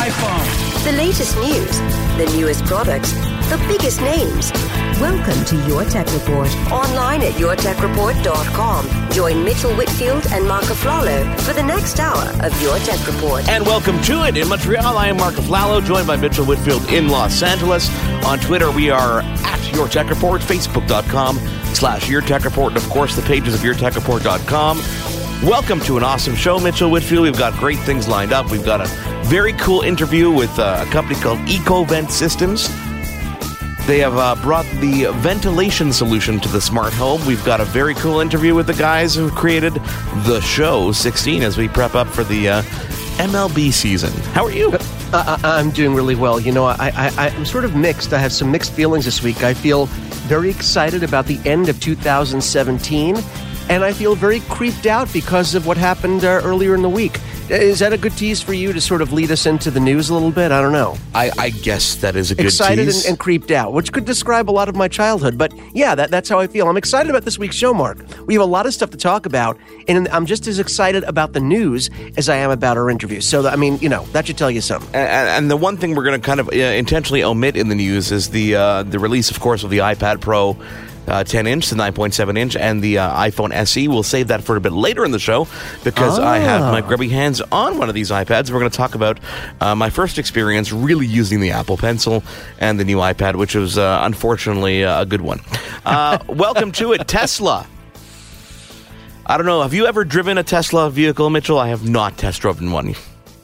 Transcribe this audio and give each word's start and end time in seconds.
iPhone. 0.00 0.84
The 0.84 0.92
latest 0.92 1.36
news, 1.36 1.78
the 2.16 2.24
newest 2.34 2.64
products, 2.64 3.12
the 3.50 3.62
biggest 3.68 4.00
names. 4.00 4.50
Welcome 4.98 5.44
to 5.44 5.68
Your 5.68 5.84
Tech 5.84 6.10
Report. 6.14 6.48
Online 6.72 7.20
at 7.20 7.34
yourtechreport.com. 7.34 9.10
Join 9.10 9.44
Mitchell 9.44 9.74
Whitfield 9.76 10.26
and 10.30 10.48
Marco 10.48 10.72
Aflalo 10.72 11.38
for 11.40 11.52
the 11.52 11.62
next 11.62 12.00
hour 12.00 12.32
of 12.42 12.62
Your 12.62 12.78
Tech 12.78 13.06
Report. 13.06 13.46
And 13.46 13.66
welcome 13.66 14.00
to 14.04 14.26
it. 14.26 14.38
In 14.38 14.48
Montreal, 14.48 14.96
I 14.96 15.08
am 15.08 15.18
Marco 15.18 15.42
Aflalo, 15.42 15.84
joined 15.84 16.06
by 16.06 16.16
Mitchell 16.16 16.46
Whitfield 16.46 16.88
in 16.90 17.08
Los 17.08 17.42
Angeles. 17.42 17.90
On 18.24 18.38
Twitter, 18.38 18.70
we 18.70 18.88
are 18.88 19.20
at 19.20 19.72
Your 19.74 19.86
Tech 19.86 20.08
Report, 20.08 20.40
Facebook.com 20.40 21.38
slash 21.74 22.08
Your 22.08 22.22
Tech 22.22 22.44
Report, 22.44 22.72
and 22.72 22.82
of 22.82 22.88
course, 22.88 23.14
the 23.16 23.22
pages 23.22 23.52
of 23.52 23.60
YourTechReport.com. 23.60 25.19
Welcome 25.44 25.80
to 25.80 25.96
an 25.96 26.04
awesome 26.04 26.34
show, 26.34 26.58
Mitchell 26.58 26.90
Whitfield. 26.90 27.22
We've 27.22 27.38
got 27.38 27.54
great 27.54 27.78
things 27.78 28.06
lined 28.06 28.30
up. 28.30 28.50
We've 28.50 28.64
got 28.64 28.82
a 28.82 28.86
very 29.24 29.54
cool 29.54 29.80
interview 29.80 30.30
with 30.30 30.58
uh, 30.58 30.84
a 30.86 30.90
company 30.92 31.18
called 31.18 31.38
EcoVent 31.48 32.10
Systems. 32.10 32.68
They 33.86 34.00
have 34.00 34.18
uh, 34.18 34.36
brought 34.42 34.66
the 34.82 35.10
ventilation 35.14 35.94
solution 35.94 36.40
to 36.40 36.48
the 36.50 36.60
smart 36.60 36.92
home. 36.92 37.24
We've 37.26 37.42
got 37.42 37.62
a 37.62 37.64
very 37.64 37.94
cool 37.94 38.20
interview 38.20 38.54
with 38.54 38.66
the 38.66 38.74
guys 38.74 39.14
who 39.14 39.30
created 39.30 39.72
the 40.26 40.42
show 40.42 40.92
16 40.92 41.42
as 41.42 41.56
we 41.56 41.68
prep 41.68 41.94
up 41.94 42.08
for 42.08 42.22
the 42.22 42.46
uh, 42.46 42.62
MLB 43.16 43.72
season. 43.72 44.12
How 44.34 44.44
are 44.44 44.52
you? 44.52 44.72
Uh, 45.14 45.38
I'm 45.42 45.70
doing 45.70 45.94
really 45.94 46.16
well. 46.16 46.38
You 46.38 46.52
know, 46.52 46.66
I, 46.66 46.92
I, 46.94 47.28
I'm 47.30 47.46
sort 47.46 47.64
of 47.64 47.74
mixed. 47.74 48.12
I 48.12 48.18
have 48.18 48.34
some 48.34 48.52
mixed 48.52 48.74
feelings 48.74 49.06
this 49.06 49.22
week. 49.22 49.42
I 49.42 49.54
feel 49.54 49.86
very 49.86 50.50
excited 50.50 51.02
about 51.02 51.24
the 51.24 51.40
end 51.48 51.70
of 51.70 51.80
2017 51.80 53.16
and 53.70 53.84
I 53.84 53.92
feel 53.92 54.16
very 54.16 54.40
creeped 54.40 54.84
out 54.84 55.10
because 55.12 55.54
of 55.54 55.64
what 55.64 55.76
happened 55.76 56.24
uh, 56.24 56.40
earlier 56.42 56.74
in 56.74 56.82
the 56.82 56.88
week. 56.88 57.18
Is 57.48 57.80
that 57.80 57.92
a 57.92 57.98
good 57.98 58.16
tease 58.16 58.40
for 58.42 58.52
you 58.52 58.72
to 58.72 58.80
sort 58.80 59.02
of 59.02 59.12
lead 59.12 59.30
us 59.30 59.44
into 59.44 59.72
the 59.72 59.80
news 59.80 60.08
a 60.08 60.14
little 60.14 60.30
bit? 60.30 60.52
I 60.52 60.60
don't 60.60 60.72
know. 60.72 60.96
I, 61.14 61.30
I 61.36 61.50
guess 61.50 61.96
that 61.96 62.14
is 62.14 62.30
a 62.30 62.36
good 62.36 62.46
excited 62.46 62.84
tease. 62.84 63.04
and, 63.04 63.10
and, 63.12 63.18
creeped 63.18 63.50
out, 63.50 63.72
which 63.72 63.92
could 63.92 64.04
describe 64.04 64.48
a 64.48 64.52
lot 64.52 64.68
of 64.68 64.76
my 64.76 64.86
childhood. 64.86 65.36
But 65.36 65.52
yeah, 65.74 65.96
that, 65.96 66.10
that's 66.10 66.28
how 66.28 66.38
I 66.38 66.46
feel. 66.46 66.68
I'm 66.68 66.76
excited 66.76 67.10
about 67.10 67.24
this 67.24 67.38
week's 67.38 67.56
show, 67.56 67.74
Mark. 67.74 67.98
We 68.26 68.34
have 68.34 68.42
a 68.42 68.46
lot 68.46 68.66
of 68.66 68.74
stuff 68.74 68.90
to 68.90 68.96
talk 68.96 69.26
about, 69.26 69.56
and 69.88 70.08
I'm 70.08 70.26
just 70.26 70.46
as 70.46 70.60
excited 70.60 71.02
about 71.04 71.32
the 71.32 71.40
news 71.40 71.90
as 72.16 72.28
I 72.28 72.36
am 72.36 72.50
about 72.50 72.76
our 72.76 72.88
interview. 72.88 73.20
So, 73.20 73.46
I 73.48 73.56
mean, 73.56 73.78
you 73.78 73.88
know, 73.88 74.04
that 74.12 74.28
should 74.28 74.38
tell 74.38 74.50
you 74.50 74.60
something. 74.60 74.94
And, 74.94 75.28
and 75.28 75.50
the 75.50 75.56
one 75.56 75.76
thing 75.76 75.96
we're 75.96 76.04
going 76.04 76.20
to 76.20 76.24
kind 76.24 76.38
of 76.38 76.48
uh, 76.48 76.52
intentionally 76.52 77.24
omit 77.24 77.56
in 77.56 77.68
the 77.68 77.74
news 77.74 78.12
is 78.12 78.30
the 78.30 78.54
uh, 78.54 78.82
the 78.84 79.00
release, 79.00 79.30
of 79.32 79.40
course, 79.40 79.64
of 79.64 79.70
the 79.70 79.78
iPad 79.78 80.20
Pro 80.20 80.56
uh, 81.10 81.24
10 81.24 81.46
inch, 81.46 81.68
the 81.68 81.76
9.7 81.76 82.38
inch, 82.38 82.56
and 82.56 82.82
the 82.82 82.98
uh, 82.98 83.10
iPhone 83.24 83.52
SE. 83.52 83.88
We'll 83.88 84.02
save 84.02 84.28
that 84.28 84.44
for 84.44 84.56
a 84.56 84.60
bit 84.60 84.72
later 84.72 85.04
in 85.04 85.10
the 85.10 85.18
show 85.18 85.46
because 85.84 86.18
I 86.18 86.38
have 86.38 86.60
my 86.72 86.80
grubby 86.80 87.08
hands 87.08 87.40
on 87.52 87.78
one 87.78 87.88
of 87.88 87.94
these 87.94 88.10
iPads. 88.10 88.50
We're 88.50 88.60
going 88.60 88.70
to 88.70 88.76
talk 88.76 88.94
about 88.94 89.18
uh, 89.60 89.74
my 89.74 89.90
first 89.90 90.18
experience 90.18 90.72
really 90.72 91.06
using 91.06 91.40
the 91.40 91.50
Apple 91.50 91.76
Pencil 91.76 92.22
and 92.58 92.78
the 92.78 92.84
new 92.84 92.98
iPad, 92.98 93.36
which 93.36 93.54
was 93.54 93.76
uh, 93.76 94.00
unfortunately 94.02 94.84
uh, 94.84 95.02
a 95.02 95.06
good 95.06 95.20
one. 95.20 95.40
Uh, 95.84 96.18
welcome 96.28 96.72
to 96.72 96.92
it, 96.92 97.08
Tesla. 97.08 97.66
I 99.26 99.36
don't 99.36 99.46
know. 99.46 99.62
Have 99.62 99.74
you 99.74 99.86
ever 99.86 100.04
driven 100.04 100.38
a 100.38 100.42
Tesla 100.42 100.90
vehicle, 100.90 101.30
Mitchell? 101.30 101.58
I 101.58 101.68
have 101.68 101.88
not 101.88 102.18
test 102.18 102.40
driven 102.40 102.70
one. 102.70 102.94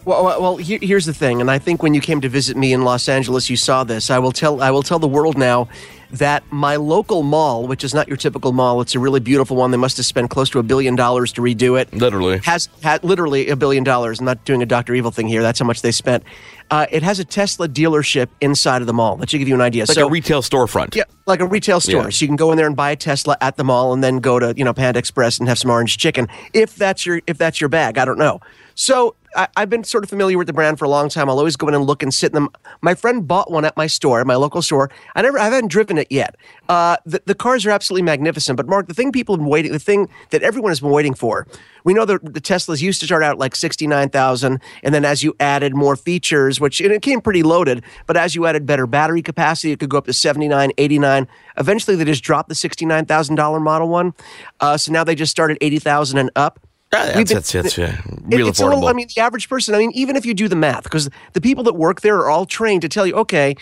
Well, 0.04 0.24
well, 0.24 0.40
well 0.40 0.56
here, 0.56 0.78
here's 0.80 1.04
the 1.04 1.14
thing, 1.14 1.40
and 1.40 1.50
I 1.50 1.58
think 1.58 1.82
when 1.82 1.92
you 1.92 2.00
came 2.00 2.20
to 2.20 2.28
visit 2.28 2.56
me 2.56 2.72
in 2.72 2.82
Los 2.82 3.08
Angeles, 3.08 3.50
you 3.50 3.56
saw 3.56 3.82
this. 3.82 4.08
I 4.08 4.20
will 4.20 4.30
tell, 4.30 4.62
I 4.62 4.70
will 4.70 4.84
tell 4.84 5.00
the 5.00 5.08
world 5.08 5.36
now 5.36 5.68
that 6.10 6.44
my 6.50 6.76
local 6.76 7.22
mall, 7.22 7.66
which 7.66 7.84
is 7.84 7.94
not 7.94 8.08
your 8.08 8.16
typical 8.16 8.52
mall, 8.52 8.80
it's 8.80 8.94
a 8.94 8.98
really 8.98 9.20
beautiful 9.20 9.56
one. 9.56 9.70
They 9.70 9.76
must 9.76 9.96
have 9.96 10.06
spent 10.06 10.30
close 10.30 10.50
to 10.50 10.58
a 10.58 10.62
billion 10.62 10.96
dollars 10.96 11.32
to 11.32 11.40
redo 11.40 11.80
it. 11.80 11.92
Literally, 11.92 12.38
has 12.38 12.68
had 12.82 13.02
literally 13.04 13.48
a 13.48 13.56
billion 13.56 13.84
dollars. 13.84 14.20
I'm 14.20 14.26
not 14.26 14.44
doing 14.44 14.62
a 14.62 14.66
Doctor 14.66 14.94
Evil 14.94 15.10
thing 15.10 15.28
here. 15.28 15.42
That's 15.42 15.58
how 15.58 15.66
much 15.66 15.82
they 15.82 15.92
spent. 15.92 16.24
Uh, 16.70 16.86
it 16.90 17.02
has 17.02 17.18
a 17.18 17.24
Tesla 17.24 17.68
dealership 17.68 18.28
inside 18.40 18.80
of 18.80 18.86
the 18.86 18.92
mall. 18.92 19.16
That 19.16 19.30
should 19.30 19.38
give 19.38 19.48
you 19.48 19.54
an 19.54 19.60
idea. 19.60 19.84
Like 19.84 19.94
so, 19.94 20.06
a 20.06 20.10
retail 20.10 20.42
storefront. 20.42 20.94
Yeah, 20.94 21.04
like 21.26 21.40
a 21.40 21.46
retail 21.46 21.80
store. 21.80 22.04
Yeah. 22.04 22.10
So 22.10 22.24
you 22.24 22.28
can 22.28 22.36
go 22.36 22.50
in 22.50 22.56
there 22.56 22.66
and 22.66 22.76
buy 22.76 22.90
a 22.90 22.96
Tesla 22.96 23.36
at 23.40 23.56
the 23.56 23.64
mall, 23.64 23.92
and 23.92 24.02
then 24.02 24.18
go 24.18 24.38
to 24.38 24.54
you 24.56 24.64
know 24.64 24.74
Panda 24.74 24.98
Express 24.98 25.38
and 25.38 25.48
have 25.48 25.58
some 25.58 25.70
orange 25.70 25.98
chicken 25.98 26.28
if 26.52 26.74
that's 26.76 27.06
your 27.06 27.20
if 27.26 27.38
that's 27.38 27.60
your 27.60 27.68
bag. 27.68 27.98
I 27.98 28.04
don't 28.04 28.18
know. 28.18 28.40
So 28.76 29.16
I, 29.34 29.48
have 29.56 29.70
been 29.70 29.84
sort 29.84 30.04
of 30.04 30.10
familiar 30.10 30.36
with 30.36 30.46
the 30.46 30.52
brand 30.52 30.78
for 30.78 30.84
a 30.84 30.88
long 30.88 31.08
time. 31.08 31.30
I'll 31.30 31.38
always 31.38 31.56
go 31.56 31.66
in 31.66 31.74
and 31.74 31.84
look 31.84 32.02
and 32.02 32.12
sit 32.12 32.30
in 32.30 32.34
them. 32.34 32.50
My 32.82 32.94
friend 32.94 33.26
bought 33.26 33.50
one 33.50 33.64
at 33.64 33.74
my 33.74 33.86
store, 33.86 34.22
my 34.26 34.36
local 34.36 34.60
store. 34.60 34.90
I 35.14 35.22
never, 35.22 35.38
I 35.38 35.44
haven't 35.44 35.68
driven 35.68 35.96
it 35.96 36.08
yet. 36.10 36.36
Uh, 36.68 36.96
the, 37.06 37.22
the 37.24 37.34
cars 37.34 37.64
are 37.64 37.70
absolutely 37.70 38.02
magnificent. 38.02 38.58
But 38.58 38.68
Mark, 38.68 38.86
the 38.86 38.94
thing 38.94 39.12
people 39.12 39.34
have 39.34 39.40
been 39.40 39.48
waiting, 39.48 39.72
the 39.72 39.78
thing 39.78 40.10
that 40.28 40.42
everyone 40.42 40.70
has 40.70 40.80
been 40.80 40.90
waiting 40.90 41.14
for, 41.14 41.46
we 41.84 41.94
know 41.94 42.04
that 42.04 42.34
the 42.34 42.40
Teslas 42.40 42.82
used 42.82 43.00
to 43.00 43.06
start 43.06 43.22
out 43.22 43.38
like 43.38 43.56
sixty 43.56 43.86
nine 43.86 44.10
thousand, 44.10 44.60
and 44.82 44.94
then 44.94 45.04
as 45.04 45.22
you 45.22 45.34
added 45.40 45.74
more 45.74 45.96
features, 45.96 46.60
which 46.60 46.80
it 46.80 47.00
came 47.00 47.20
pretty 47.20 47.42
loaded, 47.42 47.82
but 48.06 48.16
as 48.16 48.34
you 48.34 48.44
added 48.44 48.66
better 48.66 48.86
battery 48.86 49.22
capacity, 49.22 49.72
it 49.72 49.78
could 49.78 49.88
go 49.88 49.98
up 49.98 50.06
to 50.06 50.12
79, 50.12 50.72
89. 50.76 51.28
Eventually, 51.56 51.96
they 51.96 52.04
just 52.04 52.24
dropped 52.24 52.48
the 52.48 52.54
sixty 52.54 52.84
nine 52.84 53.06
thousand 53.06 53.36
dollar 53.36 53.60
Model 53.60 53.88
One. 53.88 54.12
Uh, 54.60 54.76
so 54.76 54.92
now 54.92 55.04
they 55.04 55.14
just 55.14 55.30
started 55.30 55.56
eighty 55.60 55.78
thousand 55.78 56.18
and 56.18 56.30
up. 56.36 56.65
That's, 57.04 57.30
been, 57.30 57.36
that's, 57.36 57.52
that's 57.52 57.78
yeah, 57.78 58.00
real 58.24 58.48
it's 58.48 58.60
affordable. 58.60 58.74
Little, 58.74 58.88
I 58.88 58.92
mean, 58.92 59.08
the 59.14 59.20
average 59.20 59.48
person. 59.48 59.74
I 59.74 59.78
mean, 59.78 59.92
even 59.92 60.16
if 60.16 60.24
you 60.24 60.34
do 60.34 60.48
the 60.48 60.56
math, 60.56 60.84
because 60.84 61.08
the 61.32 61.40
people 61.40 61.64
that 61.64 61.74
work 61.74 62.00
there 62.00 62.16
are 62.16 62.30
all 62.30 62.46
trained 62.46 62.82
to 62.82 62.88
tell 62.88 63.06
you, 63.06 63.14
okay, 63.14 63.56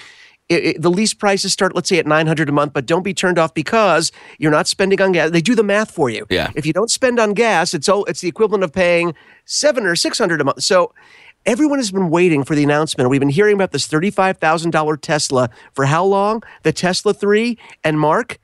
it, 0.49 0.65
it, 0.65 0.83
the 0.83 0.91
lease 0.91 1.15
prices 1.15 1.53
start, 1.53 1.75
let's 1.75 1.89
say, 1.89 1.99
at 1.99 2.06
nine 2.06 2.27
hundred 2.27 2.49
a 2.49 2.53
month, 2.53 2.73
but 2.73 2.87
don't 2.87 3.03
be 3.03 3.15
turned 3.15 3.39
off 3.39 3.55
because 3.55 4.12
you're 4.39 4.50
not 4.50 4.67
spending 4.67 5.00
on 5.00 5.12
gas. 5.12 5.31
They 5.31 5.41
do 5.41 5.55
the 5.55 5.62
math 5.62 5.91
for 5.91 6.11
you. 6.11 6.27
Yeah. 6.28 6.50
If 6.55 6.67
you 6.67 6.73
don't 6.73 6.91
spend 6.91 7.19
on 7.19 7.33
gas, 7.33 7.73
it's 7.73 7.89
oh, 7.89 8.05
it's 8.05 8.21
the 8.21 8.28
equivalent 8.28 8.62
of 8.62 8.73
paying 8.73 9.15
seven 9.47 9.87
or 9.87 9.97
six 9.97 10.19
hundred 10.19 10.41
a 10.41 10.44
month. 10.44 10.62
So. 10.62 10.93
Everyone 11.47 11.78
has 11.78 11.93
been 11.93 12.09
waiting 12.09 12.43
for 12.43 12.55
the 12.55 12.65
announcement. 12.65 13.11
We've 13.11 13.21
been 13.21 13.28
hearing 13.28 13.55
about 13.55 13.71
this 13.71 13.87
$35,000 13.87 14.99
Tesla 15.03 15.50
for 15.75 15.84
how 15.84 16.03
long? 16.03 16.43
The 16.62 16.73
Tesla 16.73 17.12
3 17.12 17.59
and 17.84 18.00
Mark, 18.00 18.39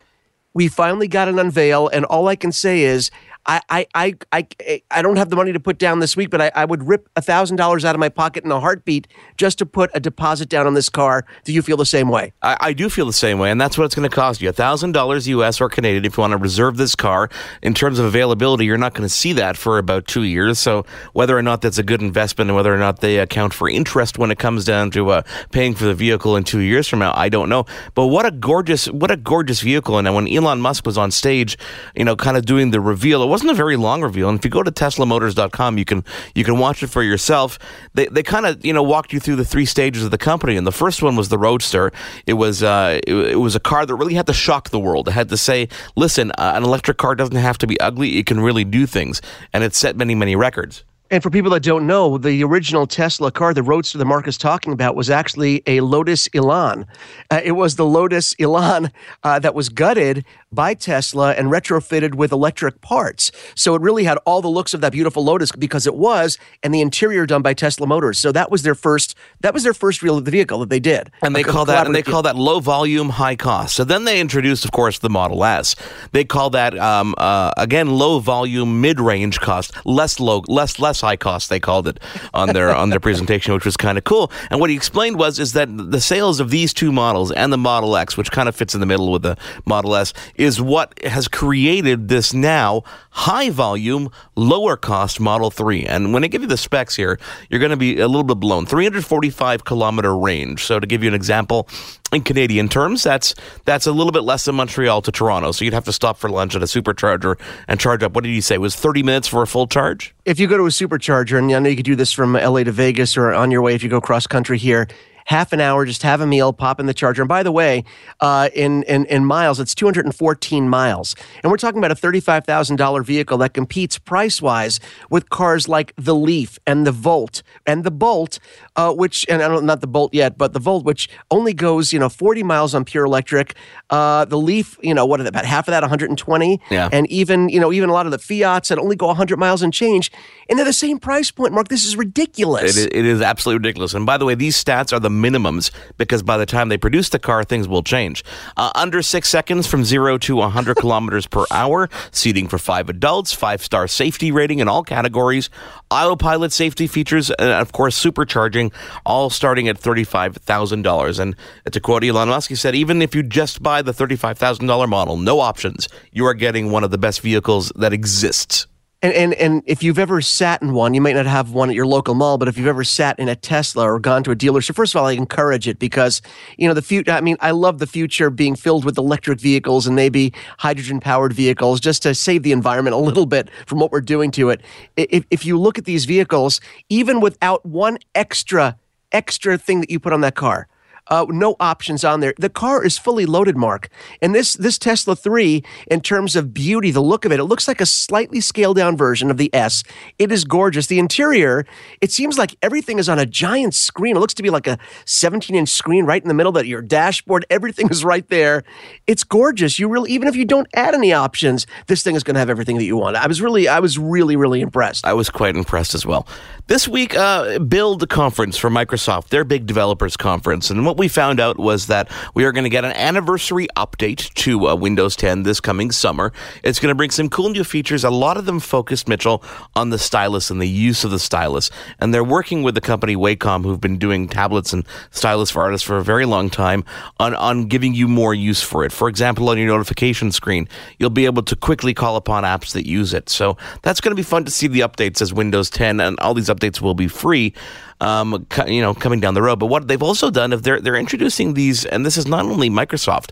we 0.52 0.68
finally 0.68 1.08
got 1.08 1.26
an 1.26 1.38
unveil. 1.38 1.88
And 1.88 2.04
all 2.04 2.28
I 2.28 2.36
can 2.36 2.52
say 2.52 2.82
is 2.82 3.10
I, 3.46 3.60
I, 3.68 3.86
I, 3.94 4.14
I, 4.32 4.82
I 4.90 5.02
don't 5.02 5.16
have 5.16 5.30
the 5.30 5.36
money 5.36 5.52
to 5.52 5.60
put 5.60 5.78
down 5.78 6.00
this 6.00 6.16
week, 6.16 6.30
but 6.30 6.40
I, 6.40 6.52
I 6.54 6.64
would 6.64 6.86
rip 6.86 7.08
$1,000 7.14 7.84
out 7.84 7.94
of 7.94 7.98
my 7.98 8.08
pocket 8.08 8.44
in 8.44 8.52
a 8.52 8.60
heartbeat 8.60 9.08
just 9.36 9.58
to 9.58 9.66
put 9.66 9.90
a 9.94 10.00
deposit 10.00 10.48
down 10.48 10.66
on 10.66 10.74
this 10.74 10.88
car. 10.88 11.24
Do 11.44 11.52
you 11.52 11.62
feel 11.62 11.76
the 11.76 11.86
same 11.86 12.08
way? 12.08 12.32
I, 12.42 12.56
I 12.60 12.72
do 12.72 12.90
feel 12.90 13.06
the 13.06 13.12
same 13.12 13.38
way, 13.38 13.50
and 13.50 13.60
that's 13.60 13.78
what 13.78 13.84
it's 13.84 13.94
going 13.94 14.08
to 14.08 14.14
cost 14.14 14.40
you 14.42 14.50
$1,000 14.50 15.26
US 15.26 15.60
or 15.60 15.68
Canadian 15.68 16.04
if 16.04 16.16
you 16.16 16.20
want 16.20 16.32
to 16.32 16.36
reserve 16.36 16.76
this 16.76 16.94
car. 16.94 17.30
In 17.62 17.74
terms 17.74 17.98
of 17.98 18.04
availability, 18.04 18.66
you're 18.66 18.78
not 18.78 18.94
going 18.94 19.08
to 19.08 19.14
see 19.14 19.32
that 19.34 19.56
for 19.56 19.78
about 19.78 20.06
two 20.06 20.22
years. 20.22 20.58
So 20.58 20.84
whether 21.12 21.36
or 21.36 21.42
not 21.42 21.62
that's 21.62 21.78
a 21.78 21.82
good 21.82 22.02
investment 22.02 22.50
and 22.50 22.56
whether 22.56 22.72
or 22.72 22.78
not 22.78 23.00
they 23.00 23.18
account 23.18 23.54
for 23.54 23.68
interest 23.68 24.18
when 24.18 24.30
it 24.30 24.38
comes 24.38 24.64
down 24.64 24.90
to 24.92 25.10
uh, 25.10 25.22
paying 25.50 25.74
for 25.74 25.86
the 25.86 25.94
vehicle 25.94 26.36
in 26.36 26.44
two 26.44 26.60
years 26.60 26.88
from 26.88 26.98
now, 26.98 27.12
I 27.16 27.28
don't 27.28 27.48
know. 27.48 27.64
But 27.94 28.08
what 28.08 28.26
a 28.26 28.30
gorgeous, 28.30 28.86
what 28.86 29.10
a 29.10 29.16
gorgeous 29.16 29.60
vehicle. 29.60 29.98
And 29.98 30.14
when 30.14 30.28
Elon 30.28 30.60
Musk 30.60 30.84
was 30.84 30.98
on 30.98 31.10
stage, 31.10 31.56
you 31.94 32.04
know, 32.04 32.16
kind 32.16 32.36
of 32.36 32.44
doing 32.44 32.70
the 32.70 32.80
reveal, 32.80 33.29
wasn't 33.30 33.50
a 33.50 33.54
very 33.54 33.76
long 33.76 34.02
reveal. 34.02 34.28
And 34.28 34.38
if 34.38 34.44
you 34.44 34.50
go 34.50 34.62
to 34.62 34.70
TeslaMotors.com, 34.70 35.78
you 35.78 35.84
can 35.84 36.04
you 36.34 36.44
can 36.44 36.58
watch 36.58 36.82
it 36.82 36.88
for 36.88 37.02
yourself. 37.02 37.58
They 37.94 38.06
they 38.06 38.22
kind 38.22 38.44
of 38.44 38.64
you 38.64 38.72
know 38.72 38.82
walked 38.82 39.12
you 39.12 39.20
through 39.20 39.36
the 39.36 39.44
three 39.44 39.64
stages 39.64 40.04
of 40.04 40.10
the 40.10 40.18
company, 40.18 40.56
and 40.56 40.66
the 40.66 40.72
first 40.72 41.03
one 41.03 41.16
was 41.16 41.28
the 41.28 41.38
Roadster. 41.38 41.92
It 42.27 42.34
was 42.34 42.62
uh, 42.62 43.00
it, 43.06 43.15
it 43.15 43.41
was 43.41 43.54
a 43.54 43.60
car 43.60 43.86
that 43.86 43.94
really 43.94 44.15
had 44.15 44.27
to 44.27 44.34
shock 44.34 44.71
the 44.71 44.80
world. 44.80 45.09
It 45.09 45.12
had 45.12 45.28
to 45.30 45.36
say, 45.36 45.68
listen, 45.97 46.32
uh, 46.32 46.53
an 46.56 46.65
electric 46.65 46.98
car 46.98 47.15
doesn't 47.15 47.36
have 47.36 47.59
to 47.59 47.66
be 47.66 47.78
ugly; 47.80 48.18
it 48.18 48.27
can 48.27 48.41
really 48.41 48.65
do 48.65 48.86
things, 48.86 49.22
and 49.53 49.65
it 49.65 49.74
set 49.74 49.97
many 49.97 50.15
many 50.15 50.36
records. 50.36 50.84
And 51.10 51.24
for 51.24 51.30
people 51.30 51.51
that 51.51 51.65
don't 51.65 51.89
know, 51.89 52.18
the 52.18 52.45
original 52.45 52.86
Tesla 52.86 53.33
car, 53.33 53.53
the 53.53 53.65
Roadster 53.65 53.98
that 53.98 54.04
Mark 54.04 54.28
is 54.28 54.39
talking 54.39 54.72
about, 54.72 54.95
was 54.95 55.10
actually 55.10 55.60
a 55.66 55.80
Lotus 55.80 56.28
Elan. 56.34 56.86
Uh, 57.30 57.41
it 57.42 57.53
was 57.53 57.74
the 57.74 57.84
Lotus 57.84 58.34
Elan 58.39 58.92
uh, 59.24 59.41
that 59.41 59.53
was 59.53 59.68
gutted 59.68 60.24
by 60.53 60.74
Tesla 60.74 61.33
and 61.33 61.48
retrofitted 61.48 62.15
with 62.15 62.30
electric 62.30 62.80
parts. 62.80 63.33
So 63.57 63.74
it 63.74 63.80
really 63.83 64.04
had 64.04 64.18
all 64.24 64.41
the 64.41 64.48
looks 64.48 64.72
of 64.72 64.80
that 64.83 64.92
beautiful 64.92 65.24
Lotus 65.24 65.51
because 65.53 65.86
it 65.86 65.97
was, 65.97 66.39
and 66.62 66.72
the 66.72 66.80
interior 66.80 67.27
done 67.27 67.42
by 67.42 67.54
Tesla 67.54 67.89
Motors. 67.89 68.18
So 68.18 68.30
that 68.30 68.51
was 68.51 68.63
their 68.63 68.77
first. 68.77 69.16
That 69.41 69.53
was 69.53 69.65
their 69.65 69.74
first 69.74 70.03
real 70.03 70.21
vehicle 70.21 70.60
that 70.60 70.71
they 70.71 70.80
did. 70.80 71.10
And 71.22 71.34
they 71.34 71.42
call 71.42 71.65
that 71.65 71.86
and 71.86 71.95
they 71.95 72.03
call 72.03 72.22
that 72.22 72.36
low 72.36 72.60
volume, 72.60 73.09
high 73.09 73.36
cost. 73.36 73.74
So 73.74 73.83
then 73.83 74.04
they 74.04 74.21
introduced, 74.21 74.65
of 74.65 74.71
course, 74.71 75.01
the 75.01 75.10
Model 75.10 75.42
S. 75.45 75.74
They 76.13 76.24
call 76.24 76.51
that 76.51 76.78
um, 76.78 77.16
uh, 77.18 77.51
again 77.56 77.91
low 77.91 78.21
volume, 78.21 78.80
mid 78.80 79.01
range 79.01 79.41
cost, 79.41 79.72
less 79.84 80.21
low, 80.21 80.42
less 80.47 80.78
less 80.78 80.99
cost, 81.00 81.10
high 81.10 81.16
cost. 81.16 81.48
They 81.50 81.60
called 81.60 81.88
it 81.88 82.00
on 82.34 82.48
their 82.48 82.74
on 82.74 82.91
their 82.91 83.00
presentation, 83.00 83.54
which 83.54 83.64
was 83.64 83.76
kind 83.76 83.98
of 83.98 84.04
cool. 84.04 84.30
And 84.50 84.60
what 84.60 84.70
he 84.70 84.76
explained 84.76 85.18
was 85.18 85.38
is 85.38 85.52
that 85.54 85.68
the 85.70 86.00
sales 86.00 86.41
of 86.41 86.50
these 86.50 86.72
two 86.74 86.92
models 86.92 87.32
and 87.32 87.52
the 87.52 87.58
Model 87.58 87.97
X, 87.97 88.16
which 88.16 88.30
kind 88.30 88.48
of 88.48 88.56
fits 88.56 88.74
in 88.74 88.80
the 88.80 88.86
middle 88.86 89.10
with 89.10 89.22
the 89.22 89.36
Model 89.66 89.94
S, 89.94 90.12
is 90.34 90.60
what 90.60 90.98
has 91.04 91.28
created 91.28 92.08
this 92.08 92.32
now 92.34 92.82
high 93.10 93.50
volume, 93.50 94.08
lower 94.36 94.76
cost 94.76 95.20
Model 95.20 95.50
3. 95.50 95.84
And 95.86 96.12
when 96.12 96.24
I 96.24 96.28
give 96.28 96.42
you 96.42 96.48
the 96.48 96.56
specs 96.56 96.94
here, 96.94 97.18
you're 97.48 97.60
going 97.60 97.70
to 97.70 97.76
be 97.76 97.98
a 97.98 98.06
little 98.06 98.24
bit 98.24 98.38
blown. 98.38 98.66
345 98.66 99.64
kilometer 99.64 100.16
range. 100.16 100.64
So 100.64 100.78
to 100.78 100.86
give 100.86 101.03
you 101.03 101.08
an 101.08 101.14
example, 101.14 101.68
in 102.12 102.22
Canadian 102.22 102.68
terms, 102.68 103.03
that's 103.03 103.34
that's 103.65 103.86
a 103.86 103.92
little 103.92 104.12
bit 104.12 104.22
less 104.22 104.45
than 104.45 104.57
Montreal 104.57 105.03
to 105.03 105.12
Toronto. 105.12 105.53
So 105.53 105.65
you'd 105.65 105.74
have 105.74 105.84
to 105.84 105.92
stop 105.92 106.18
for 106.18 106.28
lunch 106.28 106.54
at 106.57 106.62
a 106.62 106.66
supercharger 106.66 107.39
and 107.68 107.78
charge 107.78 108.03
up. 108.03 108.12
What 108.15 108.24
did 108.24 108.30
you 108.30 108.42
say? 108.42 108.57
It 108.57 108.60
was 108.60 108.77
30 108.77 109.03
minutes 109.03 109.28
for 109.28 109.42
a 109.42 109.47
full 109.47 109.66
charge? 109.66 110.15
If 110.24 110.39
you 110.39 110.47
go 110.47 110.57
to 110.57 110.65
a 110.65 110.71
supercharger, 110.71 111.39
and 111.39 111.53
I 111.53 111.59
know 111.59 111.68
you 111.68 111.77
could 111.77 111.84
do 111.84 111.97
this 111.97 112.12
from 112.12 112.34
LA 112.34 112.65
to 112.65 112.72
Vegas 112.72 113.16
or 113.16 113.33
on 113.33 113.51
your 113.51 113.62
way 113.62 113.74
if 113.74 113.83
you 113.83 113.89
go 113.89 114.01
cross 114.01 114.27
country 114.27 114.59
here, 114.59 114.89
half 115.30 115.53
an 115.53 115.60
hour, 115.60 115.86
just 115.86 116.03
have 116.03 116.21
a 116.21 116.27
meal, 116.27 116.53
pop 116.53 116.80
in 116.80 116.86
the 116.86 116.95
charger. 116.95 117.22
And 117.22 117.28
by 117.28 117.45
the 117.45 117.53
way, 117.53 117.84
uh, 118.18 118.48
in, 118.53 118.83
in, 118.83 119.06
in 119.06 119.24
miles, 119.24 119.60
it's 119.60 119.77
214 119.77 120.68
miles. 120.68 121.15
And 121.42 121.53
we're 121.53 121.56
talking 121.56 121.78
about 121.78 121.92
a 121.92 121.95
$35,000 121.95 123.04
vehicle 123.04 123.39
that 123.39 123.54
competes 123.54 123.97
price 123.97 124.42
wise 124.42 124.80
with 125.09 125.30
cars 125.30 125.68
like 125.68 125.92
the 125.97 126.16
Leaf 126.16 126.59
and 126.66 126.84
the 126.84 126.91
Volt 126.91 127.42
and 127.65 127.84
the 127.84 127.92
Bolt, 127.92 128.41
uh, 128.76 128.92
which, 128.92 129.26
and 129.28 129.42
I 129.42 129.48
don't, 129.48 129.64
not 129.64 129.80
the 129.80 129.86
Bolt 129.86 130.14
yet, 130.14 130.38
but 130.38 130.52
the 130.52 130.58
Volt, 130.58 130.84
which 130.84 131.08
only 131.30 131.52
goes, 131.52 131.92
you 131.92 131.98
know, 131.98 132.08
40 132.08 132.42
miles 132.42 132.74
on 132.74 132.84
pure 132.84 133.04
electric. 133.04 133.54
Uh, 133.90 134.24
the 134.24 134.38
Leaf, 134.38 134.78
you 134.82 134.94
know, 134.94 135.04
what 135.04 135.20
are 135.20 135.24
they, 135.24 135.28
about 135.28 135.44
half 135.44 135.68
of 135.68 135.72
that, 135.72 135.82
120? 135.82 136.60
Yeah. 136.70 136.88
And 136.92 137.10
even, 137.10 137.48
you 137.48 137.60
know, 137.60 137.72
even 137.72 137.90
a 137.90 137.92
lot 137.92 138.06
of 138.06 138.12
the 138.12 138.18
Fiats 138.18 138.68
that 138.68 138.78
only 138.78 138.96
go 138.96 139.06
100 139.08 139.38
miles 139.38 139.62
and 139.62 139.72
change. 139.72 140.12
And 140.48 140.58
they're 140.58 140.66
the 140.66 140.72
same 140.72 140.98
price 140.98 141.30
point, 141.30 141.52
Mark. 141.52 141.68
This 141.68 141.84
is 141.84 141.96
ridiculous. 141.96 142.76
It, 142.76 142.94
it 142.94 143.04
is 143.04 143.20
absolutely 143.20 143.58
ridiculous. 143.58 143.94
And 143.94 144.06
by 144.06 144.18
the 144.18 144.24
way, 144.24 144.34
these 144.34 144.62
stats 144.62 144.92
are 144.92 145.00
the 145.00 145.08
minimums 145.08 145.70
because 145.96 146.22
by 146.22 146.36
the 146.36 146.46
time 146.46 146.68
they 146.68 146.78
produce 146.78 147.08
the 147.08 147.18
car, 147.18 147.44
things 147.44 147.68
will 147.68 147.82
change. 147.82 148.24
Uh, 148.56 148.72
under 148.74 149.02
six 149.02 149.28
seconds 149.28 149.66
from 149.66 149.84
zero 149.84 150.18
to 150.18 150.36
100 150.36 150.76
kilometers 150.78 151.26
per 151.26 151.44
hour, 151.50 151.88
seating 152.10 152.48
for 152.48 152.58
five 152.58 152.88
adults, 152.88 153.32
five 153.32 153.62
star 153.62 153.86
safety 153.86 154.32
rating 154.32 154.58
in 154.58 154.68
all 154.68 154.82
categories, 154.82 155.50
autopilot 155.90 156.52
safety 156.52 156.86
features, 156.86 157.30
and 157.30 157.50
of 157.50 157.72
course, 157.72 158.02
supercharging, 158.02 158.69
all 159.04 159.30
starting 159.30 159.68
at 159.68 159.78
$35,000. 159.78 161.18
And 161.18 161.36
to 161.70 161.80
quote 161.80 162.04
Elon 162.04 162.28
Musk, 162.28 162.48
he 162.48 162.54
said, 162.54 162.74
even 162.74 163.02
if 163.02 163.14
you 163.14 163.22
just 163.22 163.62
buy 163.62 163.82
the 163.82 163.92
$35,000 163.92 164.88
model, 164.88 165.16
no 165.16 165.40
options, 165.40 165.88
you 166.12 166.26
are 166.26 166.34
getting 166.34 166.70
one 166.70 166.84
of 166.84 166.90
the 166.90 166.98
best 166.98 167.20
vehicles 167.20 167.72
that 167.76 167.92
exists. 167.92 168.66
And, 169.02 169.14
and 169.14 169.34
and 169.34 169.62
if 169.64 169.82
you've 169.82 169.98
ever 169.98 170.20
sat 170.20 170.60
in 170.60 170.74
one, 170.74 170.92
you 170.92 171.00
might 171.00 171.14
not 171.14 171.24
have 171.24 171.52
one 171.52 171.70
at 171.70 171.74
your 171.74 171.86
local 171.86 172.14
mall, 172.14 172.36
but 172.36 172.48
if 172.48 172.58
you've 172.58 172.66
ever 172.66 172.84
sat 172.84 173.18
in 173.18 173.30
a 173.30 173.34
Tesla 173.34 173.91
or 173.91 173.98
gone 173.98 174.22
to 174.24 174.30
a 174.30 174.36
dealership, 174.36 174.74
first 174.74 174.94
of 174.94 175.00
all, 175.00 175.06
I 175.06 175.12
encourage 175.12 175.66
it 175.66 175.78
because 175.78 176.20
you 176.58 176.68
know 176.68 176.74
the 176.74 176.82
future. 176.82 177.10
I 177.10 177.22
mean, 177.22 177.38
I 177.41 177.52
love 177.52 177.78
the 177.78 177.86
future 177.86 178.28
being 178.28 178.54
filled 178.54 178.84
with 178.84 178.98
electric 178.98 179.41
vehicles 179.41 179.86
and 179.86 179.97
maybe 179.97 180.34
hydrogen 180.58 181.00
powered 181.00 181.32
vehicles, 181.32 181.80
just 181.80 182.02
to 182.02 182.14
save 182.14 182.42
the 182.42 182.52
environment 182.52 182.94
a 182.94 182.98
little 182.98 183.24
bit 183.24 183.48
from 183.64 183.78
what 183.78 183.91
we're 183.91 184.02
doing 184.02 184.30
to 184.32 184.50
it. 184.50 184.60
If 184.98 185.24
if 185.30 185.46
you 185.46 185.58
look 185.58 185.78
at 185.78 185.86
these 185.86 186.04
vehicles, 186.04 186.60
even 186.91 187.20
without 187.22 187.64
one 187.64 187.96
extra 188.14 188.76
extra 189.12 189.56
thing 189.56 189.80
that 189.80 189.91
you 189.91 189.98
put 189.98 190.12
on 190.12 190.20
that 190.20 190.34
car, 190.34 190.68
uh, 191.10 191.27
no 191.28 191.57
options 191.60 192.04
on 192.04 192.21
there. 192.21 192.34
The 192.39 192.48
car 192.48 192.84
is 192.84 192.97
fully 192.97 193.27
loaded, 193.27 193.57
Mark. 193.57 193.89
And 194.22 194.34
this 194.34 194.54
this 194.54 194.78
Tesla 194.78 195.16
3, 195.16 195.62
in 195.91 196.01
terms 196.01 196.36
of 196.36 196.54
beauty, 196.54 196.91
the 196.91 197.01
look 197.01 197.24
of 197.24 197.33
it, 197.33 197.41
it 197.41 197.45
looks 197.45 197.68
like 197.68 197.80
a 197.80 197.86
slightly 197.86 198.41
scaled 198.41 198.77
down 198.77 198.97
version 198.97 199.30
of 199.30 199.36
the 199.36 199.53
S. 199.54 199.83
It 200.18 200.30
is 200.33 200.45
gorgeous. 200.45 200.86
The 200.86 200.98
interior, 200.98 201.66
it 202.01 202.12
seems 202.12 202.39
like 202.39 202.57
everything 202.62 202.98
is 202.98 203.09
on 203.09 203.18
a 203.18 203.27
giant 203.27 203.74
screen. 203.74 204.16
It 204.16 204.21
looks 204.21 204.34
to 204.34 204.42
be 204.42 204.51
like 204.51 204.66
a 204.66 204.78
17 205.04 205.54
inch 205.54 205.68
screen 205.68 206.04
right 206.04 206.22
in 206.22 206.28
the 206.28 206.34
middle 206.34 206.57
of 206.57 206.66
your 206.66 206.83
dashboard. 206.83 207.45
Everything 207.51 207.89
is 207.91 208.04
right 208.04 208.27
there. 208.28 208.63
It's 209.06 209.24
gorgeous. 209.24 209.78
You 209.78 209.89
really, 209.89 210.13
even 210.13 210.28
if 210.28 210.36
you 210.36 210.45
don't 210.45 210.68
add 210.74 210.95
any 210.95 211.13
options, 211.13 211.66
this 211.86 212.03
thing 212.03 212.15
is 212.15 212.22
going 212.22 212.34
to 212.34 212.41
have 212.41 212.51
everything 212.51 212.77
that 212.78 212.84
you 212.84 212.97
want. 212.97 213.16
I 213.16 213.27
was 213.27 213.42
really, 213.42 213.68
I 213.68 213.80
was 213.80 213.98
really, 213.98 214.36
really 214.36 214.60
impressed. 214.60 215.06
I 215.06 215.13
was 215.13 215.30
quite 215.30 215.56
impressed 215.56 215.95
as 215.95 216.06
well. 216.06 216.27
This 216.66 216.86
week, 216.86 217.16
uh, 217.16 217.59
Build 217.59 218.09
conference 218.09 218.56
for 218.56 218.71
Microsoft, 218.71 219.28
their 219.28 219.45
big 219.45 219.66
developers 219.66 220.16
conference, 220.16 220.71
and 220.71 220.86
what 220.86 220.97
we 221.00 221.08
found 221.08 221.41
out 221.41 221.58
was 221.58 221.86
that 221.86 222.10
we 222.34 222.44
are 222.44 222.52
going 222.52 222.64
to 222.64 222.70
get 222.70 222.84
an 222.84 222.92
anniversary 222.92 223.66
update 223.74 224.32
to 224.34 224.68
uh, 224.68 224.74
Windows 224.74 225.16
10 225.16 225.44
this 225.44 225.58
coming 225.58 225.91
summer. 225.91 226.30
It's 226.62 226.78
going 226.78 226.91
to 226.91 226.94
bring 226.94 227.10
some 227.10 227.30
cool 227.30 227.48
new 227.48 227.64
features. 227.64 228.04
A 228.04 228.10
lot 228.10 228.36
of 228.36 228.44
them 228.44 228.60
focused, 228.60 229.08
Mitchell, 229.08 229.42
on 229.74 229.88
the 229.88 229.98
stylus 229.98 230.50
and 230.50 230.60
the 230.60 230.68
use 230.68 231.02
of 231.02 231.10
the 231.10 231.18
stylus. 231.18 231.70
And 232.00 232.12
they're 232.12 232.22
working 232.22 232.62
with 232.62 232.74
the 232.74 232.82
company 232.82 233.16
Wacom, 233.16 233.64
who've 233.64 233.80
been 233.80 233.98
doing 233.98 234.28
tablets 234.28 234.74
and 234.74 234.86
stylus 235.10 235.50
for 235.50 235.62
artists 235.62 235.86
for 235.86 235.97
a 235.97 236.04
very 236.04 236.26
long 236.26 236.50
time, 236.50 236.84
on, 237.18 237.34
on 237.34 237.64
giving 237.66 237.94
you 237.94 238.06
more 238.06 238.34
use 238.34 238.62
for 238.62 238.84
it. 238.84 238.92
For 238.92 239.08
example, 239.08 239.48
on 239.48 239.56
your 239.56 239.68
notification 239.68 240.30
screen, 240.32 240.68
you'll 240.98 241.08
be 241.08 241.24
able 241.24 241.44
to 241.44 241.56
quickly 241.56 241.94
call 241.94 242.16
upon 242.16 242.44
apps 242.44 242.72
that 242.74 242.86
use 242.86 243.14
it. 243.14 243.30
So 243.30 243.56
that's 243.80 244.03
going 244.03 244.12
to 244.12 244.16
be 244.16 244.22
fun 244.22 244.44
to 244.44 244.50
see 244.50 244.66
the 244.66 244.80
updates 244.80 245.22
as 245.22 245.32
Windows 245.32 245.70
10 245.70 245.98
and 245.98 246.20
all 246.20 246.34
these 246.34 246.50
updates 246.50 246.82
will 246.82 246.94
be 246.94 247.08
free 247.08 247.54
um, 248.00 248.47
you 248.66 248.80
know, 248.80 248.94
coming 248.94 249.20
down 249.20 249.34
the 249.34 249.42
road. 249.42 249.58
But 249.58 249.66
what 249.66 249.88
they've 249.88 250.02
also 250.02 250.30
done, 250.30 250.52
if 250.52 250.62
they're 250.62 250.80
they're 250.80 250.97
introducing 250.97 251.54
these, 251.54 251.84
and 251.84 252.04
this 252.04 252.16
is 252.16 252.26
not 252.26 252.44
only 252.44 252.70
Microsoft, 252.70 253.30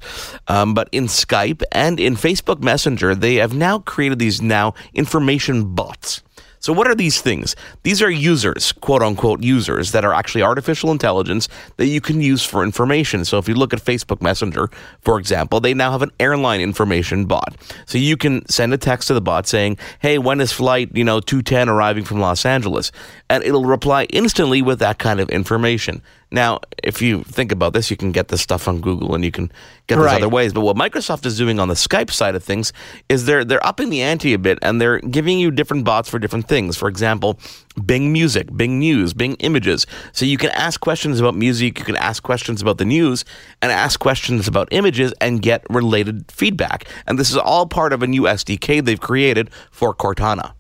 um, 0.49 0.75
but 0.75 0.89
in 0.93 1.05
Skype 1.05 1.63
and 1.73 1.99
in 1.99 2.15
Facebook 2.15 2.63
Messenger, 2.63 3.15
they 3.15 3.37
have 3.37 3.55
now 3.55 3.79
created 3.81 4.19
these 4.19 4.43
now 4.43 4.75
information 4.95 5.75
bots. 5.75 6.23
So, 6.61 6.73
what 6.73 6.87
are 6.87 6.95
these 6.95 7.21
things? 7.21 7.55
These 7.83 8.03
are 8.03 8.11
users, 8.11 8.73
quote 8.73 9.03
unquote 9.03 9.43
users, 9.43 9.93
that 9.93 10.05
are 10.05 10.13
actually 10.13 10.43
artificial 10.43 10.91
intelligence 10.91 11.49
that 11.77 11.87
you 11.87 12.01
can 12.01 12.21
use 12.21 12.45
for 12.45 12.65
information. 12.65 13.25
So, 13.25 13.39
if 13.39 13.49
you 13.49 13.55
look 13.55 13.73
at 13.73 13.81
Facebook 13.81 14.21
Messenger, 14.21 14.71
for 15.01 15.19
example, 15.19 15.61
they 15.61 15.75
now 15.75 15.93
have 15.93 16.03
an 16.03 16.11
airline 16.19 16.61
information 16.61 17.27
bot. 17.27 17.57
So, 17.87 17.99
you 17.99 18.17
can 18.17 18.49
send 18.49 18.73
a 18.75 18.79
text 18.79 19.09
to 19.09 19.15
the 19.15 19.21
bot 19.21 19.47
saying, 19.47 19.79
Hey, 20.01 20.19
when 20.19 20.41
is 20.41 20.53
flight, 20.53 20.91
you 20.95 21.05
know, 21.05 21.21
210 21.21 21.69
arriving 21.69 22.05
from 22.05 22.21
Los 22.21 22.45
Angeles? 22.45 22.93
And 23.31 23.45
it'll 23.45 23.65
reply 23.65 24.05
instantly 24.05 24.63
with 24.63 24.79
that 24.81 24.99
kind 24.99 25.21
of 25.21 25.29
information. 25.31 26.03
Now, 26.31 26.61
if 26.85 27.01
you 27.01 27.23
think 27.25 27.53
about 27.53 27.73
this, 27.73 27.91
you 27.91 27.97
can 27.97 28.13
get 28.13 28.29
this 28.29 28.43
stuff 28.43 28.69
on 28.69 28.81
Google 28.81 29.15
and 29.15 29.25
you 29.25 29.31
can 29.31 29.51
get 29.87 29.97
this 29.97 30.05
Right. 30.05 30.17
other 30.17 30.29
ways. 30.29 30.53
But 30.53 30.61
what 30.61 30.77
Microsoft 30.77 31.25
is 31.25 31.39
doing 31.39 31.59
on 31.59 31.69
the 31.69 31.75
Skype 31.75 32.11
side 32.11 32.35
of 32.35 32.45
things 32.45 32.73
is 33.09 33.25
they're 33.25 33.45
they're 33.45 33.67
upping 33.67 33.89
the 33.89 34.03
ante 34.03 34.35
a 34.35 34.39
bit 34.39 34.59
and 34.61 34.81
they're 34.81 35.01
giving 35.01 35.39
you 35.39 35.51
different 35.51 35.85
bots 35.85 36.09
for 36.09 36.19
different 36.19 36.47
things. 36.47 36.77
For 36.77 36.89
example, 36.89 37.39
Bing 37.87 38.13
Music, 38.13 38.55
Bing 38.55 38.79
News, 38.79 39.15
Bing 39.15 39.35
Images. 39.37 39.87
So 40.13 40.27
you 40.27 40.37
can 40.37 40.51
ask 40.51 40.81
questions 40.81 41.19
about 41.19 41.35
music, 41.35 41.79
you 41.79 41.85
can 41.85 41.97
ask 41.97 42.23
questions 42.23 42.61
about 42.61 42.77
the 42.77 42.85
news, 42.85 43.25
and 43.63 43.73
ask 43.73 43.99
questions 43.99 44.47
about 44.47 44.69
images 44.71 45.15
and 45.21 45.41
get 45.41 45.65
related 45.71 46.31
feedback. 46.31 46.85
And 47.07 47.19
this 47.19 47.31
is 47.31 47.37
all 47.37 47.67
part 47.67 47.93
of 47.95 48.03
a 48.03 48.07
new 48.07 48.23
SDK 48.23 48.85
they've 48.85 49.01
created 49.01 49.51
for 49.71 49.95
Cortana. 49.95 50.53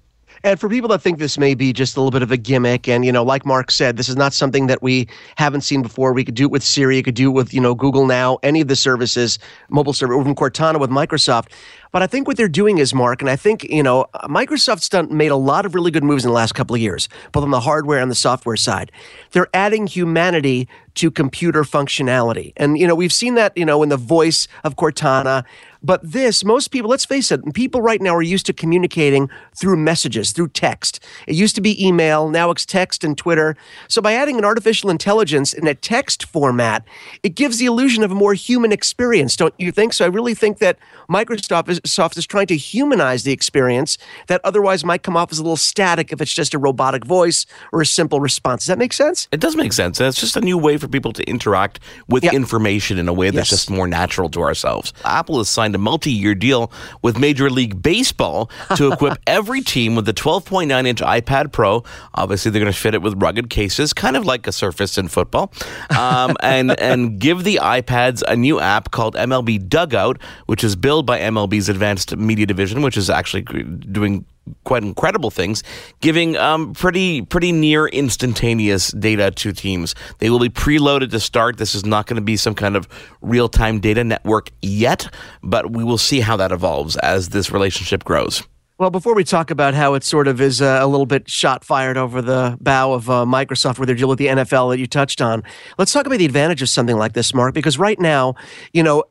And 0.44 0.58
for 0.58 0.68
people 0.68 0.88
that 0.90 1.02
think 1.02 1.18
this 1.18 1.38
may 1.38 1.54
be 1.54 1.72
just 1.72 1.96
a 1.96 2.00
little 2.00 2.10
bit 2.10 2.22
of 2.22 2.30
a 2.30 2.36
gimmick, 2.36 2.88
and 2.88 3.04
you 3.04 3.12
know, 3.12 3.22
like 3.22 3.44
Mark 3.44 3.70
said, 3.70 3.96
this 3.96 4.08
is 4.08 4.16
not 4.16 4.32
something 4.32 4.66
that 4.68 4.82
we 4.82 5.08
haven't 5.36 5.62
seen 5.62 5.82
before. 5.82 6.12
We 6.12 6.24
could 6.24 6.34
do 6.34 6.44
it 6.44 6.50
with 6.50 6.62
Siri, 6.62 6.96
you 6.96 7.02
could 7.02 7.14
do 7.14 7.30
it 7.30 7.34
with 7.34 7.52
you 7.52 7.60
know 7.60 7.74
Google 7.74 8.06
Now, 8.06 8.38
any 8.42 8.60
of 8.60 8.68
the 8.68 8.76
services, 8.76 9.38
mobile 9.68 9.92
service, 9.92 10.14
or 10.14 10.20
even 10.20 10.34
Cortana 10.34 10.80
with 10.80 10.90
Microsoft. 10.90 11.50
But 11.90 12.02
I 12.02 12.06
think 12.06 12.28
what 12.28 12.36
they're 12.36 12.48
doing 12.48 12.78
is, 12.78 12.92
Mark, 12.92 13.22
and 13.22 13.30
I 13.30 13.36
think 13.36 13.64
you 13.64 13.82
know, 13.82 14.06
Microsoft's 14.24 14.88
done 14.88 15.14
made 15.16 15.30
a 15.30 15.36
lot 15.36 15.64
of 15.64 15.74
really 15.74 15.90
good 15.90 16.04
moves 16.04 16.24
in 16.24 16.28
the 16.28 16.34
last 16.34 16.54
couple 16.54 16.74
of 16.74 16.80
years, 16.80 17.08
both 17.32 17.44
on 17.44 17.50
the 17.50 17.60
hardware 17.60 17.98
and 17.98 18.10
the 18.10 18.16
software 18.16 18.56
side. 18.56 18.92
They're 19.32 19.48
adding 19.54 19.86
humanity 19.86 20.68
to 20.94 21.10
computer 21.10 21.62
functionality, 21.64 22.52
and 22.56 22.78
you 22.78 22.86
know, 22.86 22.94
we've 22.94 23.12
seen 23.12 23.34
that 23.34 23.56
you 23.56 23.64
know 23.64 23.82
in 23.82 23.88
the 23.88 23.96
voice 23.96 24.48
of 24.64 24.76
Cortana. 24.76 25.44
But 25.82 26.00
this, 26.02 26.44
most 26.44 26.68
people, 26.68 26.90
let's 26.90 27.04
face 27.04 27.30
it, 27.30 27.40
people 27.54 27.80
right 27.80 28.00
now 28.00 28.14
are 28.14 28.22
used 28.22 28.46
to 28.46 28.52
communicating 28.52 29.28
through 29.54 29.76
messages, 29.76 30.32
through 30.32 30.48
text. 30.48 31.00
It 31.26 31.34
used 31.34 31.54
to 31.56 31.60
be 31.60 31.84
email, 31.86 32.28
now 32.28 32.50
it's 32.50 32.64
text 32.66 33.04
and 33.04 33.16
Twitter. 33.16 33.56
So 33.88 34.02
by 34.02 34.12
adding 34.14 34.38
an 34.38 34.44
artificial 34.44 34.90
intelligence 34.90 35.52
in 35.52 35.66
a 35.66 35.74
text 35.74 36.24
format, 36.24 36.84
it 37.22 37.34
gives 37.34 37.58
the 37.58 37.66
illusion 37.66 38.02
of 38.02 38.10
a 38.10 38.14
more 38.14 38.34
human 38.34 38.72
experience, 38.72 39.36
don't 39.36 39.54
you 39.58 39.70
think? 39.72 39.92
So 39.92 40.04
I 40.04 40.08
really 40.08 40.34
think 40.34 40.58
that 40.58 40.78
Microsoft 41.08 41.68
is, 41.68 41.80
Soft 41.84 42.16
is 42.16 42.26
trying 42.26 42.46
to 42.48 42.56
humanize 42.56 43.22
the 43.24 43.32
experience 43.32 43.98
that 44.26 44.40
otherwise 44.44 44.84
might 44.84 45.02
come 45.02 45.16
off 45.16 45.32
as 45.32 45.38
a 45.38 45.42
little 45.42 45.56
static 45.56 46.12
if 46.12 46.20
it's 46.20 46.32
just 46.32 46.54
a 46.54 46.58
robotic 46.58 47.04
voice 47.04 47.46
or 47.72 47.80
a 47.80 47.86
simple 47.86 48.20
response. 48.20 48.62
Does 48.62 48.68
that 48.68 48.78
make 48.78 48.92
sense? 48.92 49.28
It 49.32 49.40
does 49.40 49.56
make 49.56 49.72
sense. 49.72 50.00
And 50.00 50.08
it's 50.08 50.20
just 50.20 50.36
a 50.36 50.40
new 50.40 50.58
way 50.58 50.76
for 50.76 50.88
people 50.88 51.12
to 51.12 51.22
interact 51.28 51.80
with 52.08 52.24
Yeah. 52.24 52.32
information 52.32 52.98
in 52.98 53.08
a 53.08 53.12
way 53.12 53.30
that's 53.30 53.50
Yes. 53.50 53.60
just 53.60 53.70
more 53.70 53.88
natural 53.88 54.28
to 54.30 54.40
ourselves. 54.42 54.92
Apple 55.04 55.40
is 55.40 55.48
has 55.48 55.54
signed 55.68 55.74
a 55.74 55.78
multi 55.78 56.10
year 56.10 56.34
deal 56.34 56.72
with 57.02 57.18
Major 57.18 57.50
League 57.50 57.82
Baseball 57.82 58.50
to 58.76 58.92
equip 58.92 59.18
every 59.26 59.60
team 59.60 59.94
with 59.94 60.06
the 60.06 60.14
12.9 60.14 60.86
inch 60.86 61.00
iPad 61.00 61.52
Pro. 61.52 61.84
Obviously, 62.14 62.50
they're 62.50 62.62
going 62.62 62.72
to 62.72 62.78
fit 62.78 62.94
it 62.94 63.02
with 63.02 63.20
rugged 63.22 63.50
cases, 63.50 63.92
kind 63.92 64.16
of 64.16 64.24
like 64.24 64.46
a 64.46 64.52
Surface 64.52 64.96
in 64.96 65.08
football, 65.08 65.52
um, 65.96 66.36
and, 66.42 66.78
and 66.80 67.20
give 67.20 67.44
the 67.44 67.60
iPads 67.62 68.22
a 68.26 68.34
new 68.34 68.58
app 68.58 68.90
called 68.90 69.14
MLB 69.14 69.68
Dugout, 69.68 70.20
which 70.46 70.64
is 70.64 70.74
billed 70.74 71.04
by 71.06 71.20
MLB's 71.20 71.68
Advanced 71.68 72.16
Media 72.16 72.46
Division, 72.46 72.82
which 72.82 72.96
is 72.96 73.10
actually 73.10 73.42
doing 73.42 74.24
quite 74.64 74.82
incredible 74.82 75.30
things, 75.30 75.62
giving 76.00 76.36
um, 76.36 76.72
pretty 76.72 77.22
pretty 77.22 77.52
near 77.52 77.86
instantaneous 77.86 78.90
data 78.92 79.30
to 79.30 79.52
teams. 79.52 79.94
They 80.18 80.30
will 80.30 80.40
be 80.40 80.48
preloaded 80.48 81.10
to 81.10 81.20
start. 81.20 81.58
This 81.58 81.74
is 81.74 81.84
not 81.84 82.06
going 82.06 82.16
to 82.16 82.22
be 82.22 82.36
some 82.36 82.54
kind 82.54 82.76
of 82.76 82.88
real 83.20 83.48
time 83.48 83.80
data 83.80 84.04
network 84.04 84.50
yet, 84.62 85.12
but 85.42 85.72
we 85.72 85.84
will 85.84 85.98
see 85.98 86.20
how 86.20 86.36
that 86.36 86.52
evolves 86.52 86.96
as 86.98 87.30
this 87.30 87.50
relationship 87.50 88.04
grows. 88.04 88.42
Well, 88.78 88.90
before 88.90 89.16
we 89.16 89.24
talk 89.24 89.50
about 89.50 89.74
how 89.74 89.94
it 89.94 90.04
sort 90.04 90.28
of 90.28 90.40
is 90.40 90.62
uh, 90.62 90.78
a 90.80 90.86
little 90.86 91.04
bit 91.04 91.28
shot 91.28 91.64
fired 91.64 91.96
over 91.96 92.22
the 92.22 92.56
bow 92.60 92.92
of 92.92 93.10
uh, 93.10 93.24
Microsoft 93.24 93.80
with 93.80 93.88
their 93.88 93.96
deal 93.96 94.08
with 94.08 94.18
the 94.18 94.28
NFL 94.28 94.70
that 94.70 94.78
you 94.78 94.86
touched 94.86 95.20
on, 95.20 95.42
let's 95.78 95.92
talk 95.92 96.06
about 96.06 96.18
the 96.18 96.24
advantage 96.24 96.62
of 96.62 96.68
something 96.68 96.96
like 96.96 97.12
this, 97.12 97.34
Mark, 97.34 97.54
because 97.54 97.76
right 97.76 97.98
now, 97.98 98.36
you 98.72 98.84
know, 98.84 99.02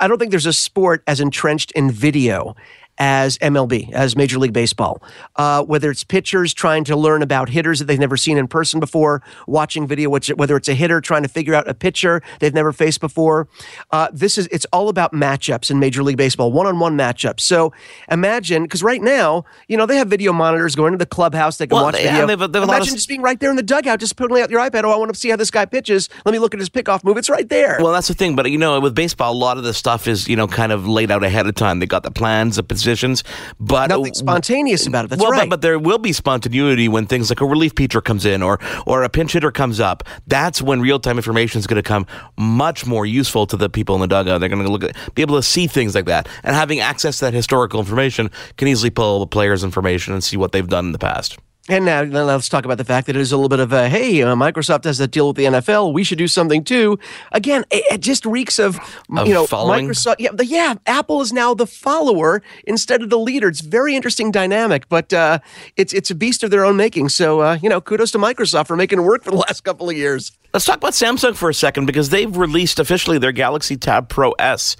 I 0.00 0.06
don't 0.06 0.18
think 0.18 0.30
there's 0.30 0.46
a 0.46 0.52
sport 0.52 1.02
as 1.08 1.20
entrenched 1.20 1.72
in 1.72 1.90
video 1.90 2.54
as 2.98 3.38
MLB, 3.38 3.92
as 3.92 4.16
Major 4.16 4.38
League 4.38 4.52
Baseball. 4.52 5.02
Uh, 5.36 5.62
whether 5.64 5.90
it's 5.90 6.04
pitchers 6.04 6.52
trying 6.52 6.84
to 6.84 6.96
learn 6.96 7.22
about 7.22 7.48
hitters 7.48 7.78
that 7.78 7.84
they've 7.86 7.98
never 7.98 8.16
seen 8.16 8.36
in 8.38 8.48
person 8.48 8.80
before, 8.80 9.22
watching 9.46 9.86
video, 9.86 10.10
which, 10.10 10.28
whether 10.28 10.56
it's 10.56 10.68
a 10.68 10.74
hitter 10.74 11.00
trying 11.00 11.22
to 11.22 11.28
figure 11.28 11.54
out 11.54 11.68
a 11.68 11.74
pitcher 11.74 12.22
they've 12.40 12.54
never 12.54 12.72
faced 12.72 13.00
before. 13.00 13.48
Uh, 13.90 14.08
this 14.12 14.36
is 14.38 14.46
it's 14.48 14.66
all 14.72 14.88
about 14.88 15.12
matchups 15.12 15.70
in 15.70 15.78
Major 15.78 16.02
League 16.02 16.16
Baseball, 16.16 16.50
one-on-one 16.52 16.96
matchups. 16.96 17.40
So 17.40 17.72
imagine, 18.10 18.64
because 18.64 18.82
right 18.82 19.00
now, 19.02 19.44
you 19.68 19.76
know, 19.76 19.86
they 19.86 19.96
have 19.96 20.08
video 20.08 20.32
monitors 20.32 20.74
going 20.74 20.92
to 20.92 20.98
the 20.98 21.06
clubhouse. 21.06 21.56
They 21.58 21.66
can 21.66 21.76
Well, 21.76 21.84
watch 21.84 21.94
they- 21.96 22.04
video. 22.04 22.26
they've- 22.26 22.38
they've 22.52 22.62
imagine 22.62 22.88
of- 22.88 22.94
just 22.96 23.08
being 23.08 23.22
right 23.22 23.38
there 23.38 23.50
in 23.50 23.56
the 23.56 23.62
dugout, 23.62 24.00
just 24.00 24.16
putting 24.16 24.40
out 24.40 24.50
your 24.50 24.60
iPad. 24.60 24.84
Oh, 24.84 24.90
I 24.90 24.96
want 24.96 25.12
to 25.12 25.18
see 25.18 25.30
how 25.30 25.36
this 25.36 25.50
guy 25.50 25.64
pitches. 25.64 26.08
Let 26.24 26.32
me 26.32 26.38
look 26.38 26.54
at 26.54 26.60
his 26.60 26.68
pickoff 26.70 27.04
move. 27.04 27.16
It's 27.16 27.30
right 27.30 27.48
there. 27.48 27.78
Well, 27.80 27.92
that's 27.92 28.08
the 28.08 28.14
thing. 28.14 28.34
But 28.36 28.50
you 28.50 28.58
know, 28.58 28.78
with 28.80 28.94
baseball, 28.94 29.32
a 29.32 29.34
lot 29.34 29.56
of 29.58 29.64
the 29.64 29.74
stuff 29.74 30.06
is 30.08 30.28
you 30.28 30.36
know 30.36 30.46
kind 30.46 30.72
of 30.72 30.86
laid 30.86 31.10
out 31.10 31.22
ahead 31.24 31.46
of 31.46 31.54
time. 31.54 31.78
They 31.80 31.86
got 31.86 32.02
the 32.02 32.10
plans, 32.10 32.56
the 32.56 32.62
positions, 32.88 33.24
but 33.60 33.88
Nothing 33.88 34.14
spontaneous 34.14 34.86
about 34.86 35.04
it. 35.04 35.08
That's 35.08 35.22
well, 35.22 35.30
right. 35.30 35.42
but, 35.42 35.50
but 35.50 35.60
there 35.62 35.78
will 35.78 35.98
be 35.98 36.12
spontaneity 36.12 36.88
when 36.88 37.06
things 37.06 37.30
like 37.30 37.40
a 37.40 37.46
relief 37.46 37.74
pitcher 37.74 38.00
comes 38.00 38.24
in 38.24 38.42
or 38.42 38.58
or 38.86 39.02
a 39.02 39.08
pinch 39.08 39.32
hitter 39.32 39.50
comes 39.50 39.80
up. 39.80 40.04
That's 40.26 40.62
when 40.62 40.80
real 40.80 40.98
time 40.98 41.16
information 41.18 41.58
is 41.58 41.66
going 41.66 41.82
to 41.82 41.86
come 41.86 42.06
much 42.38 42.86
more 42.86 43.04
useful 43.04 43.46
to 43.46 43.56
the 43.56 43.68
people 43.68 43.94
in 43.94 44.00
the 44.00 44.06
dugout. 44.06 44.40
They're 44.40 44.48
going 44.48 44.64
to 44.64 44.72
look 44.72 44.84
at, 44.84 44.96
be 45.14 45.22
able 45.22 45.36
to 45.36 45.42
see 45.42 45.66
things 45.66 45.94
like 45.94 46.06
that, 46.06 46.28
and 46.42 46.54
having 46.54 46.80
access 46.80 47.18
to 47.18 47.26
that 47.26 47.34
historical 47.34 47.80
information 47.80 48.30
can 48.56 48.68
easily 48.68 48.90
pull 48.90 49.20
the 49.20 49.26
players' 49.26 49.64
information 49.64 50.14
and 50.14 50.24
see 50.24 50.36
what 50.36 50.52
they've 50.52 50.66
done 50.66 50.86
in 50.86 50.92
the 50.92 50.98
past. 50.98 51.38
And 51.70 51.84
now 51.84 52.02
now 52.02 52.24
let's 52.24 52.48
talk 52.48 52.64
about 52.64 52.78
the 52.78 52.84
fact 52.84 53.06
that 53.08 53.16
it 53.16 53.20
is 53.20 53.30
a 53.30 53.36
little 53.36 53.50
bit 53.50 53.60
of 53.60 53.72
a 53.72 53.88
hey, 53.90 54.22
uh, 54.22 54.34
Microsoft 54.34 54.84
has 54.84 54.96
that 54.98 55.10
deal 55.10 55.28
with 55.28 55.36
the 55.36 55.44
NFL. 55.44 55.92
We 55.92 56.02
should 56.02 56.16
do 56.16 56.26
something 56.26 56.64
too. 56.64 56.98
Again, 57.32 57.64
it, 57.70 57.84
it 57.92 58.00
just 58.00 58.24
reeks 58.24 58.58
of, 58.58 58.78
Of 59.14 59.28
you 59.28 59.34
know 59.34 59.46
following? 59.46 59.86
Microsoft. 59.86 60.16
Yeah, 60.18 60.30
the, 60.32 60.46
yeah. 60.46 60.74
Apple 60.86 61.20
is 61.20 61.30
now 61.32 61.52
the 61.52 61.66
follower 61.66 62.42
instead 62.64 63.02
of 63.02 63.10
the 63.10 63.18
leader. 63.18 63.48
It's 63.48 63.60
very 63.60 63.94
interesting 63.94 64.30
dynamic, 64.30 64.88
but 64.88 65.12
uh, 65.12 65.40
it's 65.76 65.92
it's 65.92 66.10
a 66.10 66.14
beast 66.14 66.42
of 66.42 66.50
their 66.50 66.64
own 66.64 66.76
making. 66.76 67.10
So 67.10 67.40
uh, 67.40 67.58
you 67.62 67.68
know, 67.68 67.82
kudos 67.82 68.12
to 68.12 68.18
Microsoft 68.18 68.66
for 68.66 68.76
making 68.76 69.00
it 69.00 69.02
work 69.02 69.22
for 69.22 69.30
the 69.30 69.36
last 69.48 69.62
couple 69.62 69.90
of 69.90 69.96
years. 69.96 70.32
Let's 70.54 70.64
talk 70.64 70.78
about 70.78 70.94
Samsung 70.94 71.36
for 71.36 71.50
a 71.50 71.54
second 71.54 71.84
because 71.84 72.08
they've 72.08 72.34
released 72.34 72.78
officially 72.78 73.18
their 73.18 73.32
Galaxy 73.32 73.76
Tab 73.76 74.08
Pro 74.08 74.32
S, 74.32 74.76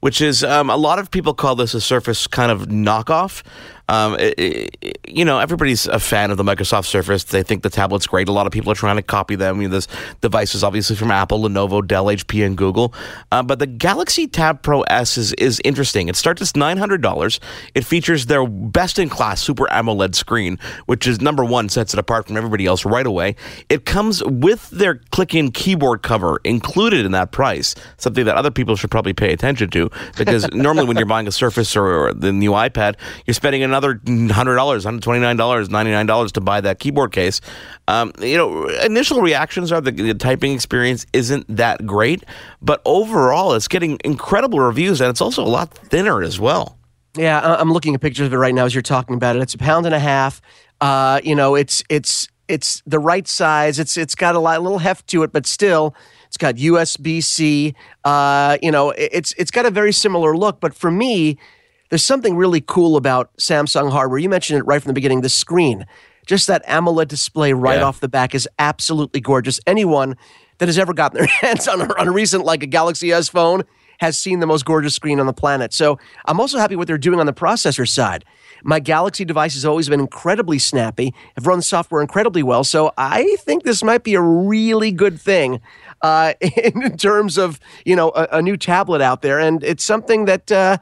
which 0.00 0.20
is 0.20 0.42
um, 0.42 0.68
a 0.68 0.76
lot 0.76 0.98
of 0.98 1.12
people 1.12 1.34
call 1.34 1.54
this 1.54 1.74
a 1.74 1.80
Surface 1.80 2.26
kind 2.26 2.50
of 2.50 2.62
knockoff. 2.62 3.44
Um, 3.88 4.16
it- 4.18 4.34
it- 4.38 4.98
you 5.08 5.24
know, 5.24 5.38
everybody's 5.38 5.86
a 5.86 5.98
fan 6.00 6.30
of 6.30 6.36
the 6.38 6.44
Microsoft 6.44 6.86
Surface. 6.86 7.24
They 7.24 7.42
think 7.42 7.62
the 7.62 7.70
tablet's 7.70 8.06
great. 8.06 8.28
A 8.28 8.32
lot 8.32 8.46
of 8.46 8.52
people 8.52 8.72
are 8.72 8.76
trying 8.76 8.96
to 8.96 9.02
copy 9.02 9.34
them. 9.36 9.60
You 9.60 9.68
know, 9.68 9.74
this 9.74 9.88
device 10.20 10.54
is 10.54 10.64
obviously 10.64 10.96
from 10.96 11.10
Apple, 11.10 11.40
Lenovo, 11.42 11.86
Dell, 11.86 12.06
HP, 12.06 12.44
and 12.46 12.56
Google. 12.56 12.94
Uh, 13.30 13.42
but 13.42 13.58
the 13.58 13.66
Galaxy 13.66 14.26
Tab 14.26 14.62
Pro 14.62 14.82
S 14.82 15.18
is, 15.18 15.32
is 15.34 15.60
interesting. 15.64 16.08
It 16.08 16.16
starts 16.16 16.40
at 16.40 16.48
$900. 16.54 17.38
It 17.74 17.84
features 17.84 18.26
their 18.26 18.46
best 18.46 18.98
in 18.98 19.08
class 19.08 19.42
Super 19.42 19.66
AMOLED 19.70 20.14
screen, 20.14 20.58
which 20.86 21.06
is 21.06 21.20
number 21.20 21.44
one, 21.44 21.68
sets 21.68 21.92
it 21.92 21.98
apart 21.98 22.26
from 22.26 22.36
everybody 22.36 22.66
else 22.66 22.84
right 22.84 23.06
away. 23.06 23.36
It 23.68 23.84
comes 23.84 24.22
with 24.24 24.70
their 24.70 25.00
click 25.10 25.34
in 25.34 25.50
keyboard 25.50 26.02
cover 26.02 26.40
included 26.44 27.04
in 27.04 27.12
that 27.12 27.32
price, 27.32 27.74
something 27.98 28.24
that 28.24 28.36
other 28.36 28.50
people 28.50 28.76
should 28.76 28.90
probably 28.90 29.12
pay 29.12 29.32
attention 29.32 29.68
to 29.70 29.90
because 30.16 30.50
normally 30.52 30.86
when 30.86 30.96
you're 30.96 31.06
buying 31.06 31.26
a 31.26 31.32
Surface 31.32 31.76
or, 31.76 31.86
or 31.86 32.12
the 32.14 32.32
new 32.32 32.52
iPad, 32.52 32.94
you're 33.26 33.34
spending 33.34 33.62
another 33.72 33.94
$100, 33.94 34.28
$129, 34.30 35.00
$99 35.00 36.32
to 36.32 36.40
buy 36.40 36.60
that 36.60 36.78
keyboard 36.78 37.12
case. 37.12 37.40
Um, 37.88 38.12
you 38.20 38.36
know, 38.36 38.68
initial 38.68 39.20
reactions 39.20 39.72
are 39.72 39.80
the, 39.80 39.90
the 39.90 40.14
typing 40.14 40.52
experience 40.52 41.06
isn't 41.12 41.46
that 41.56 41.86
great, 41.86 42.24
but 42.60 42.82
overall 42.84 43.54
it's 43.54 43.68
getting 43.68 43.98
incredible 44.04 44.60
reviews 44.60 45.00
and 45.00 45.08
it's 45.08 45.20
also 45.20 45.42
a 45.42 45.48
lot 45.48 45.72
thinner 45.72 46.22
as 46.22 46.38
well. 46.38 46.78
Yeah, 47.16 47.56
I'm 47.58 47.72
looking 47.72 47.94
at 47.94 48.00
pictures 48.00 48.26
of 48.26 48.32
it 48.32 48.36
right 48.36 48.54
now 48.54 48.64
as 48.64 48.74
you're 48.74 48.82
talking 48.82 49.16
about 49.16 49.36
it. 49.36 49.42
It's 49.42 49.54
a 49.54 49.58
pound 49.58 49.84
and 49.86 49.94
a 49.94 49.98
half. 49.98 50.40
Uh, 50.80 51.20
you 51.22 51.34
know, 51.34 51.54
it's 51.54 51.84
it's 51.90 52.28
it's 52.48 52.82
the 52.86 52.98
right 52.98 53.28
size. 53.28 53.78
It's 53.78 53.98
it's 53.98 54.14
got 54.14 54.34
a 54.34 54.38
lot, 54.38 54.58
a 54.58 54.62
little 54.62 54.78
heft 54.78 55.08
to 55.08 55.22
it, 55.22 55.30
but 55.30 55.46
still, 55.46 55.94
it's 56.26 56.38
got 56.38 56.54
USB 56.54 57.22
C. 57.22 57.74
Uh, 58.04 58.56
you 58.62 58.70
know, 58.70 58.90
it's 58.90 59.34
it's 59.34 59.50
got 59.50 59.66
a 59.66 59.70
very 59.70 59.92
similar 59.92 60.34
look. 60.36 60.58
But 60.58 60.74
for 60.74 60.90
me, 60.90 61.38
there's 61.92 62.02
something 62.02 62.36
really 62.36 62.62
cool 62.62 62.96
about 62.96 63.36
Samsung 63.36 63.92
hardware. 63.92 64.18
You 64.18 64.30
mentioned 64.30 64.58
it 64.58 64.62
right 64.62 64.80
from 64.80 64.88
the 64.88 64.94
beginning. 64.94 65.20
The 65.20 65.28
screen, 65.28 65.84
just 66.24 66.46
that 66.46 66.64
AMOLED 66.66 67.06
display 67.06 67.52
right 67.52 67.80
Yeah. 67.80 67.84
off 67.84 68.00
the 68.00 68.08
back 68.08 68.34
is 68.34 68.48
absolutely 68.58 69.20
gorgeous. 69.20 69.60
Anyone 69.66 70.16
that 70.56 70.68
has 70.70 70.78
ever 70.78 70.94
gotten 70.94 71.18
their 71.18 71.26
hands 71.42 71.68
on 71.68 71.82
a, 71.82 71.94
on 72.00 72.08
a 72.08 72.10
recent 72.10 72.46
like 72.46 72.62
a 72.62 72.66
Galaxy 72.66 73.12
S 73.12 73.28
phone 73.28 73.64
has 73.98 74.16
seen 74.16 74.40
the 74.40 74.46
most 74.46 74.64
gorgeous 74.64 74.94
screen 74.94 75.20
on 75.20 75.26
the 75.26 75.34
planet. 75.34 75.74
So 75.74 75.98
I'm 76.24 76.40
also 76.40 76.56
happy 76.56 76.76
what 76.76 76.86
they're 76.86 76.96
doing 76.96 77.20
on 77.20 77.26
the 77.26 77.34
processor 77.34 77.86
side. 77.86 78.24
My 78.64 78.80
Galaxy 78.80 79.26
device 79.26 79.52
has 79.52 79.66
always 79.66 79.90
been 79.90 80.00
incredibly 80.00 80.58
snappy, 80.58 81.12
have 81.36 81.46
run 81.46 81.60
software 81.60 82.00
incredibly 82.00 82.42
well. 82.42 82.64
So 82.64 82.92
I 82.96 83.36
think 83.40 83.64
this 83.64 83.84
might 83.84 84.02
be 84.02 84.14
a 84.14 84.20
really 84.22 84.92
good 84.92 85.20
thing 85.20 85.60
uh, 86.02 86.34
in 86.40 86.96
terms 86.96 87.38
of 87.38 87.58
you 87.84 87.96
know 87.96 88.10
a, 88.10 88.38
a 88.38 88.42
new 88.42 88.56
tablet 88.56 89.00
out 89.00 89.22
there, 89.22 89.38
and 89.38 89.62
it's 89.64 89.84
something 89.84 90.24
that 90.26 90.50
uh, 90.52 90.76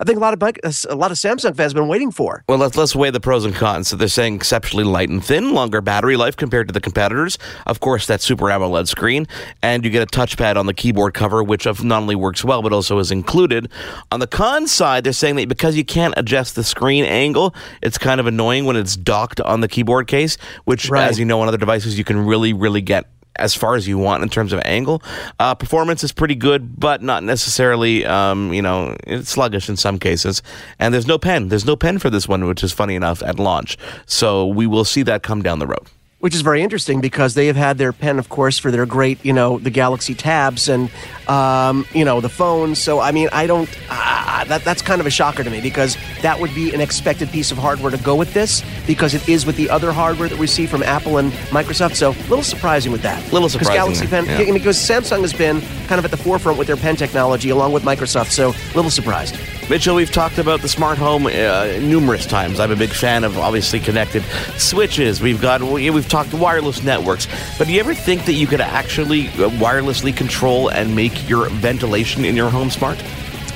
I 0.00 0.04
think 0.04 0.16
a 0.16 0.20
lot 0.20 0.34
of 0.34 0.42
a 0.42 0.94
lot 0.94 1.10
of 1.10 1.16
Samsung 1.16 1.56
fans 1.56 1.72
have 1.72 1.74
been 1.74 1.88
waiting 1.88 2.10
for. 2.10 2.44
Well, 2.48 2.58
let's 2.58 2.76
let's 2.76 2.94
weigh 2.94 3.10
the 3.10 3.20
pros 3.20 3.44
and 3.44 3.54
cons. 3.54 3.88
So 3.88 3.96
they're 3.96 4.08
saying 4.08 4.34
exceptionally 4.36 4.84
light 4.84 5.08
and 5.08 5.24
thin, 5.24 5.52
longer 5.52 5.80
battery 5.80 6.16
life 6.16 6.36
compared 6.36 6.68
to 6.68 6.72
the 6.72 6.80
competitors. 6.80 7.38
Of 7.66 7.80
course, 7.80 8.06
that 8.06 8.20
Super 8.20 8.46
AMOLED 8.46 8.88
screen, 8.88 9.26
and 9.62 9.84
you 9.84 9.90
get 9.90 10.02
a 10.02 10.06
touchpad 10.06 10.56
on 10.56 10.66
the 10.66 10.74
keyboard 10.74 11.14
cover, 11.14 11.42
which 11.42 11.66
not 11.66 12.02
only 12.02 12.14
works 12.14 12.44
well 12.44 12.62
but 12.62 12.72
also 12.72 12.98
is 12.98 13.10
included. 13.10 13.70
On 14.12 14.20
the 14.20 14.26
con 14.26 14.66
side, 14.66 15.04
they're 15.04 15.12
saying 15.12 15.36
that 15.36 15.48
because 15.48 15.76
you 15.76 15.84
can't 15.84 16.14
adjust 16.16 16.54
the 16.56 16.64
screen 16.64 17.04
angle, 17.04 17.54
it's 17.82 17.98
kind 17.98 18.20
of 18.20 18.26
annoying 18.26 18.64
when 18.64 18.76
it's 18.76 18.96
docked 18.96 19.40
on 19.40 19.60
the 19.60 19.68
keyboard 19.68 20.06
case. 20.06 20.36
Which, 20.64 20.90
Right. 20.90 21.08
as 21.08 21.18
you 21.18 21.24
know, 21.24 21.40
on 21.40 21.48
other 21.48 21.58
devices, 21.58 21.98
you 21.98 22.04
can 22.04 22.24
really, 22.26 22.52
really 22.52 22.80
get 22.82 23.06
as 23.38 23.54
far 23.54 23.74
as 23.74 23.86
you 23.86 23.98
want 23.98 24.22
in 24.22 24.28
terms 24.28 24.52
of 24.52 24.60
angle. 24.64 25.02
Uh, 25.38 25.54
performance 25.54 26.04
is 26.04 26.12
pretty 26.12 26.34
good, 26.34 26.78
but 26.78 27.02
not 27.02 27.22
necessarily, 27.22 28.04
um, 28.04 28.52
you 28.52 28.62
know, 28.62 28.96
it's 29.06 29.30
sluggish 29.30 29.68
in 29.68 29.76
some 29.76 29.98
cases. 29.98 30.42
And 30.78 30.92
there's 30.92 31.06
no 31.06 31.18
pen. 31.18 31.48
There's 31.48 31.64
no 31.66 31.76
pen 31.76 31.98
for 31.98 32.10
this 32.10 32.28
one, 32.28 32.44
which 32.46 32.62
is 32.62 32.72
funny 32.72 32.94
enough 32.94 33.22
at 33.22 33.38
launch. 33.38 33.76
So 34.06 34.46
we 34.46 34.66
will 34.66 34.84
see 34.84 35.02
that 35.04 35.22
come 35.22 35.42
down 35.42 35.58
the 35.58 35.66
road. 35.66 35.86
Which 36.20 36.34
is 36.34 36.40
very 36.40 36.62
interesting 36.62 37.00
because 37.00 37.34
they 37.34 37.46
have 37.46 37.56
had 37.56 37.78
their 37.78 37.92
pen, 37.92 38.18
of 38.18 38.28
course, 38.28 38.58
for 38.58 38.70
their 38.70 38.86
great, 38.86 39.24
you 39.24 39.32
know, 39.32 39.58
the 39.58 39.70
Galaxy 39.70 40.14
tabs 40.14 40.68
and, 40.68 40.90
um, 41.28 41.86
you 41.94 42.04
know, 42.04 42.20
the 42.20 42.28
phones. 42.28 42.82
So, 42.82 42.98
I 42.98 43.12
mean, 43.12 43.28
I 43.32 43.46
don't, 43.46 43.68
uh, 43.88 44.44
that, 44.44 44.64
that's 44.64 44.82
kind 44.82 45.00
of 45.00 45.06
a 45.06 45.10
shocker 45.10 45.44
to 45.44 45.50
me 45.50 45.60
because 45.60 45.96
that 46.22 46.40
would 46.40 46.52
be 46.54 46.74
an 46.74 46.80
expected 46.80 47.28
piece 47.30 47.52
of 47.52 47.58
hardware 47.58 47.92
to 47.92 47.98
go 47.98 48.16
with 48.16 48.34
this 48.34 48.64
because 48.86 49.14
it 49.14 49.28
is 49.28 49.46
with 49.46 49.56
the 49.56 49.70
other 49.70 49.92
hardware 49.92 50.28
that 50.28 50.38
we 50.38 50.48
see 50.48 50.66
from 50.66 50.82
Apple 50.82 51.18
and 51.18 51.30
Microsoft. 51.50 51.94
So, 51.94 52.10
a 52.10 52.28
little 52.28 52.42
surprising 52.42 52.90
with 52.90 53.02
that. 53.02 53.22
Little 53.32 53.48
Because 53.48 53.52
surprising, 53.52 53.74
Galaxy 53.74 54.06
Pen, 54.08 54.24
yeah. 54.26 54.52
because 54.52 54.76
Samsung 54.76 55.20
has 55.20 55.32
been 55.32 55.60
kind 55.86 56.00
of 56.00 56.04
at 56.04 56.10
the 56.10 56.16
forefront 56.16 56.58
with 56.58 56.66
their 56.66 56.76
pen 56.76 56.96
technology 56.96 57.50
along 57.50 57.72
with 57.72 57.84
Microsoft. 57.84 58.30
So, 58.30 58.50
a 58.50 58.74
little 58.74 58.90
surprised. 58.90 59.36
Mitchell, 59.70 59.94
we've 59.94 60.10
talked 60.10 60.38
about 60.38 60.62
the 60.62 60.68
smart 60.68 60.96
home 60.96 61.26
uh, 61.26 61.66
numerous 61.82 62.24
times. 62.24 62.58
I'm 62.58 62.70
a 62.70 62.76
big 62.76 62.88
fan 62.88 63.22
of 63.22 63.36
obviously 63.36 63.78
connected 63.78 64.22
switches. 64.56 65.20
We've 65.20 65.42
got 65.42 65.62
we- 65.62 65.90
we've 66.08 66.24
talked 66.24 66.32
wireless 66.34 66.82
networks. 66.82 67.28
But 67.58 67.66
do 67.66 67.72
you 67.74 67.80
ever 67.80 67.94
think 67.94 68.24
that 68.24 68.32
you 68.32 68.46
could 68.46 68.60
actually 68.60 69.28
uh, 69.28 69.50
wirelessly 69.60 70.16
control 70.16 70.70
and 70.70 70.96
make 70.96 71.28
your 71.28 71.50
ventilation 71.50 72.24
in 72.24 72.34
your 72.34 72.48
home 72.48 72.70
smart? 72.70 73.02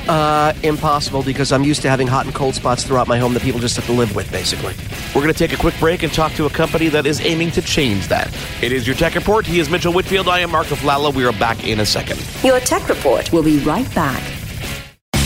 Uh, 0.08 0.52
impossible 0.64 1.22
because 1.22 1.52
I'm 1.52 1.62
used 1.62 1.80
to 1.82 1.88
having 1.88 2.08
hot 2.08 2.26
and 2.26 2.34
cold 2.34 2.54
spots 2.54 2.82
throughout 2.82 3.06
my 3.08 3.18
home 3.18 3.34
that 3.34 3.42
people 3.42 3.60
just 3.60 3.76
have 3.76 3.86
to 3.86 3.92
live 3.92 4.14
with, 4.14 4.30
basically. 4.30 4.74
We're 5.14 5.22
going 5.22 5.32
to 5.32 5.38
take 5.38 5.52
a 5.52 5.60
quick 5.60 5.78
break 5.78 6.02
and 6.02 6.12
talk 6.12 6.32
to 6.32 6.44
a 6.44 6.50
company 6.50 6.88
that 6.88 7.06
is 7.06 7.20
aiming 7.20 7.52
to 7.52 7.62
change 7.62 8.08
that. 8.08 8.36
It 8.60 8.72
is 8.72 8.86
your 8.86 8.96
Tech 8.96 9.14
Report. 9.14 9.46
He 9.46 9.58
is 9.58 9.70
Mitchell 9.70 9.92
Whitfield. 9.92 10.28
I 10.28 10.40
am 10.40 10.50
Marco 10.50 10.74
Aflalo. 10.74 11.14
We 11.14 11.24
are 11.24 11.32
back 11.32 11.66
in 11.66 11.80
a 11.80 11.86
second. 11.86 12.20
Your 12.42 12.58
Tech 12.60 12.86
Report. 12.88 13.32
We'll 13.32 13.44
be 13.44 13.60
right 13.60 13.92
back. 13.94 14.41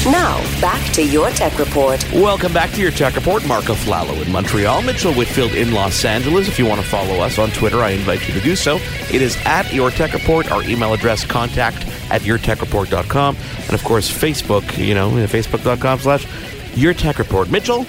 Now, 0.06 0.38
back 0.60 0.92
to 0.94 1.04
your 1.04 1.30
Tech 1.30 1.58
Report. 1.58 2.00
Welcome 2.12 2.52
back 2.52 2.70
to 2.70 2.80
your 2.80 2.92
Tech 2.92 3.16
Report. 3.16 3.44
Marco 3.44 3.74
Aflalo 3.74 4.24
in 4.24 4.30
Montreal, 4.30 4.82
Mitchell 4.82 5.12
Whitfield 5.12 5.52
in 5.52 5.72
Los 5.72 6.04
Angeles. 6.04 6.46
If 6.46 6.60
you 6.60 6.64
want 6.64 6.80
to 6.80 6.86
follow 6.86 7.16
us 7.16 7.40
on 7.40 7.50
Twitter, 7.50 7.80
I 7.80 7.90
invite 7.90 8.28
you 8.28 8.32
to 8.34 8.40
do 8.40 8.54
so. 8.54 8.76
It 9.12 9.20
is 9.20 9.36
at 9.44 9.72
Your 9.74 9.90
Tech 9.90 10.12
Report. 10.12 10.52
Our 10.52 10.62
email 10.62 10.94
address, 10.94 11.24
contact 11.24 11.88
at 12.12 12.20
yourtechreport.com. 12.20 13.36
And 13.62 13.72
of 13.72 13.82
course, 13.82 14.08
Facebook, 14.08 14.78
you 14.78 14.94
know, 14.94 15.10
facebook.com 15.10 15.98
slash 15.98 16.24
Your 16.76 16.94
Tech 16.94 17.18
Report. 17.18 17.50
Mitchell, 17.50 17.84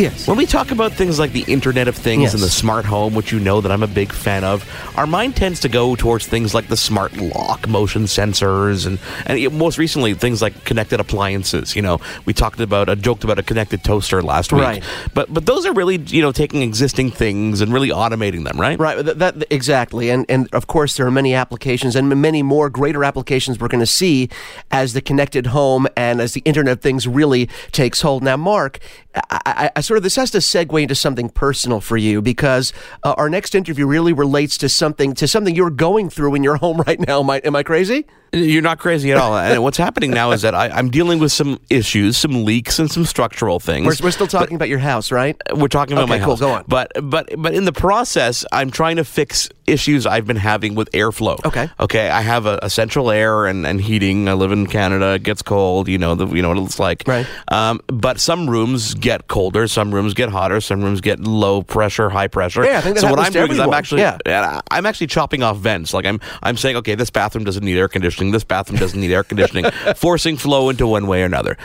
Yes. 0.00 0.26
When 0.26 0.38
we 0.38 0.46
talk 0.46 0.70
about 0.70 0.92
things 0.92 1.18
like 1.18 1.32
the 1.32 1.44
Internet 1.46 1.86
of 1.86 1.94
Things 1.94 2.22
Yes. 2.22 2.34
and 2.34 2.42
the 2.42 2.48
smart 2.48 2.86
home, 2.86 3.14
which 3.14 3.32
you 3.32 3.38
know 3.38 3.60
that 3.60 3.70
I'm 3.70 3.82
a 3.82 3.86
big 3.86 4.12
fan 4.12 4.44
of, 4.44 4.66
our 4.96 5.06
mind 5.06 5.36
tends 5.36 5.60
to 5.60 5.68
go 5.68 5.94
towards 5.94 6.26
things 6.26 6.54
like 6.54 6.68
the 6.68 6.76
smart 6.76 7.14
lock, 7.18 7.68
motion 7.68 8.04
sensors, 8.04 8.86
and 8.86 8.98
and 9.26 9.58
most 9.58 9.76
recently 9.76 10.14
things 10.14 10.40
like 10.40 10.64
connected 10.64 11.00
appliances. 11.00 11.76
You 11.76 11.82
know, 11.82 12.00
we 12.24 12.32
talked 12.32 12.60
about, 12.60 12.88
I 12.88 12.94
joked 12.94 13.24
about 13.24 13.38
a 13.38 13.42
connected 13.42 13.84
toaster 13.84 14.22
last 14.22 14.52
week. 14.52 14.62
Right. 14.62 14.84
But 15.12 15.32
but 15.32 15.44
those 15.44 15.66
are 15.66 15.72
really 15.74 15.96
you 15.96 16.22
know 16.22 16.32
taking 16.32 16.62
existing 16.62 17.10
things 17.10 17.60
and 17.60 17.70
really 17.70 17.90
automating 17.90 18.44
them, 18.44 18.58
right? 18.58 18.78
Right, 18.78 19.04
that, 19.04 19.18
that 19.18 19.44
exactly, 19.50 20.08
and 20.08 20.24
and 20.30 20.48
of 20.54 20.66
course 20.66 20.96
there 20.96 21.06
are 21.06 21.10
many 21.10 21.34
applications 21.34 21.94
and 21.94 22.08
many 22.08 22.42
more 22.42 22.70
greater 22.70 23.04
applications 23.04 23.60
we're 23.60 23.68
going 23.68 23.80
to 23.80 23.86
see 23.86 24.30
as 24.70 24.94
the 24.94 25.02
connected 25.02 25.48
home 25.48 25.86
and 25.94 26.22
as 26.22 26.32
the 26.32 26.40
Internet 26.46 26.72
of 26.72 26.80
Things 26.80 27.06
really 27.06 27.50
takes 27.72 28.00
hold. 28.00 28.22
Now, 28.22 28.36
Mark, 28.38 28.78
I, 29.14 29.40
I, 29.46 29.70
I 29.76 29.80
sort 29.80 29.96
of 29.96 30.02
this 30.02 30.16
has 30.16 30.30
to 30.32 30.38
segue 30.38 30.80
into 30.80 30.94
something 30.94 31.28
personal 31.30 31.80
for 31.80 31.96
you 31.96 32.22
because 32.22 32.72
uh, 33.02 33.14
our 33.16 33.28
next 33.28 33.54
interview 33.54 33.86
really 33.86 34.12
relates 34.12 34.56
to 34.58 34.68
something 34.68 35.14
to 35.14 35.26
something 35.26 35.54
you're 35.54 35.70
going 35.70 36.10
through 36.10 36.34
in 36.36 36.44
your 36.44 36.56
home 36.64 36.82
right 36.86 37.00
now. 37.00 37.20
Am 37.20 37.30
I, 37.30 37.38
am 37.38 37.56
I 37.56 37.62
crazy? 37.62 38.06
You're 38.32 38.62
not 38.62 38.78
crazy 38.78 39.10
at 39.10 39.18
all. 39.18 39.36
and 39.36 39.60
what's 39.60 39.76
happening 39.76 40.12
now 40.12 40.30
is 40.30 40.42
that 40.42 40.54
I, 40.54 40.68
I'm 40.68 40.88
dealing 40.88 41.18
with 41.18 41.32
some 41.32 41.58
issues, 41.68 42.16
some 42.16 42.44
leaks, 42.44 42.78
and 42.78 42.88
some 42.88 43.04
structural 43.04 43.58
things. 43.58 43.86
We're, 44.00 44.06
we're 44.06 44.10
still 44.12 44.28
talking 44.28 44.54
about 44.54 44.68
your 44.68 44.78
house, 44.78 45.10
right? 45.10 45.36
We're 45.52 45.66
talking 45.66 45.94
about 45.94 46.04
Okay, 46.04 46.20
my 46.20 46.24
cool, 46.24 46.34
house. 46.34 46.40
go 46.40 46.50
on. 46.52 46.64
But 46.68 46.92
but 47.02 47.28
but 47.36 47.54
in 47.54 47.64
the 47.64 47.72
process, 47.72 48.44
I'm 48.52 48.70
trying 48.70 48.96
to 48.96 49.04
fix 49.04 49.48
issues 49.66 50.06
I've 50.06 50.28
been 50.28 50.36
having 50.36 50.76
with 50.76 50.92
airflow. 50.92 51.44
Okay. 51.44 51.70
Okay. 51.80 52.08
I 52.08 52.20
have 52.20 52.46
a, 52.46 52.60
a 52.62 52.70
central 52.70 53.10
air 53.10 53.46
and, 53.46 53.66
and 53.66 53.80
heating. 53.80 54.28
I 54.28 54.34
live 54.34 54.52
in 54.52 54.68
Canada. 54.68 55.14
It 55.14 55.24
gets 55.24 55.42
cold. 55.42 55.88
You 55.88 55.98
know 55.98 56.14
the 56.14 56.28
you 56.28 56.40
know 56.40 56.50
what 56.50 56.58
it's 56.58 56.78
like. 56.78 57.02
Right. 57.08 57.26
Um, 57.48 57.80
but 57.88 58.20
some 58.20 58.48
rooms 58.48 58.94
get 59.00 59.28
colder. 59.28 59.66
Some 59.66 59.94
rooms 59.94 60.14
get 60.14 60.28
hotter. 60.28 60.60
Some 60.60 60.82
rooms 60.82 61.00
get 61.00 61.20
low 61.20 61.62
pressure, 61.62 62.10
high 62.10 62.28
pressure. 62.28 62.64
Yeah, 62.64 62.78
I 62.78 62.80
think 62.80 62.96
that 62.96 63.00
so 63.02 63.10
what 63.10 63.18
I'm 63.18 63.32
doing 63.32 63.50
is 63.50 63.58
I'm 63.58 63.72
actually 63.72 64.02
Yeah. 64.02 64.18
yeah, 64.26 64.60
I'm 64.70 64.86
actually 64.86 65.08
chopping 65.08 65.42
off 65.42 65.56
vents. 65.58 65.92
Like 65.94 66.06
I'm 66.06 66.20
I'm 66.42 66.56
saying, 66.56 66.76
okay, 66.76 66.94
this 66.94 67.10
bathroom 67.10 67.44
doesn't 67.44 67.64
need 67.64 67.78
air 67.78 67.88
conditioning. 67.88 68.32
This 68.32 68.44
bathroom 68.44 68.78
doesn't 68.78 69.00
need 69.00 69.12
air 69.12 69.24
conditioning. 69.24 69.64
forcing 69.96 70.36
flow 70.36 70.68
into 70.68 70.86
one 70.86 71.06
way 71.06 71.22
or 71.22 71.26
another. 71.26 71.56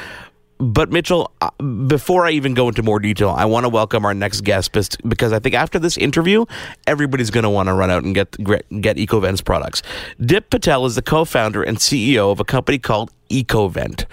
But 0.57 0.89
Mitchell, 0.89 1.31
uh, 1.41 1.49
before 1.87 2.25
I 2.25 2.31
even 2.31 2.53
go 2.53 2.69
into 2.69 2.81
more 2.81 2.99
detail, 2.99 3.29
I 3.29 3.43
want 3.43 3.65
to 3.65 3.69
welcome 3.69 4.05
our 4.05 4.13
next 4.13 4.41
guest 4.41 4.71
because 5.05 5.33
I 5.33 5.39
think 5.39 5.53
after 5.53 5.79
this 5.79 5.97
interview, 5.97 6.45
everybody's 6.87 7.29
going 7.29 7.43
to 7.43 7.49
want 7.49 7.67
to 7.67 7.73
run 7.73 7.91
out 7.91 8.05
and 8.05 8.15
get 8.15 8.31
get 8.41 8.95
EcoVent's 8.95 9.41
products. 9.41 9.81
Dip 10.21 10.49
Patel 10.49 10.85
is 10.85 10.95
the 10.95 11.01
co-founder 11.01 11.61
and 11.61 11.77
CEO 11.77 12.31
of 12.31 12.39
a 12.39 12.45
company 12.45 12.79
called 12.79 13.11
EcoVent. 13.29 14.05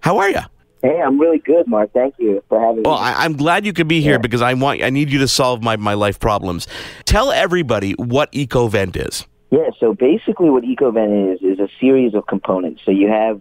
How 0.00 0.18
are 0.18 0.30
you? 0.30 0.40
Hey, 0.82 1.00
I'm 1.00 1.18
really 1.18 1.38
good, 1.38 1.68
Mark. 1.68 1.92
Thank 1.92 2.16
you 2.18 2.42
for 2.48 2.60
having 2.60 2.82
Well, 2.82 2.96
me. 2.96 3.02
Well, 3.02 3.14
I'm 3.16 3.36
glad 3.36 3.64
you 3.64 3.72
could 3.72 3.86
be 3.86 4.00
here 4.00 4.18
because 4.18 4.42
I 4.42 4.54
want 4.54 4.82
I 4.82 4.90
need 4.90 5.10
you 5.10 5.20
to 5.20 5.28
solve 5.28 5.62
my, 5.62 5.76
my 5.76 5.94
life 5.94 6.18
problems. 6.18 6.66
Tell 7.04 7.30
everybody 7.30 7.92
what 7.92 8.32
EcoVent 8.32 8.96
is. 8.96 9.26
Yeah, 9.50 9.70
so 9.78 9.94
basically 9.94 10.50
what 10.50 10.64
EcoVent 10.64 11.34
is 11.34 11.42
is 11.42 11.60
a 11.60 11.68
series 11.78 12.14
of 12.14 12.26
components. 12.26 12.82
So 12.84 12.90
you 12.90 13.08
have 13.08 13.40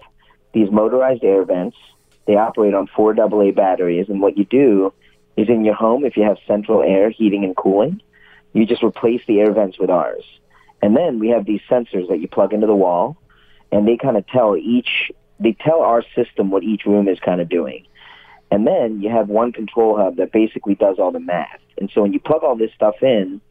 these 0.54 0.70
motorized 0.70 1.24
air 1.24 1.44
vents. 1.44 1.78
They 2.28 2.36
operate 2.36 2.76
on 2.76 2.88
four 2.88 3.20
AA 3.20 3.52
batteries, 3.52 4.08
and 4.08 4.22
what 4.22 4.38
you 4.38 4.46
do 4.46 4.94
is 5.36 5.50
in 5.50 5.66
your 5.66 5.74
home, 5.74 6.06
if 6.06 6.18
you 6.18 6.24
have 6.24 6.38
central 6.46 6.84
air 6.84 7.10
heating 7.10 7.44
and 7.44 7.56
cooling, 7.56 8.02
you 8.54 8.68
just 8.68 8.84
replace 8.84 9.22
the 9.28 9.40
air 9.40 9.52
vents 9.52 9.80
with 9.80 9.90
ours. 9.90 10.24
And 10.82 10.96
then 10.96 11.18
we 11.18 11.30
have 11.30 11.46
these 11.46 11.62
sensors 11.70 12.08
that 12.10 12.20
you 12.20 12.28
plug 12.28 12.54
into 12.54 12.68
the 12.68 12.76
wall, 12.76 13.18
and 13.72 13.88
they 13.88 13.98
kind 13.98 14.18
of 14.18 14.28
tell 14.28 14.56
each 14.56 15.12
they 15.42 15.54
tell 15.54 15.82
our 15.82 16.04
system 16.16 16.52
what 16.52 16.64
each 16.64 16.86
room 16.86 17.08
is 17.08 17.20
kind 17.20 17.42
of 17.42 17.50
doing. 17.50 17.86
And 18.52 18.68
then 18.68 19.02
you 19.02 19.10
have 19.10 19.30
one 19.30 19.52
control 19.52 19.98
hub 19.98 20.18
that 20.18 20.32
basically 20.32 20.76
does 20.76 21.00
all 21.00 21.12
the 21.12 21.20
math. 21.20 21.60
And 21.78 21.90
so 21.94 22.02
when 22.02 22.14
you 22.14 22.20
plug 22.20 22.44
all 22.44 22.56
this 22.56 22.72
stuff 22.76 22.96
in, 23.02 23.42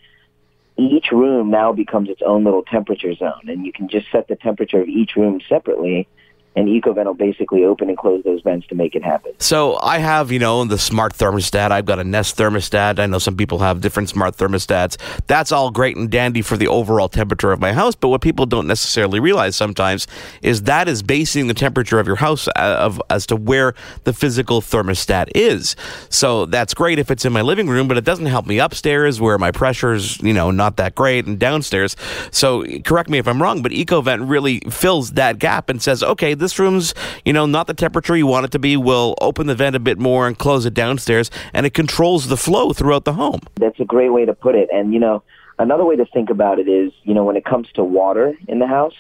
each 0.77 1.11
room 1.11 1.51
now 1.51 1.73
becomes 1.73 2.09
its 2.09 2.23
own 2.25 2.45
little 2.45 2.63
temperature 2.63 3.15
zone, 3.15 3.43
and 3.49 3.67
you 3.67 3.73
can 3.73 3.89
just 3.89 4.07
set 4.11 4.29
the 4.29 4.37
temperature 4.37 4.81
of 4.81 4.89
each 4.89 5.17
room 5.17 5.41
separately, 5.49 6.09
and 6.57 6.69
EcoVent 6.69 7.05
will 7.05 7.15
basically 7.15 7.65
open 7.65 7.89
and 7.89 7.97
close 7.97 8.23
those 8.25 8.43
vents 8.43 8.67
to 8.67 8.75
make 8.75 8.95
it 8.95 9.05
happen. 9.05 9.33
So 9.39 9.79
I 9.83 9.99
have, 9.99 10.33
you 10.33 10.39
know, 10.39 10.65
the 10.65 10.79
smart 10.79 11.15
thermostat. 11.15 11.71
I've 11.71 11.87
got 11.87 12.01
a 12.01 12.05
Nest 12.05 12.37
thermostat. 12.37 12.99
I 12.99 13.07
know 13.07 13.19
some 13.19 13.37
people 13.37 13.61
have 13.61 13.81
different 13.81 14.09
smart 14.09 14.37
thermostats. 14.37 14.97
That's 15.29 15.53
all 15.53 15.71
great 15.71 15.97
and 15.97 16.11
dandy 16.11 16.43
for 16.43 16.57
the 16.57 16.67
overall 16.67 17.09
temperature 17.09 17.53
of 17.53 17.61
my 17.61 17.73
house. 17.73 17.95
But 17.95 18.09
what 18.09 18.21
people 18.21 18.47
don't 18.47 18.67
necessarily 18.67 19.21
realize 19.21 19.55
sometimes 19.55 20.09
is 20.43 20.63
that 20.63 20.89
is 20.89 21.03
basing 21.03 21.47
the 21.47 21.55
temperature 21.55 22.01
of 22.01 22.07
your 22.07 22.17
house 22.17 22.49
uh, 22.49 22.77
of 22.81 23.01
as 23.11 23.27
to 23.27 23.37
where 23.37 23.75
the 24.03 24.13
physical 24.13 24.61
thermostat 24.61 25.29
is. 25.37 25.77
So 26.09 26.47
that's 26.47 26.75
great 26.75 26.99
if 26.99 27.13
it's 27.13 27.25
in 27.25 27.33
my 27.33 27.43
living 27.43 27.69
room, 27.69 27.87
but 27.87 27.97
it 27.97 28.05
doesn't 28.05 28.27
help 28.27 28.47
me 28.47 28.59
upstairs 28.59 29.21
where 29.21 29.39
my 29.39 29.53
pressure's, 29.53 30.21
you 30.21 30.33
know, 30.33 30.51
not 30.51 30.79
that 30.79 30.97
great 30.97 31.27
and 31.27 31.39
downstairs. 31.39 31.95
So 32.33 32.65
correct 32.85 33.09
me 33.09 33.19
if 33.19 33.29
I'm 33.29 33.41
wrong, 33.41 33.63
but 33.63 33.71
EcoVent 33.71 34.29
really 34.29 34.61
fills 34.69 35.13
that 35.13 35.39
gap 35.39 35.71
and 35.71 35.81
says, 35.81 36.03
okay, 36.03 36.35
this 36.41 36.59
room's, 36.59 36.95
you 37.25 37.33
know, 37.33 37.47
not 37.47 37.69
the 37.69 37.75
temperature 37.75 38.17
you 38.17 38.27
want 38.27 38.47
it 38.47 38.51
to 38.53 38.59
be. 38.59 38.77
We'll 38.77 39.15
open 39.21 39.47
the 39.47 39.55
vent 39.55 39.77
a 39.77 39.81
bit 39.81 39.99
more 39.99 40.27
and 40.27 40.37
close 40.37 40.67
it 40.67 40.75
downstairs, 40.75 41.31
and 41.53 41.67
it 41.67 41.75
controls 41.75 42.27
the 42.27 42.37
flow 42.37 42.73
throughout 42.73 43.05
the 43.05 43.13
home. 43.13 43.41
That's 43.57 43.79
a 43.79 43.85
great 43.85 44.11
way 44.11 44.25
to 44.25 44.35
put 44.35 44.55
it. 44.57 44.69
And, 44.73 44.93
you 44.93 44.99
know, 44.99 45.23
another 45.59 45.85
way 45.85 45.97
to 45.97 46.07
think 46.07 46.31
about 46.31 46.59
it 46.59 46.69
is, 46.69 46.93
you 47.05 47.15
know, 47.15 47.25
when 47.25 47.37
it 47.37 47.45
comes 47.45 47.69
to 47.75 47.85
water 47.85 48.35
in 48.49 48.59
the 48.59 48.67
house 48.67 48.97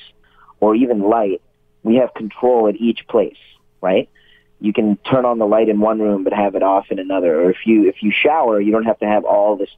or 0.61 0.76
even 0.76 1.00
light, 1.03 1.42
we 1.83 1.96
have 1.96 2.14
control 2.14 2.68
at 2.68 2.76
each 2.76 3.00
place, 3.09 3.38
right? 3.81 4.09
You 4.61 4.72
can 4.72 4.96
turn 4.98 5.24
on 5.24 5.38
the 5.38 5.46
light 5.46 5.68
in 5.68 5.81
one 5.81 6.00
room 6.00 6.22
but 6.22 6.35
have 6.35 6.55
it 6.55 6.62
off 6.62 6.87
in 6.90 6.98
another. 6.98 7.42
Or 7.42 7.50
if 7.50 7.57
you 7.64 7.88
if 7.88 8.03
you 8.03 8.12
shower, 8.12 8.61
you 8.61 8.70
don't 8.70 8.85
have 8.85 8.98
to 8.98 9.07
have 9.07 9.24
all 9.24 9.57
this 9.57 9.70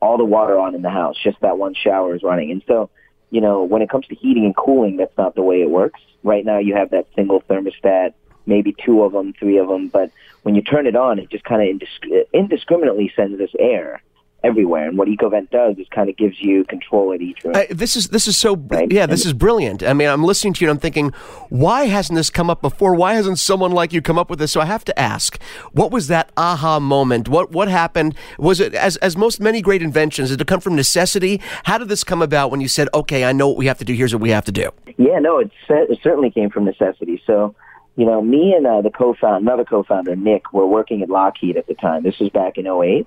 all 0.00 0.16
the 0.16 0.24
water 0.24 0.58
on 0.58 0.74
in 0.74 0.82
the 0.82 0.90
house. 0.90 1.16
Just 1.22 1.40
that 1.40 1.58
one 1.58 1.74
shower 1.74 2.14
is 2.14 2.22
running. 2.22 2.52
And 2.52 2.62
so, 2.66 2.90
you 3.30 3.40
know, 3.40 3.62
when 3.62 3.82
it 3.82 3.90
comes 3.90 4.06
to 4.08 4.14
heating 4.14 4.44
and 4.44 4.56
cooling, 4.56 4.96
that's 4.96 5.16
not 5.16 5.34
the 5.34 5.42
way 5.42 5.62
it 5.62 5.70
works. 5.70 6.00
Right 6.22 6.44
now, 6.44 6.58
you 6.58 6.74
have 6.74 6.90
that 6.90 7.06
single 7.14 7.42
thermostat, 7.42 8.14
maybe 8.46 8.74
two 8.84 9.02
of 9.02 9.12
them, 9.12 9.34
three 9.34 9.58
of 9.58 9.68
them. 9.68 9.88
But 9.88 10.10
when 10.42 10.54
you 10.54 10.62
turn 10.62 10.86
it 10.86 10.96
on, 10.96 11.18
it 11.18 11.30
just 11.30 11.44
kind 11.44 11.62
of 11.62 11.68
indisc- 11.68 12.24
indiscriminately 12.32 13.12
sends 13.14 13.38
this 13.38 13.52
air 13.58 14.02
everywhere. 14.44 14.88
And 14.88 14.96
what 14.96 15.08
EcoVent 15.08 15.50
does 15.50 15.76
is 15.78 15.86
kind 15.94 16.08
of 16.08 16.16
gives 16.16 16.40
you 16.40 16.64
control 16.64 17.12
at 17.12 17.20
each 17.20 17.42
room. 17.44 17.54
Uh, 17.56 17.64
this 17.70 17.96
is 17.96 18.08
this 18.08 18.28
is 18.28 18.36
so 18.36 18.60
yeah. 18.90 19.06
This 19.06 19.26
is 19.26 19.32
brilliant. 19.32 19.82
I 19.82 19.92
mean, 19.92 20.08
I'm 20.08 20.24
listening 20.24 20.52
to 20.54 20.64
you 20.64 20.70
and 20.70 20.76
I'm 20.76 20.80
thinking, 20.80 21.10
why 21.48 21.84
hasn't 21.84 22.16
this 22.16 22.30
come 22.30 22.50
up 22.50 22.62
before? 22.62 22.94
Why 22.94 23.14
hasn't 23.14 23.38
someone 23.38 23.72
like 23.72 23.92
you 23.92 24.02
come 24.02 24.18
up 24.18 24.30
with 24.30 24.38
this? 24.38 24.52
So 24.52 24.60
I 24.60 24.66
have 24.66 24.84
to 24.84 24.98
ask, 24.98 25.40
what 25.72 25.90
was 25.90 26.08
that 26.08 26.30
aha 26.36 26.78
moment? 26.78 27.28
What 27.28 27.50
what 27.50 27.68
happened? 27.68 28.14
Was 28.38 28.60
it 28.60 28.74
as 28.74 28.96
as 28.98 29.16
most 29.16 29.40
many 29.40 29.60
great 29.60 29.82
inventions? 29.82 30.30
Did 30.30 30.40
it 30.40 30.46
come 30.46 30.60
from 30.60 30.76
necessity? 30.76 31.40
How 31.64 31.78
did 31.78 31.88
this 31.88 32.04
come 32.04 32.22
about 32.22 32.50
when 32.50 32.60
you 32.60 32.68
said, 32.68 32.88
okay, 32.94 33.24
I 33.24 33.32
know 33.32 33.48
what 33.48 33.56
we 33.56 33.66
have 33.66 33.78
to 33.78 33.84
do. 33.84 33.92
Here's 33.94 34.14
what 34.14 34.22
we 34.22 34.30
have 34.30 34.44
to 34.46 34.52
do. 34.52 34.70
Yeah, 34.96 35.18
no, 35.18 35.38
it, 35.38 35.50
it 35.68 35.98
certainly 36.02 36.30
came 36.30 36.50
from 36.50 36.64
necessity. 36.64 37.22
So, 37.26 37.54
you 37.96 38.06
know, 38.06 38.22
me 38.22 38.54
and 38.54 38.66
uh, 38.66 38.82
the 38.82 38.90
co-founder, 38.90 39.38
another 39.38 39.64
co-founder, 39.64 40.16
Nick, 40.16 40.52
were 40.52 40.66
working 40.66 41.02
at 41.02 41.08
Lockheed 41.08 41.56
at 41.56 41.66
the 41.66 41.74
time. 41.74 42.02
This 42.02 42.18
was 42.18 42.30
back 42.30 42.56
in 42.56 42.66
'08, 42.66 43.06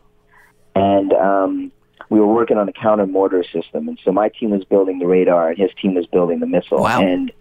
and 0.75 1.13
um, 1.13 1.71
we 2.09 2.19
were 2.19 2.27
working 2.27 2.57
on 2.57 2.67
a 2.67 2.73
counter 2.73 3.07
mortar 3.07 3.43
system. 3.43 3.87
And 3.87 3.99
so 4.03 4.11
my 4.11 4.29
team 4.29 4.51
was 4.51 4.65
building 4.65 4.99
the 4.99 5.07
radar, 5.07 5.49
and 5.49 5.57
his 5.57 5.71
team 5.81 5.93
was 5.93 6.05
building 6.07 6.39
the 6.39 6.47
missile. 6.47 6.79
Wow. 6.79 7.01
And 7.01 7.31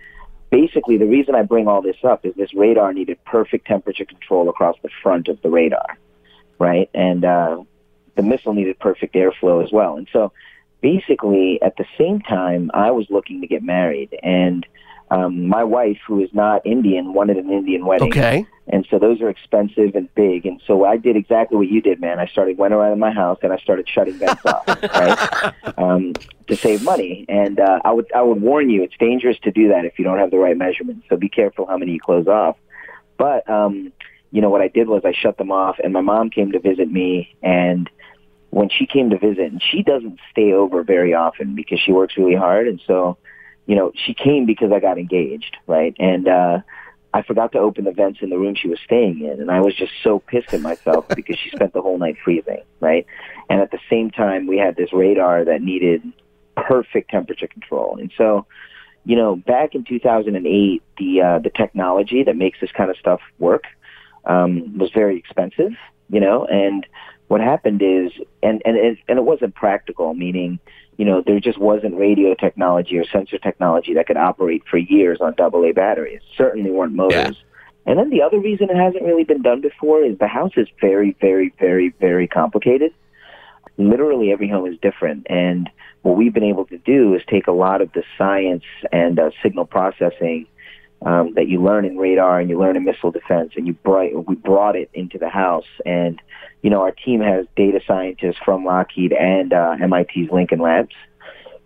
basically, 0.50 0.96
the 0.96 1.06
reason 1.06 1.34
I 1.34 1.42
bring 1.42 1.68
all 1.68 1.82
this 1.82 1.96
up 2.04 2.24
is 2.24 2.34
this 2.36 2.54
radar 2.54 2.92
needed 2.92 3.22
perfect 3.24 3.66
temperature 3.66 4.04
control 4.04 4.48
across 4.48 4.76
the 4.82 4.90
front 5.02 5.28
of 5.28 5.40
the 5.42 5.50
radar, 5.50 5.98
right? 6.58 6.88
And 6.94 7.24
uh, 7.24 7.64
the 8.16 8.22
missile 8.22 8.54
needed 8.54 8.78
perfect 8.78 9.14
airflow 9.14 9.64
as 9.64 9.72
well. 9.72 9.96
And 9.96 10.08
so 10.12 10.32
basically, 10.80 11.60
at 11.62 11.76
the 11.76 11.86
same 11.98 12.20
time, 12.20 12.70
I 12.74 12.90
was 12.90 13.06
looking 13.10 13.40
to 13.40 13.46
get 13.46 13.62
married, 13.62 14.16
and 14.22 14.66
um, 15.10 15.48
my 15.48 15.64
wife, 15.64 15.98
who 16.06 16.22
is 16.22 16.30
not 16.32 16.64
Indian, 16.64 17.12
wanted 17.12 17.36
an 17.36 17.50
Indian 17.50 17.84
wedding. 17.84 18.08
Okay. 18.08 18.46
And 18.68 18.86
so 18.88 19.00
those 19.00 19.20
are 19.20 19.28
expensive 19.28 19.96
and 19.96 20.12
big. 20.14 20.46
And 20.46 20.62
so 20.64 20.84
I 20.84 20.96
did 20.96 21.16
exactly 21.16 21.56
what 21.56 21.66
you 21.66 21.80
did, 21.80 22.00
man. 22.00 22.20
I 22.20 22.26
started 22.26 22.56
went 22.56 22.72
around 22.72 23.00
my 23.00 23.10
house 23.10 23.38
and 23.42 23.52
I 23.52 23.56
started 23.58 23.88
shutting 23.88 24.14
vents 24.14 24.40
off, 24.46 24.64
right, 24.68 25.54
um, 25.76 26.12
to 26.46 26.54
save 26.54 26.84
money. 26.84 27.24
And 27.28 27.58
uh, 27.58 27.80
I 27.84 27.90
would 27.90 28.06
I 28.14 28.22
would 28.22 28.40
warn 28.40 28.70
you, 28.70 28.84
it's 28.84 28.96
dangerous 28.98 29.36
to 29.42 29.50
do 29.50 29.68
that 29.68 29.84
if 29.84 29.98
you 29.98 30.04
don't 30.04 30.18
have 30.18 30.30
the 30.30 30.38
right 30.38 30.56
measurements. 30.56 31.06
So 31.08 31.16
be 31.16 31.28
careful 31.28 31.66
how 31.66 31.76
many 31.76 31.92
you 31.92 32.00
close 32.00 32.28
off. 32.28 32.56
But 33.18 33.50
um, 33.50 33.92
you 34.30 34.40
know 34.40 34.50
what 34.50 34.60
I 34.60 34.68
did 34.68 34.88
was 34.88 35.02
I 35.04 35.12
shut 35.12 35.36
them 35.36 35.50
off, 35.50 35.78
and 35.82 35.92
my 35.92 36.00
mom 36.00 36.30
came 36.30 36.52
to 36.52 36.60
visit 36.60 36.90
me, 36.90 37.34
and 37.42 37.90
when 38.50 38.68
she 38.68 38.86
came 38.86 39.10
to 39.10 39.18
visit, 39.18 39.50
and 39.50 39.60
she 39.60 39.82
doesn't 39.82 40.20
stay 40.30 40.52
over 40.52 40.84
very 40.84 41.14
often 41.14 41.56
because 41.56 41.80
she 41.80 41.90
works 41.90 42.16
really 42.16 42.36
hard, 42.36 42.68
and 42.68 42.80
so 42.86 43.18
you 43.70 43.76
know 43.76 43.92
she 43.94 44.12
came 44.14 44.46
because 44.46 44.70
I 44.72 44.80
got 44.80 44.98
engaged, 44.98 45.56
right, 45.66 45.94
and. 45.98 46.28
uh 46.28 46.58
I 47.12 47.22
forgot 47.22 47.50
to 47.52 47.58
open 47.58 47.84
the 47.84 47.90
vents 47.90 48.20
in 48.22 48.30
the 48.30 48.38
room 48.38 48.54
she 48.54 48.68
was 48.68 48.78
staying 48.84 49.20
in, 49.20 49.40
and 49.40 49.50
I 49.50 49.60
was 49.60 49.74
just 49.74 49.90
so 50.04 50.20
pissed 50.20 50.54
at 50.54 50.60
myself 50.60 51.06
because 51.16 51.36
she 51.42 51.50
spent 51.50 51.72
the 51.72 51.82
whole 51.82 51.98
night 51.98 52.16
freezing, 52.24 52.62
right? 52.78 53.04
And 53.48 53.60
at 53.60 53.72
the 53.72 53.80
same 53.90 54.12
time, 54.12 54.46
we 54.46 54.58
had 54.58 54.76
this 54.76 54.92
radar 54.92 55.44
that 55.44 55.60
needed 55.60 56.02
perfect 56.56 57.10
temperature 57.10 57.48
control, 57.48 57.98
and 58.00 58.12
so, 58.16 58.46
you 59.04 59.16
know, 59.16 59.34
back 59.34 59.74
in 59.74 59.82
2008, 59.82 60.82
the 60.98 61.20
uh, 61.20 61.38
the 61.40 61.50
technology 61.50 62.22
that 62.22 62.36
makes 62.36 62.60
this 62.60 62.70
kind 62.70 62.90
of 62.90 62.96
stuff 62.96 63.20
work 63.40 63.64
um, 64.24 64.78
was 64.78 64.90
very 64.92 65.18
expensive, 65.18 65.72
you 66.10 66.20
know, 66.20 66.44
and 66.46 66.86
what 67.30 67.40
happened 67.40 67.80
is, 67.80 68.10
and, 68.42 68.60
and, 68.64 68.76
it, 68.76 68.98
and 69.06 69.16
it 69.16 69.22
wasn't 69.22 69.54
practical, 69.54 70.14
meaning, 70.14 70.58
you 70.96 71.04
know, 71.04 71.22
there 71.24 71.38
just 71.38 71.60
wasn't 71.60 71.96
radio 71.96 72.34
technology 72.34 72.98
or 72.98 73.04
sensor 73.04 73.38
technology 73.38 73.94
that 73.94 74.08
could 74.08 74.16
operate 74.16 74.64
for 74.68 74.78
years 74.78 75.20
on 75.20 75.34
AA 75.38 75.72
batteries. 75.72 76.22
Certainly 76.36 76.72
weren't 76.72 76.92
motors. 76.92 77.36
Yeah. 77.36 77.86
And 77.86 78.00
then 78.00 78.10
the 78.10 78.20
other 78.20 78.40
reason 78.40 78.68
it 78.68 78.74
hasn't 78.74 79.04
really 79.04 79.22
been 79.22 79.42
done 79.42 79.60
before 79.60 80.02
is 80.02 80.18
the 80.18 80.26
house 80.26 80.50
is 80.56 80.66
very, 80.80 81.16
very, 81.20 81.54
very, 81.60 81.94
very 82.00 82.26
complicated. 82.26 82.92
Literally 83.78 84.32
every 84.32 84.48
home 84.48 84.66
is 84.66 84.76
different. 84.82 85.28
And 85.30 85.70
what 86.02 86.16
we've 86.16 86.34
been 86.34 86.42
able 86.42 86.64
to 86.64 86.78
do 86.78 87.14
is 87.14 87.22
take 87.28 87.46
a 87.46 87.52
lot 87.52 87.80
of 87.80 87.92
the 87.92 88.02
science 88.18 88.64
and 88.90 89.20
uh, 89.20 89.30
signal 89.40 89.66
processing 89.66 90.48
um, 91.02 91.34
that 91.34 91.48
you 91.48 91.62
learn 91.62 91.84
in 91.84 91.96
radar 91.96 92.40
and 92.40 92.50
you 92.50 92.58
learn 92.58 92.76
in 92.76 92.84
missile 92.84 93.10
defense, 93.10 93.52
and 93.56 93.66
you 93.66 93.72
brought, 93.72 94.26
we 94.26 94.34
brought 94.34 94.76
it 94.76 94.90
into 94.92 95.18
the 95.18 95.28
house. 95.28 95.66
And 95.86 96.20
you 96.62 96.70
know, 96.70 96.82
our 96.82 96.92
team 96.92 97.20
has 97.20 97.46
data 97.56 97.80
scientists 97.86 98.38
from 98.44 98.64
Lockheed 98.64 99.12
and 99.12 99.52
uh, 99.52 99.76
MIT's 99.78 100.30
Lincoln 100.30 100.60
Labs, 100.60 100.94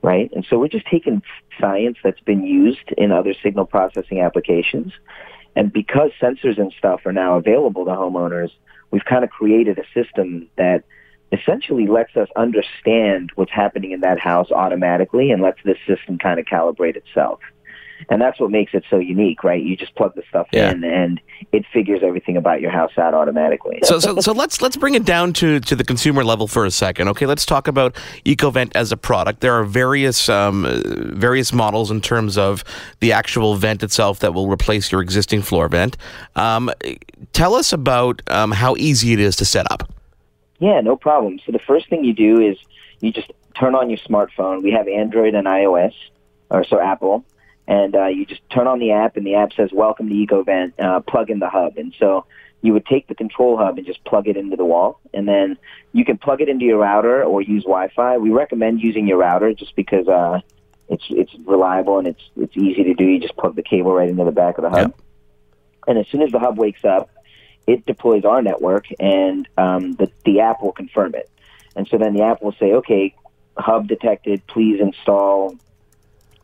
right? 0.02 0.30
And 0.32 0.46
so 0.48 0.58
we're 0.58 0.68
just 0.68 0.86
taking 0.86 1.22
science 1.60 1.98
that's 2.04 2.20
been 2.20 2.44
used 2.44 2.92
in 2.96 3.10
other 3.10 3.34
signal 3.42 3.66
processing 3.66 4.20
applications, 4.20 4.92
and 5.56 5.72
because 5.72 6.10
sensors 6.20 6.58
and 6.58 6.72
stuff 6.78 7.00
are 7.04 7.12
now 7.12 7.36
available 7.36 7.84
to 7.84 7.90
homeowners, 7.90 8.50
we've 8.90 9.04
kind 9.04 9.24
of 9.24 9.30
created 9.30 9.78
a 9.78 9.84
system 9.92 10.48
that 10.56 10.84
essentially 11.32 11.88
lets 11.88 12.16
us 12.16 12.28
understand 12.36 13.30
what's 13.34 13.50
happening 13.50 13.90
in 13.90 14.00
that 14.00 14.20
house 14.20 14.52
automatically 14.52 15.32
and 15.32 15.42
lets 15.42 15.58
this 15.64 15.78
system 15.86 16.18
kind 16.18 16.38
of 16.38 16.46
calibrate 16.46 16.96
itself 16.96 17.40
and 18.08 18.20
that's 18.20 18.38
what 18.40 18.50
makes 18.50 18.74
it 18.74 18.84
so 18.90 18.98
unique, 18.98 19.44
right? 19.44 19.62
You 19.62 19.76
just 19.76 19.94
plug 19.94 20.14
the 20.14 20.22
stuff 20.28 20.48
yeah. 20.52 20.70
in, 20.70 20.84
and 20.84 21.20
it 21.52 21.64
figures 21.72 22.00
everything 22.02 22.36
about 22.36 22.60
your 22.60 22.70
house 22.70 22.96
out 22.98 23.14
automatically. 23.14 23.78
So, 23.84 23.98
so, 23.98 24.20
so 24.20 24.32
let's 24.32 24.60
let's 24.60 24.76
bring 24.76 24.94
it 24.94 25.04
down 25.04 25.32
to 25.34 25.60
to 25.60 25.76
the 25.76 25.84
consumer 25.84 26.24
level 26.24 26.46
for 26.46 26.64
a 26.64 26.70
second. 26.70 27.08
Okay, 27.08 27.26
let's 27.26 27.46
talk 27.46 27.68
about 27.68 27.94
EcoVent 28.24 28.72
as 28.74 28.92
a 28.92 28.96
product. 28.96 29.40
There 29.40 29.54
are 29.54 29.64
various 29.64 30.28
um, 30.28 30.82
various 31.14 31.52
models 31.52 31.90
in 31.90 32.00
terms 32.00 32.36
of 32.38 32.64
the 33.00 33.12
actual 33.12 33.56
vent 33.56 33.82
itself 33.82 34.20
that 34.20 34.34
will 34.34 34.48
replace 34.48 34.92
your 34.92 35.00
existing 35.00 35.42
floor 35.42 35.68
vent. 35.68 35.96
Um, 36.36 36.70
tell 37.32 37.54
us 37.54 37.72
about 37.72 38.22
um, 38.28 38.52
how 38.52 38.76
easy 38.76 39.12
it 39.12 39.20
is 39.20 39.36
to 39.36 39.44
set 39.44 39.70
up. 39.70 39.92
Yeah, 40.58 40.80
no 40.80 40.96
problem. 40.96 41.40
So 41.44 41.52
the 41.52 41.58
first 41.58 41.88
thing 41.88 42.04
you 42.04 42.14
do 42.14 42.40
is 42.40 42.56
you 43.00 43.12
just 43.12 43.32
turn 43.58 43.74
on 43.74 43.90
your 43.90 43.98
smartphone. 43.98 44.62
We 44.62 44.70
have 44.72 44.88
Android 44.88 45.34
and 45.34 45.46
iOS, 45.46 45.92
or 46.50 46.64
so 46.64 46.80
Apple 46.80 47.24
and 47.66 47.94
uh, 47.94 48.06
you 48.06 48.26
just 48.26 48.42
turn 48.50 48.66
on 48.66 48.78
the 48.78 48.92
app, 48.92 49.16
and 49.16 49.26
the 49.26 49.34
app 49.36 49.52
says 49.52 49.70
"Welcome 49.72 50.08
to 50.08 50.14
EcoVent." 50.14 50.72
Uh, 50.78 51.00
plug 51.00 51.30
in 51.30 51.38
the 51.38 51.48
hub, 51.48 51.76
and 51.76 51.94
so 51.98 52.26
you 52.62 52.72
would 52.72 52.86
take 52.86 53.06
the 53.08 53.14
control 53.14 53.56
hub 53.56 53.76
and 53.76 53.86
just 53.86 54.02
plug 54.04 54.26
it 54.26 54.36
into 54.36 54.56
the 54.56 54.64
wall, 54.64 55.00
and 55.12 55.28
then 55.28 55.56
you 55.92 56.04
can 56.04 56.18
plug 56.18 56.40
it 56.40 56.48
into 56.48 56.64
your 56.64 56.78
router 56.78 57.22
or 57.22 57.42
use 57.42 57.64
Wi-Fi. 57.64 58.18
We 58.18 58.30
recommend 58.30 58.80
using 58.80 59.06
your 59.06 59.18
router 59.18 59.52
just 59.54 59.76
because 59.76 60.08
uh, 60.08 60.40
it's 60.88 61.04
it's 61.10 61.34
reliable 61.44 61.98
and 61.98 62.08
it's 62.08 62.22
it's 62.36 62.56
easy 62.56 62.84
to 62.84 62.94
do. 62.94 63.04
You 63.04 63.20
just 63.20 63.36
plug 63.36 63.56
the 63.56 63.62
cable 63.62 63.94
right 63.94 64.08
into 64.08 64.24
the 64.24 64.32
back 64.32 64.58
of 64.58 64.64
the 64.64 64.70
hub, 64.70 64.88
yep. 64.88 65.00
and 65.86 65.98
as 65.98 66.06
soon 66.08 66.22
as 66.22 66.32
the 66.32 66.38
hub 66.38 66.58
wakes 66.58 66.84
up, 66.84 67.10
it 67.66 67.86
deploys 67.86 68.24
our 68.24 68.42
network, 68.42 68.86
and 69.00 69.48
um, 69.56 69.92
the 69.92 70.10
the 70.24 70.40
app 70.40 70.62
will 70.62 70.72
confirm 70.72 71.14
it. 71.14 71.30
And 71.76 71.88
so 71.88 71.98
then 71.98 72.14
the 72.14 72.22
app 72.22 72.42
will 72.42 72.54
say, 72.60 72.72
okay, 72.72 73.14
hub 73.56 73.88
detected, 73.88 74.46
please 74.46 74.80
install 74.80 75.56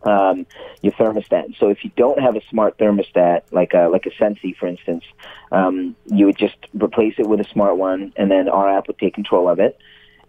um, 0.05 0.47
your 0.83 0.93
thermostat. 0.93 1.59
So 1.59 1.69
if 1.69 1.85
you 1.85 1.91
don't 1.97 2.21
have 2.21 2.37
a 2.37 2.43
smart 2.49 2.79
thermostat, 2.79 3.43
like 3.51 3.75
a, 3.75 3.89
like 3.89 4.07
a 4.07 4.15
Sensi, 4.17 4.53
for 4.53 4.67
instance, 4.67 5.05
um, 5.53 5.97
you 6.07 6.27
would 6.27 6.39
just 6.39 6.57
replace 6.75 7.15
it 7.19 7.27
with 7.27 7.41
a 7.41 7.49
smart 7.53 7.77
one, 7.77 8.13
and 8.17 8.31
then 8.31 8.49
our 8.49 8.69
app 8.69 8.87
would 8.87 8.99
take 8.99 9.15
control 9.15 9.49
of 9.49 9.59
it, 9.59 9.79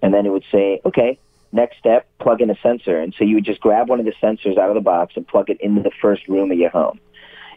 and 0.02 0.14
then 0.14 0.26
it 0.26 0.30
would 0.30 0.46
say, 0.52 0.82
okay, 0.86 1.18
next 1.52 1.78
step, 1.78 2.08
plug 2.20 2.42
in 2.42 2.50
a 2.50 2.56
sensor. 2.62 3.00
And 3.00 3.14
so 3.18 3.24
you 3.24 3.36
would 3.36 3.46
just 3.46 3.62
grab 3.62 3.90
one 3.90 4.00
of 4.00 4.06
the 4.06 4.14
sensors 4.22 4.58
out 4.58 4.70
of 4.70 4.76
the 4.76 4.82
box 4.82 5.14
and 5.16 5.28
plug 5.28 5.50
it 5.50 5.60
into 5.62 5.82
the 5.82 5.92
first 6.02 6.28
room 6.28 6.52
of 6.52 6.58
your 6.58 6.70
home. 6.70 7.00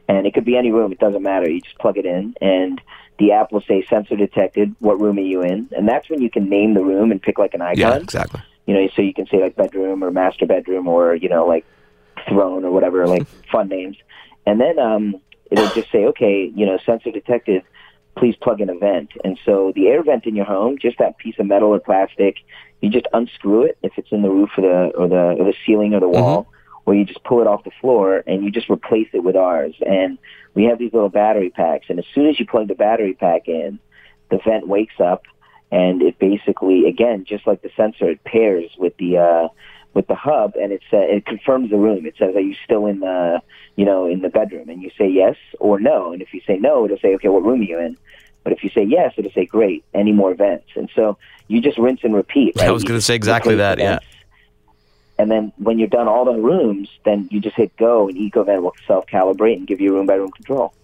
And 0.09 0.27
it 0.27 0.35
could 0.35 0.44
be 0.44 0.57
any 0.57 0.70
room; 0.70 0.92
it 0.92 0.98
doesn't 0.98 1.22
matter. 1.22 1.48
You 1.48 1.62
just 1.62 1.79
plug 1.79 1.96
it 1.96 2.05
in, 2.05 2.35
and 2.42 2.79
the 3.18 3.33
app 3.33 3.53
will 3.53 3.62
say 3.62 3.87
sensor 3.88 4.16
detected. 4.16 4.74
What 4.81 5.00
room 5.00 5.16
are 5.16 5.22
you 5.22 5.40
in? 5.42 5.70
And 5.74 5.88
that's 5.88 6.11
when 6.11 6.20
you 6.20 6.29
can 6.29 6.50
name 6.50 6.74
the 6.74 6.83
room 6.83 7.11
and 7.11 7.22
pick 7.22 7.38
like 7.38 7.55
an 7.55 7.62
icon. 7.62 7.79
Yeah, 7.79 7.96
exactly. 7.96 8.42
You 8.66 8.74
know, 8.74 8.88
so 8.94 9.00
you 9.00 9.14
can 9.14 9.27
say 9.27 9.40
like 9.40 9.57
bedroom 9.57 10.05
or 10.05 10.11
master 10.11 10.44
bedroom 10.44 10.88
or 10.88 11.14
you 11.14 11.31
know 11.31 11.46
like 11.46 11.64
throne 12.28 12.64
or 12.64 12.70
whatever, 12.70 13.06
like 13.06 13.26
fun 13.52 13.68
names. 13.68 13.96
And 14.46 14.60
then 14.60 14.78
um, 14.78 15.20
it'll 15.50 15.70
just 15.70 15.90
say, 15.90 16.04
okay, 16.06 16.50
you 16.54 16.66
know, 16.66 16.78
sensor 16.84 17.10
detected, 17.10 17.62
please 18.16 18.37
plug 18.37 18.60
in 18.60 18.68
a 18.68 18.74
vent. 18.74 19.10
And 19.24 19.38
so 19.44 19.72
the 19.74 19.88
air 19.88 20.02
vent 20.02 20.26
in 20.26 20.37
your 20.37 20.44
home, 20.44 20.78
just 20.78 20.98
that 20.98 21.18
piece 21.18 21.37
of 21.38 21.46
metal 21.46 21.68
or 21.68 21.80
plastic, 21.80 22.37
you 22.80 22.90
just 22.90 23.06
unscrew 23.12 23.62
it 23.62 23.78
if 23.82 23.92
it's 23.96 24.12
in 24.12 24.22
the 24.22 24.28
roof 24.28 24.50
or 24.58 24.62
the 24.62 24.96
or 24.96 25.08
the 25.08 25.42
or 25.42 25.44
the 25.46 25.54
ceiling 25.64 25.94
or 25.94 26.00
the 26.00 26.08
wall, 26.08 26.42
mm-hmm. 26.42 26.90
or 26.90 26.94
you 26.94 27.04
just 27.04 27.24
pull 27.24 27.40
it 27.40 27.46
off 27.46 27.64
the 27.64 27.70
floor 27.80 28.22
and 28.26 28.44
you 28.44 28.50
just 28.50 28.68
replace 28.68 29.08
it 29.14 29.24
with 29.24 29.37
ours. 29.37 29.74
And 29.80 30.18
we 30.52 30.64
have 30.64 30.78
these 30.78 30.92
little 30.92 31.08
battery 31.08 31.50
packs, 31.50 31.87
and 31.88 31.98
as 31.98 32.04
soon 32.14 32.26
as 32.26 32.38
you 32.38 32.46
plug 32.46 32.68
the 32.68 32.74
battery 32.74 33.14
pack 33.14 33.48
in, 33.48 33.78
the 34.30 34.38
vent 34.44 34.68
wakes 34.68 35.00
up 35.00 35.22
and 35.74 36.02
it 36.02 36.18
basically 36.18 36.87
again 36.87 37.24
just 37.26 37.46
like 37.46 37.62
the 37.62 37.70
sensor 37.76 38.10
it 38.10 38.22
pairs 38.24 38.70
with 38.78 38.96
the 38.98 39.18
uh 39.18 39.48
with 39.94 40.07
the 40.09 40.14
hub, 40.14 40.54
and 40.57 40.72
it 40.72 40.83
says 40.90 41.07
it 41.09 41.24
confirms 41.24 41.70
the 41.70 41.76
room. 41.76 42.04
It 42.04 42.16
says, 42.18 42.35
"Are 42.35 42.40
you 42.40 42.54
still 42.64 42.87
in 42.87 43.00
the, 43.00 43.40
you 43.76 43.85
know, 43.85 44.07
in 44.07 44.20
the 44.20 44.28
bedroom?" 44.28 44.68
And 44.68 44.83
you 44.83 44.90
say 44.98 45.09
yes 45.09 45.37
or 45.61 45.80
no. 45.80 46.12
And 46.12 46.20
if 46.20 46.35
you 46.35 46.40
say 46.46 46.59
no, 46.59 46.85
it'll 46.85 46.98
say, 46.98 47.14
"Okay, 47.14 47.28
what 47.28 47.44
room 47.44 47.61
are 47.61 47.64
you 47.64 47.78
in?" 47.78 47.96
But 48.42 48.52
if 48.52 48.62
you 48.62 48.70
say 48.70 48.83
yes, 48.83 49.14
it'll 49.16 49.33
say, 49.33 49.46
"Great, 49.46 49.85
any 49.94 50.12
more 50.12 50.35
vents?" 50.35 50.68
And 50.74 50.90
so 50.94 51.16
you 51.48 51.61
just 51.61 51.78
rinse 51.78 52.00
and 52.02 52.14
repeat. 52.14 52.57
Right? 52.57 52.68
I 52.68 52.72
was 52.72 52.85
going 52.85 52.98
to 52.98 53.04
say 53.04 53.14
exactly 53.14 53.54
that. 53.57 53.78
Yeah. 53.78 54.00
And 55.16 55.30
then 55.30 55.52
when 55.59 55.78
you're 55.78 55.88
done 55.88 56.09
all 56.09 56.24
the 56.24 56.33
rooms, 56.33 56.88
then 57.04 57.28
you 57.30 57.40
just 57.40 57.57
hit 57.57 57.76
go, 57.76 58.09
and 58.09 58.16
EcoVent 58.16 58.62
will 58.62 58.74
self 58.87 59.07
calibrate 59.07 59.57
and 59.57 59.66
give 59.66 59.80
you 59.80 59.94
room 59.94 60.07
by 60.07 60.14
room 60.14 60.33
control. 60.33 60.74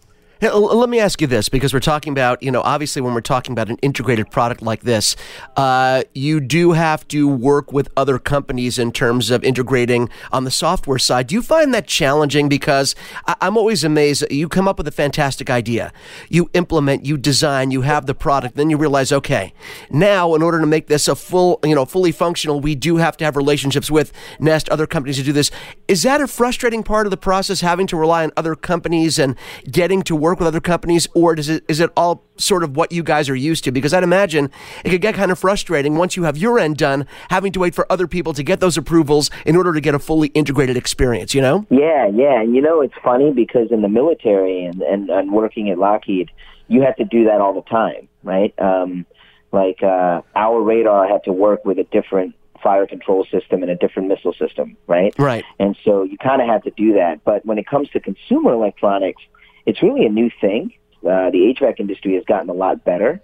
Let 0.43 0.89
me 0.89 1.01
ask 1.01 1.21
you 1.21 1.27
this 1.27 1.51
because 1.51 1.75
we're 1.75 1.81
talking 1.81 2.15
about, 2.15 2.43
you 2.43 2.51
know, 2.51 2.63
obviously 2.63 3.03
when 3.03 3.13
we're 3.13 3.21
talking 3.21 3.53
about 3.53 3.69
an 3.69 3.77
integrated 3.83 4.31
product 4.31 4.63
like 4.63 4.81
this, 4.81 5.15
uh, 5.55 6.03
you 6.15 6.41
do 6.41 6.73
have 6.73 7.07
to 7.09 7.29
work 7.29 7.75
with 7.75 7.91
other 7.95 8.19
companies 8.19 8.79
in 8.79 8.91
terms 8.91 9.31
of 9.31 9.45
integrating 9.45 10.09
on 10.33 10.45
the 10.45 10.51
software 10.51 10.99
side. 10.99 11.27
Do 11.27 11.35
you 11.35 11.43
find 11.43 11.75
that 11.75 11.87
challenging? 11.87 12.49
Because 12.49 12.95
I- 13.27 13.37
am 13.43 13.59
always 13.59 13.85
amazed. 13.85 14.25
You 14.31 14.49
come 14.49 14.67
up 14.67 14.79
with 14.79 14.89
a 14.89 14.93
fantastic 14.93 15.51
idea, 15.51 15.93
you 16.31 16.49
implement, 16.55 17.05
you 17.05 17.19
design, 17.19 17.71
you 17.71 17.83
have 17.83 18.07
the 18.07 18.15
product, 18.15 18.57
then 18.57 18.71
you 18.71 18.79
realize, 18.79 19.13
okay, 19.13 19.53
now 19.91 20.35
in 20.35 20.41
order 20.41 20.59
to 20.59 20.67
make 20.67 20.87
this 20.87 21.07
a 21.07 21.15
full, 21.15 21.61
you 21.63 21.75
know, 21.75 21.85
fully 21.85 22.13
functional, 22.13 22.63
we 22.63 22.75
do 22.75 22.97
have 22.97 23.15
to 23.19 23.27
have 23.27 23.37
relationships 23.37 23.91
with 23.91 24.11
Nest, 24.39 24.71
other 24.71 24.87
companies 24.87 25.19
to 25.19 25.23
do 25.23 25.35
this. 25.35 25.51
Is 25.87 26.03
that 26.05 26.23
a 26.23 26.27
frustrating 26.27 26.83
part 26.83 27.07
of 27.07 27.11
the 27.11 27.19
process, 27.19 27.61
having 27.61 27.87
to 27.89 27.97
rely 27.99 28.25
on 28.25 28.33
other 28.39 28.55
companies 28.55 29.19
and 29.19 29.37
getting 29.71 30.01
to 30.05 30.17
work? 30.17 30.30
Work 30.31 30.39
with 30.39 30.47
other 30.47 30.61
companies, 30.61 31.09
or 31.15 31.35
does 31.35 31.49
it 31.49 31.65
is 31.69 31.81
it 31.81 31.91
all 31.97 32.25
sort 32.37 32.63
of 32.63 32.77
what 32.77 32.93
you 32.93 33.03
guys 33.03 33.29
are 33.29 33.35
used 33.35 33.65
to? 33.65 33.73
Because 33.73 33.93
I'd 33.93 34.05
imagine 34.05 34.51
it 34.85 34.91
could 34.91 35.01
get 35.01 35.15
kind 35.15 35.33
of 35.33 35.39
frustrating 35.39 35.97
once 35.97 36.17
you 36.17 36.23
have 36.23 36.39
your 36.39 36.59
end 36.59 36.77
done, 36.77 37.07
having 37.31 37.51
to 37.53 37.61
wait 37.61 37.75
for 37.75 37.85
other 37.91 38.07
people 38.07 38.33
to 38.35 38.43
get 38.43 38.61
those 38.61 38.77
approvals 38.77 39.29
in 39.45 39.57
order 39.57 39.73
to 39.73 39.81
get 39.81 39.95
a 39.95 39.99
fully 39.99 40.29
integrated 40.29 40.77
experience. 40.77 41.35
You 41.35 41.43
know? 41.43 41.67
Yeah, 41.69 42.07
yeah, 42.07 42.41
and 42.41 42.55
you 42.55 42.63
know 42.63 42.81
it's 42.81 42.95
funny 43.03 43.33
because 43.33 43.73
in 43.73 43.83
the 43.83 43.89
military 43.89 44.65
and 44.65 44.81
and, 44.83 45.11
and 45.11 45.33
working 45.33 45.69
at 45.69 45.79
Lockheed, 45.79 46.31
you 46.69 46.83
have 46.83 46.97
to 46.97 47.05
do 47.05 47.25
that 47.25 47.41
all 47.41 47.53
the 47.53 47.69
time, 47.69 48.09
right? 48.23 48.55
Um, 48.59 49.05
like 49.53 49.83
uh, 49.83 50.23
our 50.37 50.63
radar 50.63 51.09
had 51.09 51.25
to 51.25 51.33
work 51.33 51.65
with 51.65 51.79
a 51.81 51.85
different 51.85 52.37
fire 52.63 52.87
control 52.87 53.27
system 53.33 53.63
and 53.63 53.71
a 53.71 53.75
different 53.75 54.09
missile 54.09 54.35
system, 54.35 54.77
right? 54.87 55.13
Right. 55.19 55.45
And 55.59 55.77
so 55.85 56.05
you 56.05 56.17
kind 56.19 56.41
of 56.41 56.47
have 56.47 56.63
to 56.65 56.71
do 56.77 56.93
that. 56.95 57.25
But 57.25 57.45
when 57.45 57.59
it 57.59 57.67
comes 57.67 57.89
to 57.91 58.01
consumer 58.01 58.53
electronics, 58.53 59.23
it's 59.67 59.83
really 59.83 60.07
a 60.07 60.11
new 60.11 60.31
thing. 60.41 60.73
Uh, 61.03 61.31
the 61.31 61.55
HVAC 61.59 61.81
industry 61.81 62.15
has 62.15 62.25
gotten 62.25 62.51
a 62.51 62.55
lot 62.55 62.85
better 62.85 63.21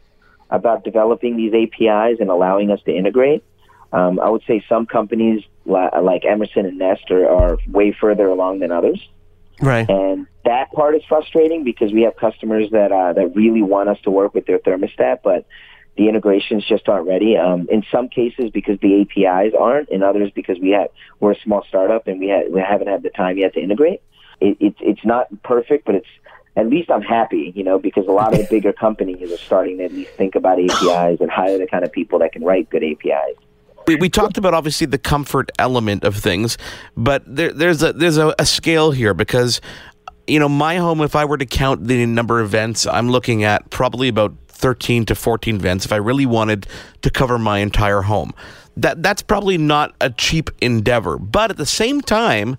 about 0.51 0.85
developing 0.85 1.37
these 1.37 1.53
APIs 1.53 2.19
and 2.21 2.31
allowing 2.31 2.71
us 2.71 2.81
to 2.85 2.95
integrate. 2.95 3.45
Um, 3.93 4.21
I 4.21 4.29
would 4.29 4.43
say 4.47 4.65
some 4.69 4.87
companies 4.87 5.43
like 5.65 6.25
Emerson 6.25 6.67
and 6.67 6.79
Nest 6.79 7.11
are, 7.11 7.29
are 7.29 7.59
way 7.69 7.97
further 7.99 8.27
along 8.27 8.61
than 8.61 8.71
others. 8.73 9.01
Right. 9.61 9.89
And 9.89 10.27
that 10.45 10.71
part 10.73 10.95
is 10.97 11.03
frustrating 11.09 11.65
because 11.65 11.93
we 11.93 12.03
have 12.03 12.17
customers 12.17 12.71
that 12.73 12.93
uh, 12.93 13.15
that 13.15 13.35
really 13.35 13.63
want 13.63 13.89
us 13.89 13.99
to 14.03 14.11
work 14.11 14.35
with 14.35 14.47
their 14.47 14.59
thermostat, 14.59 15.21
but 15.25 15.47
the 15.97 16.09
integrations 16.09 16.65
just 16.67 16.89
aren't 16.89 17.07
ready. 17.09 17.37
Um, 17.37 17.67
in 17.71 17.83
some 17.91 18.09
cases, 18.09 18.51
because 18.53 18.79
the 18.81 19.01
APIs 19.01 19.55
aren't. 19.59 19.89
In 19.89 20.03
others, 20.03 20.31
because 20.35 20.59
we 20.61 20.71
have 20.71 20.89
we're 21.21 21.33
a 21.33 21.41
small 21.41 21.65
startup 21.69 22.07
and 22.07 22.21
we 22.21 22.29
ha- 22.29 22.51
we 22.51 22.61
haven't 22.61 22.89
had 22.89 23.03
the 23.03 23.11
time 23.11 23.39
yet 23.39 23.55
to 23.55 23.61
integrate. 23.61 24.03
It, 24.41 24.57
it's 24.61 24.79
it's 24.81 25.05
not 25.05 25.27
perfect, 25.43 25.85
but 25.87 25.95
it's 25.95 26.07
at 26.57 26.69
least 26.69 26.91
I'm 26.91 27.03
happy, 27.03 27.53
you 27.55 27.63
know, 27.63 27.79
because 27.79 28.07
a 28.07 28.13
lot 28.13 28.33
of 28.33 28.41
the 28.41 28.47
bigger 28.49 28.73
companies 28.87 29.31
are 29.31 29.37
starting 29.37 29.79
to 29.79 29.85
at 29.85 29.93
least 29.93 30.11
think 30.13 30.35
about 30.35 30.59
APIs 30.59 31.21
and 31.21 31.31
hire 31.31 31.59
the 31.59 31.67
kind 31.67 31.85
of 31.85 31.93
people 31.93 32.19
that 32.21 32.33
can 32.33 32.43
write 32.45 32.71
good 32.71 32.83
APIs. 32.83 33.37
We, 33.87 33.97
we 33.97 34.09
talked 34.09 34.37
about 34.37 34.53
obviously 34.53 34.87
the 34.87 34.99
comfort 34.99 35.53
element 35.59 36.03
of 36.03 36.17
things, 36.17 36.59
but 36.97 37.23
there, 37.27 37.53
there's 37.53 37.83
a 37.83 37.93
there's 37.93 38.17
a, 38.17 38.35
a 38.39 38.47
scale 38.47 38.91
here 38.91 39.15
because 39.15 39.61
you 40.27 40.41
know, 40.41 40.49
my 40.49 40.77
home, 40.77 41.01
if 41.03 41.15
I 41.15 41.25
were 41.25 41.39
to 41.39 41.47
count 41.47 41.87
the 41.87 42.05
number 42.05 42.41
of 42.41 42.51
vents, 42.51 42.87
I'm 42.87 43.11
looking 43.11 43.45
at 43.45 43.71
probably 43.71 44.09
about 44.09 44.35
13 44.49 45.07
to 45.07 45.15
14 45.15 45.59
vents 45.59 45.85
if 45.85 45.93
I 45.93 45.97
really 45.97 46.27
wanted 46.27 46.67
to 47.03 47.11
cover 47.11 47.39
my 47.39 47.59
entire 47.59 48.03
home. 48.03 48.33
That 48.77 49.03
that's 49.03 49.23
probably 49.23 49.57
not 49.57 49.95
a 50.01 50.11
cheap 50.11 50.51
endeavor, 50.61 51.19
but 51.19 51.51
at 51.51 51.57
the 51.57 51.67
same 51.67 52.01
time, 52.01 52.59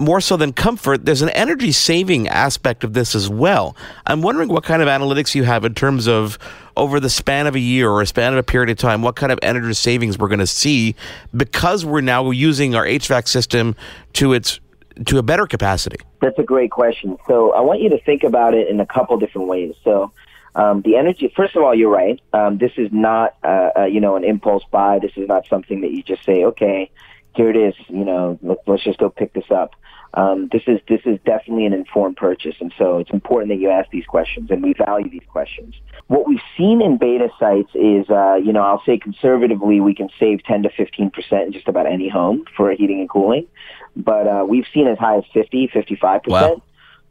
more 0.00 0.20
so 0.20 0.36
than 0.36 0.52
comfort, 0.52 1.04
there's 1.04 1.22
an 1.22 1.28
energy 1.30 1.72
saving 1.72 2.26
aspect 2.28 2.82
of 2.82 2.94
this 2.94 3.14
as 3.14 3.28
well. 3.28 3.76
I'm 4.06 4.22
wondering 4.22 4.48
what 4.48 4.64
kind 4.64 4.82
of 4.82 4.88
analytics 4.88 5.34
you 5.34 5.44
have 5.44 5.64
in 5.64 5.74
terms 5.74 6.08
of 6.08 6.38
over 6.76 6.98
the 6.98 7.10
span 7.10 7.46
of 7.46 7.54
a 7.54 7.60
year 7.60 7.90
or 7.90 8.00
a 8.00 8.06
span 8.06 8.32
of 8.32 8.38
a 8.38 8.42
period 8.42 8.70
of 8.70 8.78
time, 8.78 9.02
what 9.02 9.14
kind 9.14 9.30
of 9.30 9.38
energy 9.42 9.74
savings 9.74 10.18
we're 10.18 10.28
going 10.28 10.40
to 10.40 10.46
see 10.46 10.94
because 11.36 11.84
we're 11.84 12.00
now 12.00 12.30
using 12.30 12.74
our 12.74 12.84
HVAC 12.84 13.28
system 13.28 13.76
to 14.14 14.32
its 14.32 14.58
to 15.06 15.18
a 15.18 15.22
better 15.22 15.46
capacity. 15.46 15.98
That's 16.20 16.38
a 16.38 16.42
great 16.42 16.70
question. 16.70 17.16
So 17.26 17.52
I 17.52 17.60
want 17.60 17.80
you 17.80 17.88
to 17.90 18.00
think 18.02 18.22
about 18.22 18.54
it 18.54 18.68
in 18.68 18.80
a 18.80 18.86
couple 18.86 19.18
different 19.18 19.48
ways. 19.48 19.74
So 19.82 20.12
um, 20.54 20.82
the 20.82 20.96
energy, 20.96 21.32
first 21.34 21.56
of 21.56 21.62
all, 21.62 21.74
you're 21.74 21.90
right. 21.90 22.20
Um, 22.32 22.58
this 22.58 22.72
is 22.76 22.90
not, 22.92 23.34
uh, 23.42 23.70
uh, 23.78 23.84
you 23.84 24.00
know, 24.00 24.16
an 24.16 24.24
impulse 24.24 24.64
buy. 24.70 24.98
This 24.98 25.12
is 25.16 25.28
not 25.28 25.46
something 25.46 25.80
that 25.82 25.92
you 25.92 26.02
just 26.02 26.24
say, 26.24 26.44
okay, 26.44 26.90
here 27.34 27.50
it 27.50 27.56
is. 27.56 27.74
You 27.88 28.04
know, 28.04 28.38
let, 28.42 28.58
let's 28.66 28.84
just 28.84 28.98
go 28.98 29.10
pick 29.10 29.32
this 29.32 29.50
up. 29.50 29.74
Um, 30.12 30.48
this 30.50 30.62
is 30.66 30.80
this 30.88 31.00
is 31.04 31.18
definitely 31.24 31.66
an 31.66 31.72
informed 31.72 32.16
purchase, 32.16 32.56
and 32.60 32.72
so 32.76 32.98
it's 32.98 33.10
important 33.10 33.50
that 33.50 33.60
you 33.60 33.70
ask 33.70 33.88
these 33.90 34.06
questions, 34.06 34.50
and 34.50 34.60
we 34.62 34.74
value 34.74 35.08
these 35.08 35.28
questions. 35.28 35.74
What 36.08 36.26
we've 36.26 36.42
seen 36.56 36.82
in 36.82 36.98
beta 36.98 37.28
sites 37.38 37.70
is, 37.74 38.10
uh, 38.10 38.34
you 38.34 38.52
know, 38.52 38.62
I'll 38.62 38.82
say 38.84 38.98
conservatively, 38.98 39.80
we 39.80 39.94
can 39.94 40.08
save 40.18 40.42
10 40.42 40.64
to 40.64 40.70
15 40.70 41.10
percent 41.10 41.46
in 41.46 41.52
just 41.52 41.68
about 41.68 41.86
any 41.86 42.08
home 42.08 42.44
for 42.56 42.72
heating 42.72 42.98
and 42.98 43.08
cooling, 43.08 43.46
but 43.94 44.26
uh, 44.26 44.44
we've 44.48 44.66
seen 44.74 44.88
as 44.88 44.98
high 44.98 45.18
as 45.18 45.24
50, 45.32 45.68
55 45.72 46.22
percent 46.24 46.62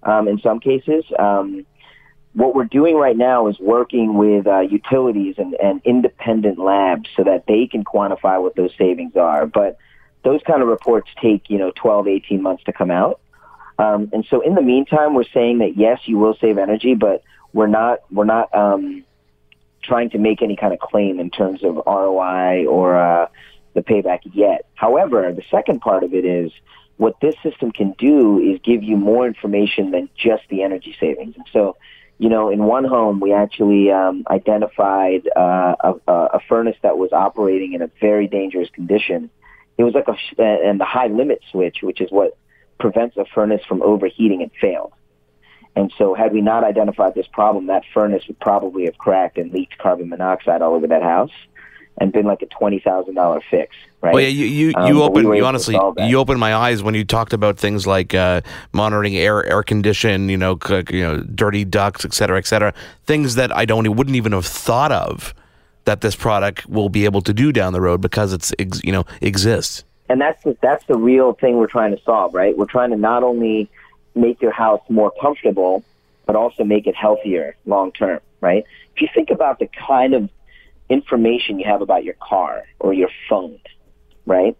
um, 0.03 0.27
in 0.27 0.37
some 0.39 0.59
cases. 0.59 1.05
Um, 1.17 1.65
what 2.33 2.53
we're 2.53 2.65
doing 2.65 2.95
right 2.95 3.17
now 3.17 3.47
is 3.47 3.57
working 3.59 4.17
with 4.17 4.45
uh, 4.45 4.59
utilities 4.59 5.35
and, 5.37 5.55
and 5.55 5.81
independent 5.85 6.59
labs 6.59 7.09
so 7.15 7.23
that 7.23 7.45
they 7.47 7.65
can 7.65 7.83
quantify 7.83 8.41
what 8.41 8.55
those 8.55 8.71
savings 8.77 9.15
are, 9.15 9.45
but 9.45 9.77
those 10.23 10.41
kind 10.45 10.61
of 10.61 10.67
reports 10.67 11.09
take, 11.21 11.49
you 11.49 11.57
know, 11.57 11.71
12, 11.75 12.07
18 12.07 12.41
months 12.41 12.63
to 12.65 12.73
come 12.73 12.91
out. 12.91 13.19
Um, 13.77 14.09
and 14.11 14.25
so 14.29 14.41
in 14.41 14.55
the 14.55 14.61
meantime, 14.61 15.13
we're 15.13 15.23
saying 15.33 15.59
that 15.59 15.77
yes, 15.77 15.99
you 16.05 16.17
will 16.17 16.35
save 16.41 16.57
energy, 16.57 16.95
but 16.95 17.23
we're 17.53 17.67
not, 17.67 17.99
we're 18.11 18.25
not, 18.25 18.53
um, 18.53 19.05
trying 19.81 20.09
to 20.09 20.17
make 20.17 20.41
any 20.41 20.57
kind 20.57 20.73
of 20.73 20.79
claim 20.79 21.19
in 21.19 21.29
terms 21.29 21.63
of 21.63 21.77
ROI 21.87 22.65
or, 22.65 22.97
uh, 22.97 23.27
the 23.73 23.81
payback 23.81 24.19
yet. 24.33 24.65
However, 24.75 25.31
the 25.31 25.43
second 25.49 25.79
part 25.79 26.03
of 26.03 26.13
it 26.13 26.25
is 26.25 26.51
what 26.97 27.15
this 27.21 27.35
system 27.41 27.71
can 27.71 27.95
do 27.97 28.39
is 28.39 28.59
give 28.61 28.83
you 28.83 28.97
more 28.97 29.25
information 29.25 29.91
than 29.91 30.09
just 30.17 30.43
the 30.49 30.63
energy 30.63 30.95
savings. 30.99 31.35
And 31.37 31.45
so, 31.53 31.77
you 32.17 32.27
know, 32.27 32.49
in 32.49 32.63
one 32.63 32.83
home, 32.83 33.21
we 33.21 33.31
actually 33.31 33.89
um, 33.89 34.25
identified 34.29 35.29
uh, 35.33 35.75
a, 35.79 36.11
a 36.11 36.39
furnace 36.49 36.75
that 36.81 36.97
was 36.97 37.13
operating 37.13 37.71
in 37.71 37.81
a 37.81 37.89
very 38.01 38.27
dangerous 38.27 38.69
condition 38.71 39.29
it 39.79 39.83
was 39.83 39.93
like 39.93 40.09
a 40.09 40.41
and 40.41 40.79
the 40.79 40.85
high 40.85 41.07
limit 41.07 41.41
switch, 41.49 41.77
which 41.81 42.01
is 42.01 42.11
what 42.11 42.37
prevents 42.79 43.15
a 43.15 43.23
furnace 43.33 43.61
from 43.67 43.81
overheating, 43.81 44.41
it 44.41 44.51
failed. 44.59 44.91
And 45.75 45.91
so, 45.97 46.13
had 46.13 46.33
we 46.33 46.41
not 46.41 46.65
identified 46.65 47.15
this 47.15 47.27
problem, 47.27 47.67
that 47.67 47.83
furnace 47.93 48.27
would 48.27 48.39
probably 48.39 48.85
have 48.85 48.97
cracked 48.97 49.37
and 49.37 49.53
leaked 49.53 49.77
carbon 49.77 50.09
monoxide 50.09 50.61
all 50.61 50.75
over 50.75 50.87
that 50.87 51.01
house, 51.01 51.31
and 51.97 52.11
been 52.11 52.25
like 52.25 52.41
a 52.41 52.47
twenty 52.47 52.79
thousand 52.79 53.15
dollar 53.15 53.39
fix. 53.49 53.73
Right? 54.01 54.13
Well, 54.13 54.21
yeah, 54.21 54.27
you 54.27 54.45
you, 54.47 54.73
um, 54.75 54.87
you 54.87 55.01
opened 55.01 55.29
we 55.29 55.37
you 55.37 55.45
honestly 55.45 55.79
you 55.99 56.17
opened 56.17 56.41
my 56.41 56.53
eyes 56.53 56.83
when 56.83 56.93
you 56.93 57.05
talked 57.05 57.31
about 57.31 57.57
things 57.57 57.87
like 57.87 58.13
uh, 58.13 58.41
monitoring 58.73 59.15
air 59.15 59.45
air 59.45 59.63
condition, 59.63 60.27
you 60.27 60.37
know, 60.37 60.59
you 60.89 61.03
know, 61.03 61.21
dirty 61.21 61.63
ducts, 61.63 62.03
et 62.03 62.13
cetera, 62.13 62.37
et 62.37 62.47
cetera. 62.47 62.73
Things 63.05 63.35
that 63.35 63.55
I 63.55 63.63
don't 63.63 63.89
wouldn't 63.95 64.17
even 64.17 64.33
have 64.33 64.45
thought 64.45 64.91
of 64.91 65.33
that 65.89 66.01
this 66.01 66.15
product 66.15 66.69
will 66.69 66.87
be 66.87 67.05
able 67.05 67.19
to 67.19 67.33
do 67.33 67.51
down 67.51 67.73
the 67.73 67.81
road 67.81 67.99
because 67.99 68.31
it's 68.31 68.53
you 68.83 68.91
know 68.91 69.05
exists. 69.21 69.83
And 70.07 70.21
that's 70.21 70.43
the, 70.43 70.55
that's 70.61 70.85
the 70.85 70.95
real 70.97 71.33
thing 71.33 71.57
we're 71.57 71.65
trying 71.65 71.95
to 71.95 72.01
solve, 72.03 72.35
right? 72.35 72.55
We're 72.55 72.65
trying 72.65 72.91
to 72.91 72.95
not 72.95 73.23
only 73.23 73.71
make 74.13 74.39
your 74.39 74.51
house 74.51 74.81
more 74.87 75.11
comfortable, 75.19 75.83
but 76.27 76.35
also 76.35 76.63
make 76.63 76.85
it 76.85 76.95
healthier 76.95 77.55
long 77.65 77.91
term, 77.91 78.19
right? 78.39 78.65
If 78.95 79.01
you 79.01 79.07
think 79.15 79.31
about 79.31 79.57
the 79.57 79.67
kind 79.67 80.13
of 80.13 80.29
information 80.89 81.57
you 81.57 81.65
have 81.65 81.81
about 81.81 82.03
your 82.03 82.15
car 82.21 82.65
or 82.79 82.93
your 82.93 83.09
phone, 83.27 83.59
right? 84.27 84.55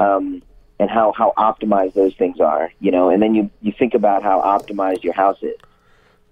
Um, 0.00 0.42
and 0.80 0.90
how, 0.90 1.12
how 1.16 1.34
optimized 1.38 1.94
those 1.94 2.16
things 2.16 2.40
are, 2.40 2.72
you 2.80 2.90
know, 2.90 3.10
and 3.10 3.22
then 3.22 3.36
you, 3.36 3.48
you 3.62 3.72
think 3.78 3.94
about 3.94 4.24
how 4.24 4.40
optimized 4.40 5.04
your 5.04 5.14
house 5.14 5.40
is 5.40 5.54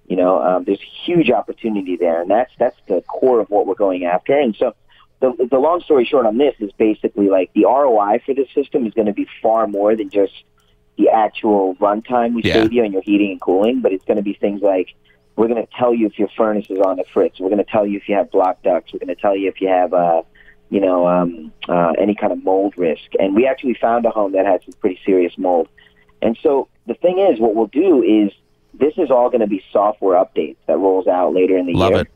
you 0.07 0.17
know, 0.17 0.43
um, 0.43 0.65
there's 0.65 0.81
huge 1.05 1.31
opportunity 1.31 1.97
there, 1.97 2.23
and 2.23 2.31
that's 2.31 2.53
that's 2.59 2.77
the 2.89 3.03
core 3.03 3.41
of 3.41 3.51
what 3.51 3.67
we're 3.67 3.75
going 3.75 4.05
after. 4.05 4.39
And 4.39 4.55
so, 4.57 4.75
the 5.21 5.49
the 5.51 5.59
long 5.59 5.81
story 5.81 6.05
short 6.05 6.27
on 6.27 6.39
this 6.39 6.55
is 6.59 6.71
basically 6.73 7.29
like 7.29 7.53
the 7.55 7.65
ROI 7.65 8.23
for 8.27 8.35
this 8.35 8.49
system 8.55 8.87
is 8.87 8.93
going 8.95 9.07
to 9.07 9.13
be 9.13 9.27
far 9.41 9.67
more 9.67 9.97
than 9.97 10.11
just 10.11 10.45
the 10.99 11.09
actual 11.09 11.75
runtime 11.77 12.35
we 12.35 12.43
yeah. 12.43 12.55
save 12.55 12.73
you 12.73 12.85
and 12.85 12.93
your 12.93 13.03
heating 13.03 13.31
and 13.31 13.41
cooling, 13.41 13.81
but 13.81 13.93
it's 13.93 14.05
going 14.05 14.19
to 14.19 14.23
be 14.23 14.35
things 14.35 14.61
like 14.61 14.95
we're 15.37 15.49
going 15.49 15.65
to 15.65 15.73
tell 15.73 15.95
you 15.95 16.07
if 16.07 16.19
your 16.19 16.29
furnace 16.37 16.67
is 16.69 16.79
on 16.81 16.97
the 16.97 17.05
fritz. 17.13 17.41
We're 17.41 17.49
going 17.49 17.65
to 17.65 17.71
tell 17.71 17.87
you 17.87 17.97
if 17.97 18.09
you 18.09 18.17
have 18.17 18.31
block 18.31 18.63
ducts. 18.63 18.93
We're 18.93 18.99
going 18.99 19.15
to 19.15 19.21
tell 19.21 19.37
you 19.37 19.49
if 19.49 19.61
you 19.61 19.69
have, 19.69 19.95
uh, 19.95 20.23
you 20.69 20.81
know, 20.81 21.07
um, 21.07 21.53
uh, 21.69 21.93
any 21.99 22.15
kind 22.15 22.33
of 22.33 22.45
mold 22.45 22.75
risk. 22.77 23.13
And 23.19 23.35
we 23.35 23.47
actually 23.47 23.75
found 23.75 24.05
a 24.05 24.11
home 24.11 24.33
that 24.33 24.45
had 24.45 24.63
some 24.65 24.75
pretty 24.75 25.01
serious 25.05 25.39
mold. 25.39 25.69
And 26.21 26.39
so 26.43 26.69
the 26.87 26.95
thing 26.95 27.19
is, 27.19 27.41
what 27.41 27.55
we'll 27.55 27.67
do 27.67 28.03
is 28.03 28.33
this 28.75 28.95
is 28.97 29.11
all 29.11 29.29
going 29.29 29.41
to 29.41 29.47
be 29.47 29.63
software 29.73 30.23
updates 30.23 30.57
that 30.67 30.79
rolls 30.79 31.07
out 31.07 31.35
later 31.35 31.57
in 31.57 31.67
the 31.67 31.75
Love 31.75 31.93
year. 31.93 32.01
It. 32.03 32.09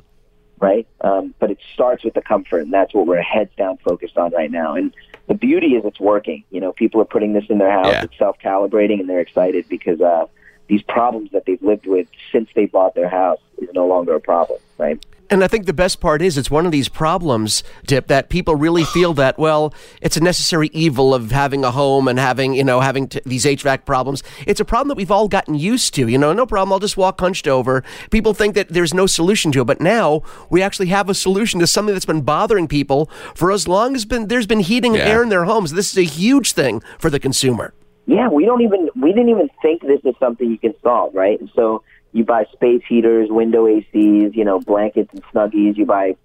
Right? 0.59 0.87
Um, 1.03 1.35
but 1.39 1.51
it 1.51 1.59
starts 1.75 2.03
with 2.03 2.15
the 2.15 2.23
comfort, 2.23 2.61
and 2.61 2.73
that's 2.73 2.95
what 2.95 3.07
we're 3.07 3.21
heads 3.21 3.51
down 3.59 3.77
focused 3.79 4.17
on 4.17 4.33
right 4.33 4.51
now. 4.51 4.75
And 4.75 4.95
the 5.27 5.35
beauty 5.35 5.75
is 5.75 5.85
it's 5.85 6.01
working. 6.01 6.45
You 6.51 6.61
know, 6.61 6.73
people 6.73 7.01
are 7.03 7.07
putting 7.07 7.35
this 7.35 7.45
in 7.51 7.59
their 7.59 7.71
house, 7.71 7.89
yeah. 7.89 8.05
it's 8.05 8.17
self 8.17 8.39
calibrating, 8.39 9.01
and 9.01 9.09
they're 9.09 9.21
excited 9.21 9.67
because 9.69 10.01
uh, 10.01 10.27
these 10.69 10.83
problems 10.83 11.31
that 11.33 11.45
they've 11.47 11.63
lived 11.63 11.87
with 11.87 12.09
since 12.33 12.49
they 12.55 12.67
bought 12.67 12.95
their 12.95 13.09
house 13.09 13.41
is 13.59 13.69
no 13.75 13.87
longer 13.87 14.15
a 14.15 14.21
problem, 14.21 14.59
right? 14.79 15.05
And 15.29 15.43
I 15.43 15.49
think 15.49 15.67
the 15.67 15.73
best 15.73 16.01
part 16.01 16.23
is 16.23 16.39
it's 16.39 16.51
one 16.51 16.67
of 16.67 16.73
these 16.73 16.89
problems, 16.89 17.65
Dip, 17.87 18.07
that 18.07 18.29
people 18.29 18.55
really 18.55 18.85
feel 18.85 19.13
that, 19.15 19.39
well, 19.39 19.75
it's 20.01 20.17
a 20.17 20.21
necessary 20.23 20.71
evil 20.73 21.15
of 21.15 21.31
having 21.33 21.65
a 21.65 21.71
home 21.71 22.07
and 22.07 22.19
having, 22.19 22.55
you 22.55 22.63
know, 22.65 22.81
having 22.81 23.09
t- 23.09 23.21
these 23.27 23.45
HVAC 23.45 23.85
problems. 23.85 24.23
It's 24.47 24.61
a 24.61 24.65
problem 24.65 24.89
that 24.89 24.97
we've 24.97 25.11
all 25.11 25.27
gotten 25.29 25.55
used 25.55 25.95
to. 25.95 26.07
You 26.09 26.19
know, 26.19 26.33
no 26.33 26.47
problem, 26.47 26.73
I'll 26.73 26.79
just 26.79 26.97
walk 26.97 27.21
hunched 27.21 27.49
over. 27.49 27.83
People 28.11 28.35
think 28.35 28.55
that 28.55 28.69
there's 28.69 28.95
no 28.95 29.07
solution 29.07 29.51
to 29.53 29.63
it, 29.63 29.65
but 29.65 29.81
now 29.81 30.23
we 30.49 30.63
actually 30.63 30.87
have 30.89 31.09
a 31.09 31.15
solution 31.15 31.59
to 31.61 31.67
something 31.67 31.95
that's 31.95 32.07
been 32.07 32.23
bothering 32.23 32.69
people 32.69 33.11
for 33.35 33.51
as 33.51 33.67
long 33.67 33.95
as 33.97 34.05
been 34.05 34.29
there's 34.29 34.47
been 34.47 34.61
heating 34.61 34.93
and 34.95 35.03
Yeah. 35.07 35.13
air 35.15 35.23
in 35.23 35.29
their 35.29 35.45
homes. 35.45 35.73
This 35.73 35.91
is 35.91 35.99
a 35.99 36.03
huge 36.05 36.53
thing 36.53 36.83
for 36.99 37.11
the 37.11 37.19
consumer. 37.19 37.75
Yeah, 38.07 38.29
we 38.29 38.45
don't 38.45 38.61
even 38.63 38.89
we 38.95 39.13
didn't 39.13 39.31
even 39.31 39.51
think 39.61 39.83
this 39.83 40.01
is 40.05 40.15
something 40.21 40.49
you 40.49 40.59
can 40.59 40.75
solve, 40.83 41.13
right? 41.15 41.41
And 41.41 41.51
so 41.57 41.83
you 42.17 42.25
buy 42.25 42.47
space 42.53 42.83
heaters, 42.89 43.29
window 43.31 43.67
ACs, 43.67 44.35
you 44.35 44.45
know, 44.45 44.59
blankets 44.59 45.11
and 45.13 45.23
snuggies. 45.25 45.77
You 45.77 45.85
buy, 45.85 46.17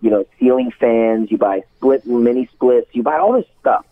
you 0.00 0.08
know, 0.08 0.24
ceiling 0.40 0.72
fans. 0.80 1.30
You 1.30 1.36
buy 1.36 1.64
split 1.76 2.06
mini 2.06 2.48
splits. 2.52 2.88
You 2.92 3.02
buy 3.02 3.18
all 3.18 3.34
this 3.34 3.44
stuff. 3.60 3.84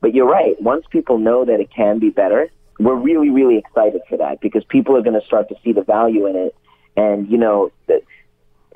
But 0.00 0.14
you're 0.14 0.28
right. 0.28 0.60
Once 0.62 0.86
people 0.88 1.18
know 1.18 1.44
that 1.44 1.58
it 1.58 1.70
can 1.72 1.98
be 1.98 2.10
better, 2.10 2.48
we're 2.78 2.94
really, 2.94 3.30
really 3.30 3.58
excited 3.58 4.02
for 4.08 4.18
that 4.18 4.40
because 4.40 4.62
people 4.64 4.96
are 4.96 5.02
going 5.02 5.18
to 5.18 5.26
start 5.26 5.48
to 5.48 5.56
see 5.64 5.72
the 5.72 5.82
value 5.82 6.26
in 6.26 6.36
it. 6.36 6.54
And 6.96 7.28
you 7.28 7.38
know, 7.38 7.72
the, 7.88 8.00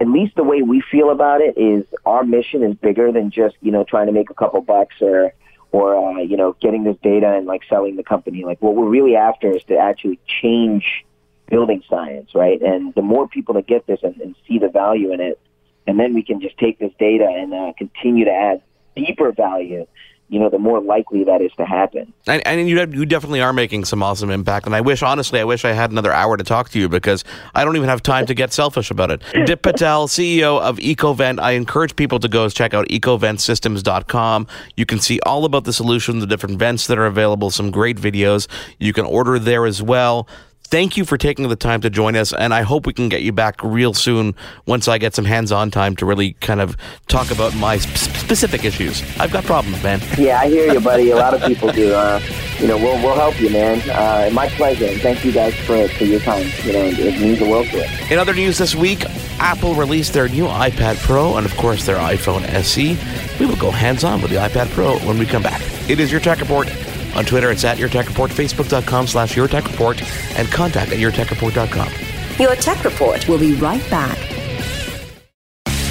at 0.00 0.08
least 0.08 0.34
the 0.34 0.42
way 0.42 0.62
we 0.62 0.80
feel 0.90 1.10
about 1.10 1.40
it 1.40 1.56
is 1.56 1.84
our 2.04 2.24
mission 2.24 2.64
is 2.64 2.74
bigger 2.74 3.12
than 3.12 3.30
just 3.30 3.54
you 3.60 3.70
know 3.70 3.84
trying 3.84 4.06
to 4.06 4.12
make 4.12 4.30
a 4.30 4.34
couple 4.34 4.60
bucks 4.60 4.96
or 5.00 5.32
or 5.70 6.18
uh, 6.18 6.20
you 6.20 6.36
know 6.36 6.56
getting 6.60 6.82
this 6.82 6.96
data 7.00 7.36
and 7.36 7.46
like 7.46 7.62
selling 7.68 7.94
the 7.94 8.02
company. 8.02 8.44
Like 8.44 8.60
what 8.60 8.74
we're 8.74 8.88
really 8.88 9.14
after 9.14 9.52
is 9.52 9.62
to 9.64 9.76
actually 9.76 10.18
change 10.26 11.04
building 11.48 11.82
science, 11.88 12.30
right? 12.34 12.60
And 12.60 12.94
the 12.94 13.02
more 13.02 13.28
people 13.28 13.54
that 13.54 13.66
get 13.66 13.86
this 13.86 14.00
and, 14.02 14.16
and 14.20 14.34
see 14.46 14.58
the 14.58 14.68
value 14.68 15.12
in 15.12 15.20
it, 15.20 15.40
and 15.86 15.98
then 15.98 16.14
we 16.14 16.22
can 16.22 16.40
just 16.40 16.58
take 16.58 16.78
this 16.78 16.92
data 16.98 17.26
and 17.26 17.54
uh, 17.54 17.72
continue 17.76 18.26
to 18.26 18.30
add 18.30 18.62
deeper 18.94 19.32
value. 19.32 19.86
You 20.30 20.38
know, 20.38 20.50
the 20.50 20.58
more 20.58 20.78
likely 20.82 21.24
that 21.24 21.40
is 21.40 21.50
to 21.56 21.64
happen. 21.64 22.12
And, 22.26 22.46
and 22.46 22.68
you, 22.68 22.78
you 22.78 23.06
definitely 23.06 23.40
are 23.40 23.54
making 23.54 23.86
some 23.86 24.02
awesome 24.02 24.28
impact. 24.28 24.66
And 24.66 24.76
I 24.76 24.82
wish, 24.82 25.02
honestly, 25.02 25.40
I 25.40 25.44
wish 25.44 25.64
I 25.64 25.72
had 25.72 25.90
another 25.90 26.12
hour 26.12 26.36
to 26.36 26.44
talk 26.44 26.68
to 26.70 26.78
you 26.78 26.90
because 26.90 27.24
I 27.54 27.64
don't 27.64 27.76
even 27.76 27.88
have 27.88 28.02
time 28.02 28.26
to 28.26 28.34
get 28.34 28.52
selfish 28.52 28.90
about 28.90 29.10
it. 29.10 29.22
Dip 29.46 29.62
Patel, 29.62 30.06
CEO 30.06 30.60
of 30.60 30.76
EcoVent. 30.76 31.40
I 31.40 31.52
encourage 31.52 31.96
people 31.96 32.18
to 32.18 32.28
go 32.28 32.46
check 32.50 32.74
out 32.74 32.86
ecoventsystems.com. 32.88 34.46
You 34.76 34.84
can 34.84 34.98
see 34.98 35.18
all 35.20 35.46
about 35.46 35.64
the 35.64 35.72
solution, 35.72 36.18
the 36.18 36.26
different 36.26 36.58
vents 36.58 36.86
that 36.88 36.98
are 36.98 37.06
available, 37.06 37.50
some 37.50 37.70
great 37.70 37.96
videos. 37.96 38.48
You 38.78 38.92
can 38.92 39.06
order 39.06 39.38
there 39.38 39.64
as 39.64 39.82
well. 39.82 40.28
Thank 40.70 40.96
you 40.96 41.04
for 41.04 41.16
taking 41.16 41.48
the 41.48 41.56
time 41.56 41.80
to 41.80 41.90
join 41.90 42.14
us, 42.14 42.32
and 42.32 42.52
I 42.52 42.62
hope 42.62 42.86
we 42.86 42.92
can 42.92 43.08
get 43.08 43.22
you 43.22 43.32
back 43.32 43.62
real 43.62 43.94
soon 43.94 44.34
once 44.66 44.86
I 44.86 44.98
get 44.98 45.14
some 45.14 45.24
hands-on 45.24 45.70
time 45.70 45.96
to 45.96 46.06
really 46.06 46.34
kind 46.34 46.60
of 46.60 46.76
talk 47.06 47.30
about 47.30 47.54
my 47.56 47.78
sp- 47.80 47.96
specific 48.18 48.64
issues. 48.64 49.02
I've 49.18 49.32
got 49.32 49.44
problems, 49.44 49.82
man. 49.82 50.00
Yeah, 50.18 50.40
I 50.40 50.48
hear 50.48 50.72
you, 50.72 50.80
buddy. 50.80 51.10
A 51.10 51.16
lot 51.16 51.34
of 51.34 51.42
people 51.42 51.72
do. 51.72 51.92
Uh, 51.94 52.20
you 52.58 52.66
know, 52.66 52.76
we'll 52.76 53.02
we'll 53.02 53.14
help 53.14 53.40
you, 53.40 53.50
man. 53.50 53.80
Uh, 53.90 54.30
my 54.32 54.48
pleasure, 54.50 54.86
and 54.86 55.00
thank 55.00 55.24
you 55.24 55.32
guys 55.32 55.54
for 55.54 55.88
for 55.88 56.04
your 56.04 56.20
time. 56.20 56.46
You 56.64 56.72
know, 56.72 56.84
it 56.84 57.20
means 57.20 57.38
the 57.38 57.48
world 57.48 57.66
to 57.68 57.84
us. 57.84 58.10
In 58.10 58.18
other 58.18 58.34
news 58.34 58.58
this 58.58 58.74
week, 58.74 59.04
Apple 59.38 59.74
released 59.74 60.12
their 60.12 60.28
new 60.28 60.46
iPad 60.46 60.96
Pro 60.98 61.36
and, 61.36 61.46
of 61.46 61.56
course, 61.56 61.86
their 61.86 61.96
iPhone 61.96 62.42
SE. 62.48 62.98
We 63.38 63.46
will 63.46 63.56
go 63.56 63.70
hands-on 63.70 64.20
with 64.20 64.30
the 64.30 64.36
iPad 64.36 64.68
Pro 64.70 64.98
when 65.00 65.18
we 65.18 65.26
come 65.26 65.42
back. 65.42 65.62
It 65.88 66.00
is 66.00 66.10
your 66.10 66.20
tech 66.20 66.40
report. 66.40 66.68
On 67.14 67.24
Twitter, 67.24 67.50
it's 67.50 67.64
at 67.64 67.78
Your 67.78 67.88
Tech 67.88 68.08
Report, 68.08 68.30
Facebook.com 68.30 69.06
slash 69.06 69.36
Your 69.36 69.48
Tech 69.48 69.64
Report, 69.64 70.00
and 70.38 70.48
contact 70.48 70.92
at 70.92 70.98
YourTechReport.com. 70.98 71.92
Your 72.38 72.54
Tech 72.56 72.84
Report. 72.84 73.28
We'll 73.28 73.38
be 73.38 73.54
right 73.54 73.88
back. 73.90 74.18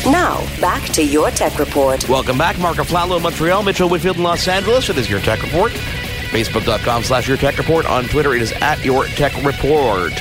Now, 0.06 0.40
back 0.62 0.84
to 0.94 1.04
Your 1.06 1.32
Tech 1.32 1.60
Report. 1.60 2.08
Welcome 2.08 2.38
back. 2.38 2.58
Marco 2.60 2.84
Aflalo 2.84 3.18
in 3.18 3.24
Montreal, 3.24 3.64
Mitchell 3.64 3.90
Whitfield 3.90 4.18
in 4.18 4.24
Los 4.24 4.48
Angeles. 4.48 4.90
It 4.90 4.98
is 4.98 5.10
Your 5.10 5.20
Tech 5.20 5.42
Report. 5.44 5.72
Facebook.com 5.72 7.04
slash 7.04 7.28
Your 7.28 7.38
Tech 7.38 7.58
Report. 7.58 7.86
On 7.86 8.06
Twitter, 8.06 8.34
it 8.34 8.42
is 8.42 8.54
at 8.54 8.84
Your 8.86 9.06
Tech 9.06 9.34
Report. 9.44 10.14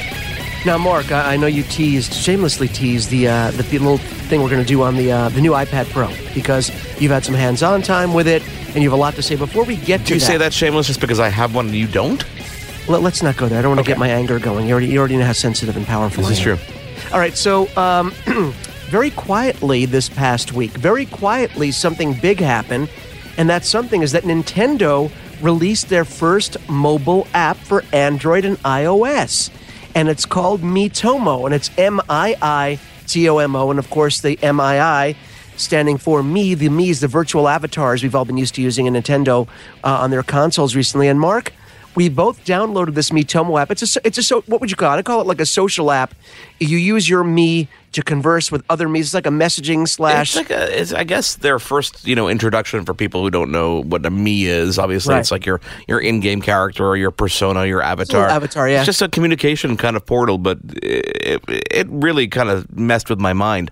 Now, 0.66 0.78
Mark, 0.78 1.12
I, 1.12 1.34
I 1.34 1.36
know 1.36 1.46
you 1.46 1.62
teased, 1.62 2.12
shamelessly 2.12 2.66
teased 2.66 3.08
the 3.10 3.28
uh, 3.28 3.52
the, 3.52 3.62
the 3.62 3.78
little 3.78 3.98
thing 3.98 4.42
we're 4.42 4.50
going 4.50 4.62
to 4.62 4.66
do 4.66 4.82
on 4.82 4.96
the 4.96 5.12
uh, 5.12 5.28
the 5.28 5.40
new 5.40 5.52
iPad 5.52 5.88
Pro 5.90 6.10
because 6.34 6.70
you've 7.00 7.12
had 7.12 7.24
some 7.24 7.36
hands-on 7.36 7.82
time 7.82 8.12
with 8.12 8.26
it 8.26 8.42
and 8.74 8.82
you 8.82 8.90
have 8.90 8.92
a 8.92 9.00
lot 9.00 9.14
to 9.14 9.22
say. 9.22 9.36
Before 9.36 9.62
we 9.62 9.76
get 9.76 10.00
to 10.00 10.06
Do 10.06 10.14
you 10.14 10.20
that, 10.20 10.26
say 10.26 10.36
that 10.38 10.52
shameless 10.52 10.88
just 10.88 11.00
because 11.00 11.20
I 11.20 11.28
have 11.28 11.54
one 11.54 11.66
and 11.66 11.74
you 11.76 11.86
don't? 11.86 12.24
Let, 12.88 13.00
us 13.04 13.22
not 13.22 13.36
go 13.36 13.48
there. 13.48 13.60
I 13.60 13.62
don't 13.62 13.76
want 13.76 13.86
to 13.86 13.88
get 13.88 13.96
my 13.96 14.08
anger 14.08 14.40
going. 14.40 14.66
You 14.66 14.72
already, 14.72 14.88
you 14.88 14.98
already 14.98 15.16
know 15.16 15.24
how 15.24 15.34
sensitive 15.34 15.76
and 15.76 15.86
powerful 15.86 16.24
This 16.24 16.30
I 16.30 16.32
is 16.32 16.46
am. 16.46 16.58
true. 16.58 17.12
All 17.12 17.20
right, 17.20 17.36
so 17.36 17.68
um, 17.76 18.10
very 18.88 19.10
quietly 19.10 19.86
this 19.86 20.08
past 20.08 20.52
week, 20.52 20.72
very 20.72 21.06
quietly, 21.06 21.70
something 21.70 22.12
big 22.14 22.40
happened, 22.40 22.90
and 23.36 23.48
that 23.50 23.64
something 23.64 24.02
is 24.02 24.10
that 24.12 24.24
Nintendo 24.24 25.12
released 25.40 25.90
their 25.90 26.04
first 26.04 26.56
mobile 26.68 27.28
app 27.34 27.56
for 27.56 27.84
Android 27.92 28.44
and 28.44 28.56
iOS, 28.64 29.50
and 29.96 30.10
it's 30.10 30.26
called 30.26 30.60
Miitomo, 30.60 31.46
and 31.46 31.54
it's 31.54 31.70
M 31.78 32.02
I 32.08 32.36
I 32.42 32.78
T 33.06 33.28
O 33.30 33.38
M 33.38 33.56
O, 33.56 33.70
and 33.70 33.78
of 33.78 33.88
course 33.88 34.20
the 34.20 34.38
M 34.42 34.60
I 34.60 34.78
I 34.78 35.16
standing 35.56 35.96
for 35.96 36.22
me. 36.22 36.54
The 36.54 36.68
me 36.68 36.90
is 36.90 37.00
the 37.00 37.08
virtual 37.08 37.48
avatars 37.48 38.02
we've 38.02 38.14
all 38.14 38.26
been 38.26 38.36
used 38.36 38.54
to 38.56 38.62
using 38.62 38.84
in 38.84 38.92
Nintendo 38.92 39.48
uh, 39.82 40.02
on 40.02 40.10
their 40.10 40.22
consoles 40.22 40.76
recently. 40.76 41.08
And 41.08 41.18
Mark, 41.18 41.54
we 41.96 42.08
both 42.10 42.44
downloaded 42.44 42.94
this 42.94 43.10
Miitomo 43.10 43.60
app. 43.60 43.70
It's 43.70 43.96
a 43.96 44.00
it's 44.06 44.18
a 44.18 44.22
so 44.22 44.42
what 44.42 44.60
would 44.60 44.70
you 44.70 44.76
call 44.76 44.94
it? 44.94 44.98
I 44.98 45.02
call 45.02 45.20
it 45.20 45.26
like 45.26 45.40
a 45.40 45.46
social 45.46 45.90
app. 45.90 46.14
You 46.60 46.76
use 46.78 47.08
your 47.08 47.24
me 47.24 47.68
to 47.92 48.02
converse 48.02 48.52
with 48.52 48.62
other 48.68 48.88
me's. 48.88 49.06
It's 49.06 49.14
like 49.14 49.26
a 49.26 49.30
messaging 49.30 49.88
slash. 49.88 50.36
It's 50.36 50.50
like 50.50 50.50
a, 50.58 50.80
it's, 50.80 50.92
I 50.92 51.04
guess 51.04 51.36
their 51.36 51.58
first, 51.58 52.06
you 52.06 52.14
know, 52.14 52.28
introduction 52.28 52.84
for 52.84 52.92
people 52.92 53.22
who 53.22 53.30
don't 53.30 53.50
know 53.50 53.82
what 53.82 54.04
a 54.04 54.10
me 54.10 54.44
is. 54.44 54.78
Obviously, 54.78 55.14
Right. 55.14 55.20
it's 55.20 55.30
like 55.30 55.46
your 55.46 55.60
your 55.88 55.98
in-game 56.00 56.42
character 56.42 56.84
or 56.84 56.96
your 56.96 57.10
persona, 57.10 57.64
your 57.66 57.80
avatar. 57.82 58.28
avatar, 58.28 58.68
yeah. 58.68 58.78
It's 58.78 58.86
just 58.86 59.00
a 59.02 59.08
communication 59.08 59.76
kind 59.78 59.96
of 59.96 60.04
portal, 60.04 60.36
but 60.38 60.58
it, 60.82 61.42
it 61.48 61.86
really 61.88 62.28
kind 62.28 62.50
of 62.50 62.70
messed 62.76 63.08
with 63.08 63.18
my 63.18 63.32
mind. 63.32 63.70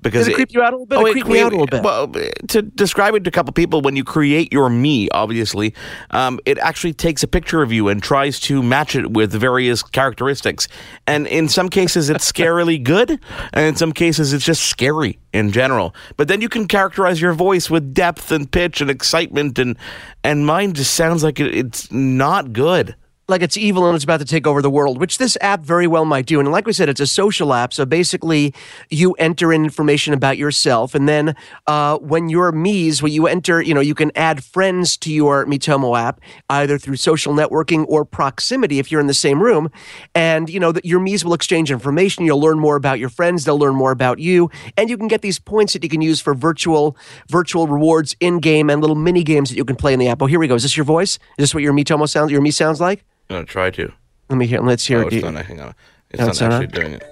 Because 0.00 0.28
it 0.28 0.34
creep 0.34 0.52
you 0.52 0.62
out 0.62 0.72
a 0.72 0.76
little 0.76 0.86
bit? 0.86 0.98
Oh, 0.98 1.06
It 1.06 1.12
creeped 1.12 1.28
me 1.28 1.40
out 1.40 1.52
a 1.52 1.56
little 1.56 1.66
bit. 1.66 1.82
Well, 1.82 2.12
to 2.48 2.62
describe 2.62 3.14
it 3.14 3.24
to 3.24 3.28
a 3.28 3.32
couple 3.32 3.52
people, 3.52 3.80
when 3.80 3.96
you 3.96 4.04
create 4.04 4.52
your 4.52 4.68
me, 4.68 5.08
obviously, 5.10 5.74
um, 6.10 6.38
it 6.44 6.58
actually 6.58 6.92
takes 6.92 7.22
a 7.22 7.28
picture 7.28 7.62
of 7.62 7.72
you 7.72 7.88
and 7.88 8.02
tries 8.02 8.38
to 8.40 8.62
match 8.62 8.94
it 8.94 9.12
with 9.12 9.32
various 9.32 9.82
characteristics. 9.82 10.68
And 11.06 11.26
in 11.26 11.48
some 11.48 11.68
cases, 11.68 12.10
it's 12.10 12.30
scarily 12.30 12.82
good, 12.82 13.18
and 13.52 13.64
in 13.66 13.76
some 13.76 13.92
cases, 13.92 14.32
it's 14.32 14.44
just 14.44 14.64
scary 14.66 15.18
in 15.32 15.50
general. 15.52 15.94
But 16.16 16.28
then 16.28 16.40
you 16.40 16.48
can 16.48 16.68
characterize 16.68 17.20
your 17.20 17.32
voice 17.32 17.70
with 17.70 17.94
depth 17.94 18.30
and 18.30 18.50
pitch 18.50 18.80
and 18.80 18.90
excitement, 18.90 19.58
and 19.58 19.76
and 20.22 20.46
mine 20.46 20.74
just 20.74 20.94
sounds 20.94 21.24
like 21.24 21.40
it, 21.40 21.54
it's 21.54 21.90
not 21.90 22.52
good. 22.52 22.96
Like 23.28 23.42
it's 23.42 23.56
evil 23.56 23.88
and 23.88 23.96
it's 23.96 24.04
about 24.04 24.20
to 24.20 24.24
take 24.24 24.46
over 24.46 24.62
the 24.62 24.70
world, 24.70 25.00
which 25.00 25.18
this 25.18 25.36
app 25.40 25.62
very 25.62 25.88
well 25.88 26.04
might 26.04 26.26
do. 26.26 26.38
And 26.38 26.52
like 26.52 26.64
we 26.64 26.72
said, 26.72 26.88
it's 26.88 27.00
a 27.00 27.08
social 27.08 27.52
app. 27.52 27.72
So 27.72 27.84
basically, 27.84 28.54
you 28.88 29.14
enter 29.14 29.52
in 29.52 29.64
information 29.64 30.14
about 30.14 30.38
yourself, 30.38 30.94
and 30.94 31.08
then 31.08 31.34
uh, 31.66 31.98
when 31.98 32.28
you're 32.28 32.52
me's, 32.52 33.02
when 33.02 33.12
you 33.12 33.26
enter, 33.26 33.60
you 33.60 33.74
know, 33.74 33.80
you 33.80 33.96
can 33.96 34.12
add 34.14 34.44
friends 34.44 34.96
to 34.98 35.12
your 35.12 35.44
Miitomo 35.44 35.98
app 35.98 36.20
either 36.48 36.78
through 36.78 36.96
social 36.96 37.34
networking 37.34 37.84
or 37.88 38.04
proximity 38.04 38.78
if 38.78 38.92
you're 38.92 39.00
in 39.00 39.08
the 39.08 39.14
same 39.14 39.42
room. 39.42 39.72
And 40.14 40.48
you 40.48 40.60
know 40.60 40.70
that 40.70 40.84
your 40.84 41.00
me's 41.00 41.24
will 41.24 41.34
exchange 41.34 41.72
information. 41.72 42.24
You'll 42.24 42.40
learn 42.40 42.60
more 42.60 42.76
about 42.76 43.00
your 43.00 43.08
friends. 43.08 43.44
They'll 43.44 43.58
learn 43.58 43.74
more 43.74 43.90
about 43.90 44.20
you, 44.20 44.52
and 44.76 44.88
you 44.88 44.96
can 44.96 45.08
get 45.08 45.22
these 45.22 45.40
points 45.40 45.72
that 45.72 45.82
you 45.82 45.88
can 45.88 46.00
use 46.00 46.20
for 46.20 46.32
virtual 46.32 46.96
virtual 47.28 47.66
rewards 47.66 48.14
in 48.20 48.38
game 48.38 48.70
and 48.70 48.80
little 48.80 48.94
mini 48.94 49.24
games 49.24 49.50
that 49.50 49.56
you 49.56 49.64
can 49.64 49.74
play 49.74 49.92
in 49.92 49.98
the 49.98 50.06
app. 50.06 50.22
Oh, 50.22 50.26
here 50.26 50.38
we 50.38 50.46
go. 50.46 50.54
Is 50.54 50.62
this 50.62 50.76
your 50.76 50.86
voice? 50.86 51.14
Is 51.38 51.42
this 51.42 51.54
what 51.54 51.64
your 51.64 51.72
Miitomo 51.72 52.08
sounds? 52.08 52.30
Your 52.30 52.40
me 52.40 52.52
sounds 52.52 52.80
like? 52.80 53.04
I'm 53.28 53.36
gonna 53.36 53.44
try 53.46 53.70
to. 53.70 53.92
Let 54.28 54.36
me 54.36 54.46
hear. 54.46 54.60
Let's 54.60 54.84
hear 54.86 54.98
Oh, 55.02 55.06
it. 55.06 55.12
it's 55.12 55.24
not. 55.24 55.44
Hang 55.46 55.60
on. 55.60 55.74
It's 56.10 56.18
No, 56.20 56.26
not 56.26 56.30
it's 56.32 56.42
actually 56.42 56.66
on? 56.66 56.72
doing 56.72 56.92
it. 56.94 57.04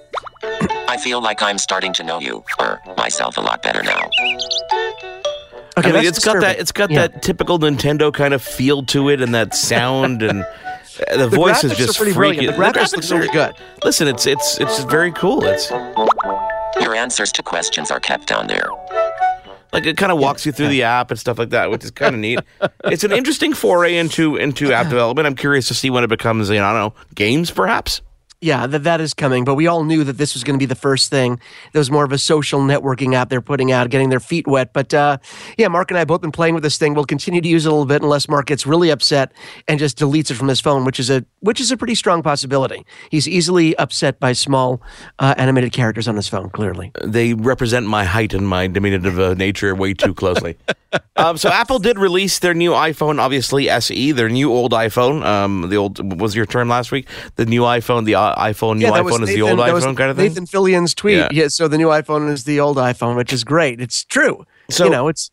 I 0.89 0.97
feel 0.97 1.21
like 1.21 1.41
I'm 1.41 1.57
starting 1.57 1.93
to 1.93 2.03
know 2.03 2.19
you, 2.19 2.43
or 2.59 2.79
myself 2.97 3.37
a 3.37 3.41
lot 3.41 3.61
better 3.61 3.83
now. 3.83 4.09
Okay, 5.77 5.89
I 5.89 5.91
mean, 5.91 6.03
that's 6.05 6.17
it's 6.17 6.25
got 6.25 6.39
that. 6.41 6.57
It's 6.59 6.71
got 6.71 6.89
Yeah. 6.89 7.07
that 7.07 7.21
typical 7.21 7.59
Nintendo 7.59 8.13
kind 8.13 8.33
of 8.33 8.41
feel 8.41 8.83
to 8.87 9.09
it, 9.09 9.21
and 9.21 9.35
that 9.35 9.53
sound, 9.55 10.21
and 10.23 10.43
uh, 11.11 11.17
the, 11.17 11.27
The 11.27 11.35
voice 11.35 11.63
is 11.65 11.71
graphics 11.71 11.73
are 11.73 11.85
just 11.85 11.97
pretty 11.97 12.13
freaky. 12.13 12.45
brilliant. 12.47 12.57
The 12.57 12.79
graphics 12.79 12.93
look 13.11 13.21
really 13.21 13.33
good. 13.33 13.53
Listen, 13.83 14.07
it's 14.07 14.25
it's 14.25 14.57
it's 14.59 14.83
very 14.85 15.11
cool. 15.11 15.43
It's 15.43 15.69
Your 16.81 16.95
answers 16.95 17.31
to 17.33 17.43
questions 17.43 17.91
are 17.91 17.99
kept 17.99 18.27
down 18.27 18.47
there. 18.47 18.69
Like 19.73 19.85
it 19.85 19.97
kind 19.97 20.11
of 20.11 20.19
walks 20.19 20.45
you 20.45 20.51
through 20.51 20.69
the 20.69 20.83
app 20.83 21.11
and 21.11 21.19
stuff 21.19 21.37
like 21.37 21.49
that, 21.49 21.69
which 21.71 21.83
is 21.83 21.91
kind 21.91 22.15
of 22.15 22.21
neat. 22.21 22.39
It's 22.85 23.03
an 23.03 23.11
interesting 23.11 23.53
foray 23.53 23.97
into 23.97 24.35
into 24.37 24.71
app 24.71 24.89
development. 24.89 25.25
I'm 25.25 25.35
curious 25.35 25.67
to 25.69 25.73
see 25.73 25.89
when 25.89 26.03
it 26.03 26.07
becomes, 26.07 26.49
you 26.49 26.57
know, 26.57 26.65
I 26.65 26.73
don't 26.73 26.93
know, 26.95 27.01
games 27.15 27.49
perhaps. 27.51 28.01
Yeah, 28.41 28.67
that 28.67 28.83
that 28.83 29.01
is 29.01 29.13
coming. 29.13 29.43
But 29.43 29.55
we 29.55 29.67
all 29.67 29.83
knew 29.83 30.03
that 30.03 30.17
this 30.17 30.33
was 30.33 30.43
going 30.43 30.57
to 30.57 30.61
be 30.61 30.67
the 30.67 30.75
first 30.75 31.09
thing. 31.09 31.39
There 31.73 31.79
was 31.79 31.89
more 31.89 32.03
of 32.03 32.11
a 32.11 32.17
social 32.17 32.59
networking 32.59 33.15
app 33.15 33.29
they're 33.29 33.41
putting 33.41 33.71
out, 33.71 33.89
getting 33.89 34.09
their 34.09 34.19
feet 34.19 34.47
wet. 34.47 34.73
But 34.73 34.93
uh, 34.93 35.17
yeah, 35.57 35.67
Mark 35.67 35.89
and 35.89 35.97
I 35.97 35.99
have 35.99 36.07
both 36.07 36.21
been 36.21 36.31
playing 36.31 36.53
with 36.53 36.63
this 36.63 36.77
thing. 36.77 36.93
We'll 36.93 37.05
continue 37.05 37.41
to 37.41 37.47
use 37.47 37.65
it 37.65 37.69
a 37.69 37.71
little 37.71 37.85
bit 37.85 38.01
unless 38.01 38.27
Mark 38.27 38.47
gets 38.47 38.67
really 38.67 38.89
upset 38.89 39.31
and 39.67 39.79
just 39.79 39.97
deletes 39.97 40.29
it 40.29 40.35
from 40.35 40.47
his 40.47 40.59
phone, 40.59 40.85
which 40.85 40.99
is 40.99 41.09
a 41.09 41.25
which 41.39 41.59
is 41.59 41.71
a 41.71 41.77
pretty 41.77 41.95
strong 41.95 42.21
possibility. 42.21 42.85
He's 43.09 43.27
easily 43.27 43.75
upset 43.77 44.19
by 44.19 44.33
small 44.33 44.81
uh, 45.19 45.33
animated 45.37 45.71
characters 45.71 46.07
on 46.07 46.15
his 46.15 46.27
phone. 46.27 46.49
Clearly, 46.49 46.91
They 47.03 47.33
represent 47.33 47.87
my 47.87 48.03
height 48.03 48.33
and 48.33 48.47
my 48.47 48.67
diminutive 48.67 49.19
uh, 49.19 49.33
nature 49.33 49.73
way 49.73 49.93
too 49.93 50.13
closely. 50.13 50.57
um, 51.15 51.37
so 51.37 51.49
Apple 51.49 51.79
did 51.79 51.97
release 51.97 52.39
their 52.39 52.53
new 52.53 52.71
iPhone, 52.71 53.19
obviously 53.19 53.69
SE, 53.69 54.11
their 54.11 54.29
new 54.29 54.51
old 54.51 54.71
iPhone. 54.71 55.23
Um, 55.25 55.69
the 55.69 55.77
old 55.77 56.19
was 56.19 56.35
your 56.35 56.45
term 56.45 56.69
last 56.69 56.91
week. 56.91 57.07
The 57.35 57.45
new 57.45 57.61
iPhone, 57.61 58.05
the 58.05 58.15
uh, 58.15 58.34
iPhone, 58.35 58.77
new 58.77 58.85
yeah, 58.85 58.91
iPhone 58.91 59.21
is 59.23 59.29
the 59.29 59.41
old 59.41 59.59
iPhone 59.59 59.97
kind 59.97 60.11
of 60.11 60.17
thing. 60.17 60.27
Nathan 60.29 60.45
Fillion's 60.45 60.93
tweet. 60.93 61.17
Yeah. 61.17 61.29
Yeah. 61.31 61.47
so 61.47 61.67
the 61.67 61.77
new 61.77 61.87
iPhone 61.87 62.29
is 62.31 62.43
the 62.43 62.59
old 62.59 62.77
iPhone, 62.77 63.15
which 63.15 63.33
is 63.33 63.43
great. 63.43 63.81
It's 63.81 64.03
true. 64.05 64.45
So- 64.69 64.85
you 64.85 64.89
know, 64.91 65.07
it's 65.07 65.31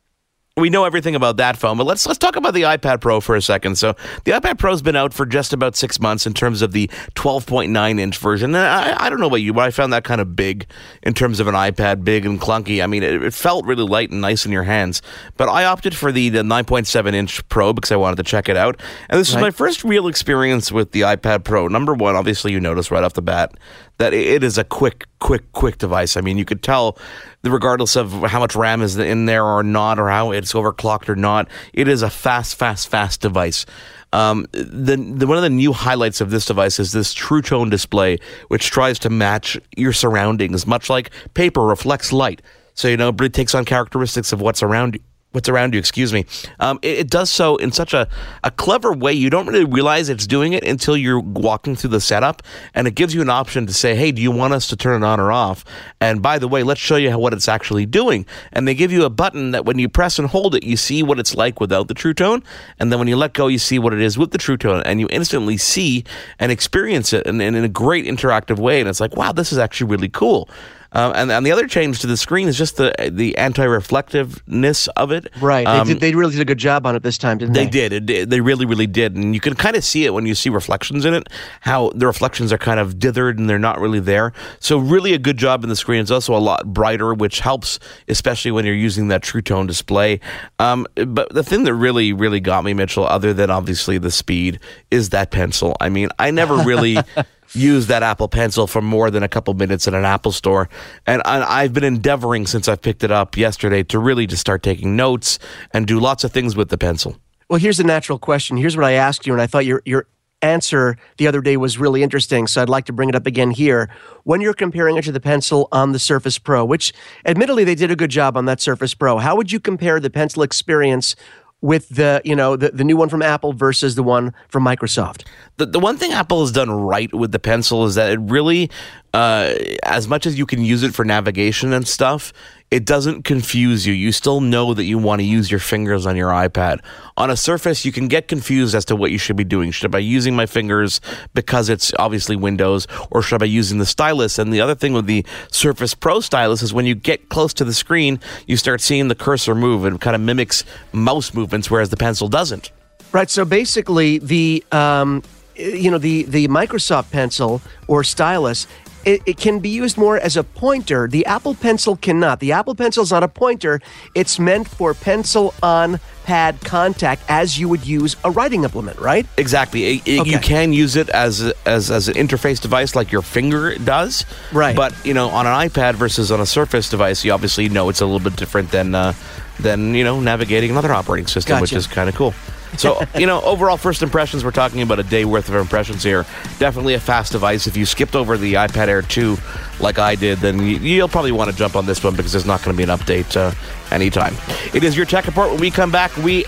we 0.58 0.68
know 0.68 0.84
everything 0.84 1.14
about 1.14 1.38
that 1.38 1.56
phone, 1.56 1.78
but 1.78 1.86
let's 1.86 2.04
let's 2.06 2.18
talk 2.18 2.36
about 2.36 2.52
the 2.52 2.62
iPad 2.62 3.00
Pro 3.00 3.20
for 3.20 3.34
a 3.34 3.40
second. 3.40 3.76
So 3.76 3.94
the 4.24 4.32
iPad 4.32 4.58
Pro's 4.58 4.82
been 4.82 4.96
out 4.96 5.14
for 5.14 5.24
just 5.24 5.54
about 5.54 5.74
six 5.76 5.98
months 5.98 6.26
in 6.26 6.34
terms 6.34 6.60
of 6.60 6.72
the 6.72 6.88
12.9 7.14 7.98
inch 7.98 8.18
version. 8.18 8.54
And 8.54 8.58
I, 8.66 9.06
I 9.06 9.08
don't 9.08 9.18
know 9.18 9.28
about 9.28 9.36
you, 9.36 9.54
but 9.54 9.62
I 9.62 9.70
found 9.70 9.94
that 9.94 10.04
kind 10.04 10.20
of 10.20 10.36
big 10.36 10.66
in 11.02 11.14
terms 11.14 11.40
of 11.40 11.46
an 11.46 11.54
iPad, 11.54 12.04
big 12.04 12.26
and 12.26 12.38
clunky. 12.38 12.84
I 12.84 12.86
mean, 12.86 13.02
it, 13.02 13.22
it 13.22 13.32
felt 13.32 13.64
really 13.64 13.84
light 13.84 14.10
and 14.10 14.20
nice 14.20 14.44
in 14.44 14.52
your 14.52 14.64
hands. 14.64 15.00
But 15.38 15.48
I 15.48 15.64
opted 15.64 15.96
for 15.96 16.12
the, 16.12 16.28
the 16.28 16.42
9.7 16.42 17.14
inch 17.14 17.48
Pro 17.48 17.72
because 17.72 17.90
I 17.90 17.96
wanted 17.96 18.16
to 18.16 18.22
check 18.22 18.50
it 18.50 18.56
out. 18.58 18.78
And 19.08 19.18
this 19.18 19.30
is 19.30 19.36
Right. 19.36 19.40
my 19.42 19.50
first 19.52 19.84
real 19.84 20.06
experience 20.06 20.70
with 20.70 20.92
the 20.92 21.00
iPad 21.00 21.44
Pro. 21.44 21.66
Number 21.66 21.94
one, 21.94 22.14
obviously, 22.14 22.52
you 22.52 22.60
notice 22.60 22.90
right 22.90 23.02
off 23.02 23.14
the 23.14 23.22
bat 23.22 23.52
that 23.98 24.12
it 24.12 24.42
is 24.42 24.58
a 24.58 24.64
quick, 24.64 25.06
quick, 25.20 25.52
quick 25.52 25.78
device. 25.78 26.16
I 26.16 26.20
mean, 26.20 26.38
you 26.38 26.44
could 26.44 26.62
tell, 26.62 26.98
regardless 27.44 27.96
of 27.96 28.12
how 28.12 28.40
much 28.40 28.56
RAM 28.56 28.82
is 28.82 28.98
in 28.98 29.26
there 29.26 29.44
or 29.44 29.62
not, 29.62 29.98
or 29.98 30.08
how 30.08 30.32
it's 30.32 30.52
overclocked 30.52 31.08
or 31.08 31.16
not, 31.16 31.48
it 31.72 31.88
is 31.88 32.02
a 32.02 32.10
fast, 32.10 32.56
fast, 32.56 32.88
fast 32.88 33.20
device. 33.20 33.64
Um, 34.12 34.46
the, 34.52 34.96
the 34.96 35.26
one 35.26 35.38
of 35.38 35.42
the 35.42 35.50
new 35.50 35.72
highlights 35.72 36.20
of 36.20 36.30
this 36.30 36.44
device 36.46 36.78
is 36.78 36.92
this 36.92 37.14
True 37.14 37.42
Tone 37.42 37.70
display, 37.70 38.18
which 38.48 38.70
tries 38.70 38.98
to 39.00 39.10
match 39.10 39.58
your 39.76 39.92
surroundings, 39.92 40.66
much 40.66 40.90
like 40.90 41.10
paper 41.34 41.62
reflects 41.62 42.12
light. 42.12 42.42
So 42.74 42.88
you 42.88 42.96
know, 42.96 43.14
it 43.20 43.32
takes 43.32 43.54
on 43.54 43.64
characteristics 43.64 44.32
of 44.32 44.40
what's 44.40 44.62
around 44.62 44.94
you. 44.96 45.00
What's 45.32 45.48
around 45.48 45.74
you, 45.74 45.78
excuse 45.78 46.12
me. 46.12 46.24
Um, 46.60 46.78
it, 46.82 46.98
it, 46.98 47.10
does 47.10 47.30
so 47.30 47.56
in 47.56 47.72
such 47.72 47.92
a, 47.92 48.08
a 48.44 48.50
clever 48.50 48.92
way. 48.92 49.12
You 49.12 49.28
don't 49.28 49.46
really 49.46 49.64
realize 49.64 50.08
it's 50.08 50.26
doing 50.26 50.52
it 50.52 50.64
until 50.64 50.96
you're 50.96 51.20
walking 51.20 51.76
through 51.76 51.90
the 51.90 52.00
setup, 52.00 52.42
and 52.74 52.86
it 52.86 52.94
gives 52.94 53.14
you 53.14 53.20
an 53.20 53.30
option 53.30 53.66
to 53.66 53.74
say, 53.74 53.94
hey, 53.94 54.12
do 54.12 54.22
you 54.22 54.30
want 54.30 54.54
us 54.54 54.68
to 54.68 54.76
turn 54.76 55.02
it 55.02 55.06
on 55.06 55.20
or 55.20 55.32
off? 55.32 55.64
And 56.00 56.22
by 56.22 56.38
the 56.38 56.48
way, 56.48 56.62
let's 56.62 56.80
show 56.80 56.96
you 56.96 57.10
how, 57.10 57.18
what 57.18 57.32
it's 57.32 57.48
actually 57.48 57.86
doing. 57.86 58.26
And 58.52 58.66
they 58.66 58.74
give 58.74 58.92
you 58.92 59.04
a 59.04 59.10
button 59.10 59.50
that 59.50 59.64
when 59.64 59.78
you 59.78 59.88
press 59.88 60.18
and 60.18 60.28
hold 60.28 60.54
it, 60.54 60.64
you 60.64 60.76
see 60.76 61.02
what 61.02 61.18
it's 61.18 61.34
like 61.34 61.60
without 61.60 61.88
the 61.88 61.94
True 61.94 62.14
Tone, 62.14 62.42
and 62.78 62.92
then 62.92 62.98
when 62.98 63.08
you 63.08 63.16
let 63.16 63.34
go, 63.34 63.48
you 63.48 63.58
see 63.58 63.78
what 63.78 63.92
it 63.92 64.00
is 64.00 64.18
with 64.18 64.30
the 64.30 64.38
True 64.38 64.56
Tone, 64.56 64.82
and 64.84 65.00
you 65.00 65.08
instantly 65.10 65.56
see 65.56 66.04
and 66.38 66.52
experience 66.52 67.12
it 67.12 67.26
in, 67.26 67.40
in, 67.40 67.54
in 67.54 67.64
a 67.64 67.68
great 67.68 68.04
interactive 68.04 68.58
way. 68.58 68.80
And 68.80 68.88
it's 68.88 69.00
like, 69.00 69.16
wow, 69.16 69.32
this 69.32 69.52
is 69.52 69.58
actually 69.58 69.90
really 69.90 70.08
cool. 70.08 70.48
Um, 70.92 71.12
and, 71.14 71.32
and 71.32 71.46
the 71.46 71.52
other 71.52 71.66
change 71.66 72.00
to 72.00 72.06
the 72.06 72.16
screen 72.16 72.48
is 72.48 72.58
just 72.58 72.76
the 72.76 72.94
the 73.10 73.36
anti 73.36 73.64
reflectiveness 73.64 74.88
of 74.88 75.10
it. 75.10 75.28
Right. 75.40 75.66
Um, 75.66 75.86
they, 75.86 75.94
did, 75.94 76.00
they 76.00 76.14
really 76.14 76.32
did 76.32 76.40
a 76.40 76.44
good 76.44 76.58
job 76.58 76.86
on 76.86 76.96
it 76.96 77.02
this 77.02 77.18
time, 77.18 77.38
didn't 77.38 77.54
they? 77.54 77.64
They 77.64 77.70
did. 77.70 78.10
It, 78.10 78.30
they 78.30 78.40
really, 78.40 78.66
really 78.66 78.86
did. 78.86 79.16
And 79.16 79.34
you 79.34 79.40
can 79.40 79.54
kind 79.54 79.76
of 79.76 79.84
see 79.84 80.04
it 80.04 80.14
when 80.14 80.26
you 80.26 80.34
see 80.34 80.50
reflections 80.50 81.04
in 81.04 81.14
it, 81.14 81.28
how 81.60 81.90
the 81.94 82.06
reflections 82.06 82.52
are 82.52 82.58
kind 82.58 82.78
of 82.78 82.94
dithered 82.94 83.38
and 83.38 83.48
they're 83.48 83.58
not 83.58 83.80
really 83.80 84.00
there. 84.00 84.32
So, 84.60 84.78
really 84.78 85.14
a 85.14 85.18
good 85.18 85.36
job 85.36 85.62
in 85.62 85.70
the 85.70 85.76
screen. 85.76 86.00
It's 86.00 86.10
also 86.10 86.36
a 86.36 86.38
lot 86.38 86.66
brighter, 86.72 87.14
which 87.14 87.40
helps, 87.40 87.78
especially 88.08 88.50
when 88.50 88.64
you're 88.64 88.74
using 88.74 89.08
that 89.08 89.22
True 89.22 89.42
Tone 89.42 89.66
display. 89.66 90.20
Um, 90.58 90.86
but 90.94 91.32
the 91.32 91.42
thing 91.42 91.64
that 91.64 91.74
really, 91.74 92.12
really 92.12 92.40
got 92.40 92.64
me, 92.64 92.74
Mitchell, 92.74 93.06
other 93.06 93.32
than 93.32 93.50
obviously 93.50 93.98
the 93.98 94.10
speed, 94.10 94.60
is 94.90 95.10
that 95.10 95.30
pencil. 95.30 95.76
I 95.80 95.88
mean, 95.88 96.08
I 96.18 96.30
never 96.30 96.56
really. 96.56 96.98
use 97.54 97.86
that 97.88 98.02
Apple 98.02 98.28
Pencil 98.28 98.66
for 98.66 98.82
more 98.82 99.10
than 99.10 99.22
a 99.22 99.28
couple 99.28 99.54
minutes 99.54 99.86
in 99.86 99.94
an 99.94 100.04
Apple 100.04 100.32
store. 100.32 100.68
And 101.06 101.22
I've 101.22 101.72
been 101.72 101.84
endeavoring 101.84 102.46
since 102.46 102.68
I 102.68 102.76
picked 102.76 103.04
it 103.04 103.10
up 103.10 103.36
yesterday 103.36 103.82
to 103.84 103.98
really 103.98 104.26
just 104.26 104.40
start 104.40 104.62
taking 104.62 104.96
notes 104.96 105.38
and 105.72 105.86
do 105.86 106.00
lots 106.00 106.24
of 106.24 106.32
things 106.32 106.56
with 106.56 106.68
the 106.68 106.78
pencil. 106.78 107.16
Well, 107.48 107.60
here's 107.60 107.80
a 107.80 107.84
natural 107.84 108.18
question. 108.18 108.56
Here's 108.56 108.76
what 108.76 108.86
I 108.86 108.92
asked 108.92 109.26
you, 109.26 109.32
and 109.32 109.42
I 109.42 109.46
thought 109.46 109.66
your 109.66 109.82
your 109.84 110.06
answer 110.42 110.96
the 111.18 111.26
other 111.26 111.40
day 111.40 111.56
was 111.56 111.78
really 111.78 112.02
interesting. 112.02 112.46
So 112.46 112.60
I'd 112.60 112.68
like 112.68 112.84
to 112.86 112.92
bring 112.92 113.08
it 113.08 113.14
up 113.14 113.26
again 113.26 113.50
here. 113.50 113.88
When 114.24 114.40
you're 114.40 114.54
comparing 114.54 114.96
it 114.96 115.04
to 115.04 115.12
the 115.12 115.20
pencil 115.20 115.68
on 115.72 115.92
the 115.92 115.98
Surface 115.98 116.38
Pro, 116.38 116.64
which 116.64 116.92
admittedly 117.24 117.64
they 117.64 117.74
did 117.74 117.90
a 117.90 117.96
good 117.96 118.10
job 118.10 118.36
on 118.36 118.44
that 118.46 118.60
Surface 118.60 118.94
Pro, 118.94 119.18
how 119.18 119.36
would 119.36 119.52
you 119.52 119.60
compare 119.60 120.00
the 120.00 120.10
pencil 120.10 120.42
experience 120.42 121.14
with 121.60 121.88
the 121.90 122.20
you 122.24 122.34
know 122.34 122.56
the, 122.56 122.70
the 122.70 122.84
new 122.84 122.96
one 122.96 123.08
from 123.08 123.22
Apple 123.22 123.52
versus 123.52 123.94
the 123.94 124.02
one 124.02 124.34
from 124.48 124.64
Microsoft? 124.64 125.24
The, 125.58 125.66
the 125.66 125.78
one 125.78 125.98
thing 125.98 126.12
Apple 126.12 126.40
has 126.40 126.50
done 126.50 126.70
right 126.70 127.12
with 127.12 127.30
the 127.30 127.38
pencil 127.38 127.84
is 127.84 127.94
that 127.96 128.10
it 128.10 128.18
really, 128.20 128.70
uh, 129.12 129.54
as 129.82 130.08
much 130.08 130.26
as 130.26 130.38
you 130.38 130.46
can 130.46 130.64
use 130.64 130.82
it 130.82 130.94
for 130.94 131.04
navigation 131.04 131.72
and 131.72 131.86
stuff, 131.86 132.32
it 132.70 132.86
doesn't 132.86 133.24
confuse 133.24 133.86
you. 133.86 133.92
You 133.92 134.12
still 134.12 134.40
know 134.40 134.72
that 134.72 134.84
you 134.84 134.96
want 134.96 135.20
to 135.20 135.26
use 135.26 135.50
your 135.50 135.60
fingers 135.60 136.06
on 136.06 136.16
your 136.16 136.30
iPad. 136.30 136.80
On 137.18 137.28
a 137.28 137.36
Surface, 137.36 137.84
you 137.84 137.92
can 137.92 138.08
get 138.08 138.28
confused 138.28 138.74
as 138.74 138.86
to 138.86 138.96
what 138.96 139.10
you 139.10 139.18
should 139.18 139.36
be 139.36 139.44
doing. 139.44 139.70
Should 139.72 139.94
I 139.94 139.98
be 139.98 140.04
using 140.06 140.34
my 140.34 140.46
fingers 140.46 141.02
because 141.34 141.68
it's 141.68 141.92
obviously 141.98 142.34
Windows, 142.34 142.86
or 143.10 143.20
should 143.20 143.42
I 143.42 143.44
be 143.44 143.50
using 143.50 143.76
the 143.76 143.84
stylus? 143.84 144.38
And 144.38 144.54
the 144.54 144.62
other 144.62 144.74
thing 144.74 144.94
with 144.94 145.04
the 145.04 145.26
Surface 145.50 145.92
Pro 145.92 146.20
stylus 146.20 146.62
is 146.62 146.72
when 146.72 146.86
you 146.86 146.94
get 146.94 147.28
close 147.28 147.52
to 147.54 147.64
the 147.64 147.74
screen, 147.74 148.20
you 148.46 148.56
start 148.56 148.80
seeing 148.80 149.08
the 149.08 149.14
cursor 149.14 149.54
move 149.54 149.84
and 149.84 150.00
kind 150.00 150.16
of 150.16 150.22
mimics 150.22 150.64
mouse 150.92 151.34
movements, 151.34 151.70
whereas 151.70 151.90
the 151.90 151.98
pencil 151.98 152.26
doesn't. 152.26 152.72
Right. 153.12 153.28
So 153.28 153.44
basically, 153.44 154.16
the 154.16 154.64
um, 154.72 155.22
you 155.56 155.90
know 155.90 155.98
the 155.98 156.24
the 156.24 156.48
Microsoft 156.48 157.10
Pencil 157.10 157.60
or 157.88 158.04
stylus 158.04 158.66
it, 159.04 159.22
it, 159.26 159.36
can 159.36 159.58
be 159.58 159.68
used 159.68 159.96
more 159.96 160.18
as 160.18 160.36
a 160.36 160.44
pointer. 160.44 161.08
The 161.08 161.26
Apple 161.26 161.54
Pencil 161.54 161.96
cannot. 161.96 162.40
The 162.40 162.52
Apple 162.52 162.74
Pencil 162.74 163.02
is 163.02 163.10
not 163.10 163.22
a 163.22 163.28
pointer. 163.28 163.80
It's 164.14 164.38
meant 164.38 164.68
for 164.68 164.94
pencil 164.94 165.54
on 165.62 166.00
pad 166.24 166.60
contact 166.60 167.22
as 167.28 167.58
you 167.58 167.68
would 167.68 167.84
use 167.84 168.16
a 168.24 168.30
writing 168.30 168.62
implement, 168.64 168.98
right? 168.98 169.26
Exactly. 169.36 169.96
It, 170.04 170.20
okay. 170.20 170.30
You 170.30 170.38
can 170.38 170.72
use 170.72 170.96
it 170.96 171.08
as 171.10 171.52
as 171.66 171.90
as 171.90 172.08
an 172.08 172.14
interface 172.14 172.60
device 172.60 172.94
like 172.94 173.10
your 173.10 173.22
finger 173.22 173.76
does. 173.76 174.24
Right. 174.52 174.76
But 174.76 174.94
you 175.04 175.14
know, 175.14 175.28
on 175.28 175.46
an 175.46 175.68
iPad 175.68 175.94
versus 175.94 176.30
on 176.30 176.40
a 176.40 176.46
Surface 176.46 176.88
device, 176.88 177.24
you 177.24 177.32
obviously 177.32 177.68
know 177.68 177.88
it's 177.88 178.00
a 178.00 178.06
little 178.06 178.20
bit 178.20 178.36
different 178.36 178.70
than 178.70 178.94
uh, 178.94 179.14
than 179.58 179.94
you 179.94 180.04
know 180.04 180.20
navigating 180.20 180.70
another 180.70 180.92
operating 180.92 181.26
system, 181.26 181.54
gotcha. 181.54 181.62
which 181.62 181.72
is 181.72 181.86
kind 181.86 182.08
of 182.08 182.14
cool. 182.14 182.34
So, 182.78 183.02
you 183.16 183.26
know, 183.26 183.40
overall 183.42 183.76
first 183.76 184.02
impressions, 184.02 184.44
we're 184.44 184.50
talking 184.50 184.82
about 184.82 184.98
a 184.98 185.02
day 185.02 185.24
worth 185.24 185.48
of 185.48 185.54
impressions 185.54 186.02
here. 186.02 186.24
Definitely 186.58 186.94
a 186.94 187.00
fast 187.00 187.32
device. 187.32 187.66
If 187.66 187.76
you 187.76 187.84
skipped 187.86 188.16
over 188.16 188.36
the 188.36 188.54
iPad 188.54 188.88
Air 188.88 189.02
2 189.02 189.36
like 189.80 189.98
I 189.98 190.14
did, 190.14 190.38
then 190.38 190.60
you'll 190.60 191.08
probably 191.08 191.32
want 191.32 191.50
to 191.50 191.56
jump 191.56 191.76
on 191.76 191.86
this 191.86 192.02
one 192.02 192.16
because 192.16 192.32
there's 192.32 192.46
not 192.46 192.62
going 192.62 192.76
to 192.76 192.86
be 192.86 192.90
an 192.90 192.98
update 192.98 193.36
uh, 193.36 193.52
anytime. 193.94 194.34
It 194.74 194.84
is 194.84 194.96
your 194.96 195.06
tech 195.06 195.26
report. 195.26 195.50
When 195.50 195.60
we 195.60 195.70
come 195.70 195.90
back, 195.90 196.16
we 196.18 196.44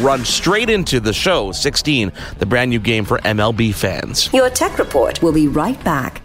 run 0.00 0.24
straight 0.24 0.70
into 0.70 1.00
the 1.00 1.12
show 1.12 1.52
16, 1.52 2.12
the 2.38 2.46
brand 2.46 2.70
new 2.70 2.80
game 2.80 3.04
for 3.04 3.18
MLB 3.18 3.74
fans. 3.74 4.32
Your 4.32 4.50
tech 4.50 4.78
report 4.78 5.22
will 5.22 5.32
be 5.32 5.48
right 5.48 5.82
back. 5.84 6.22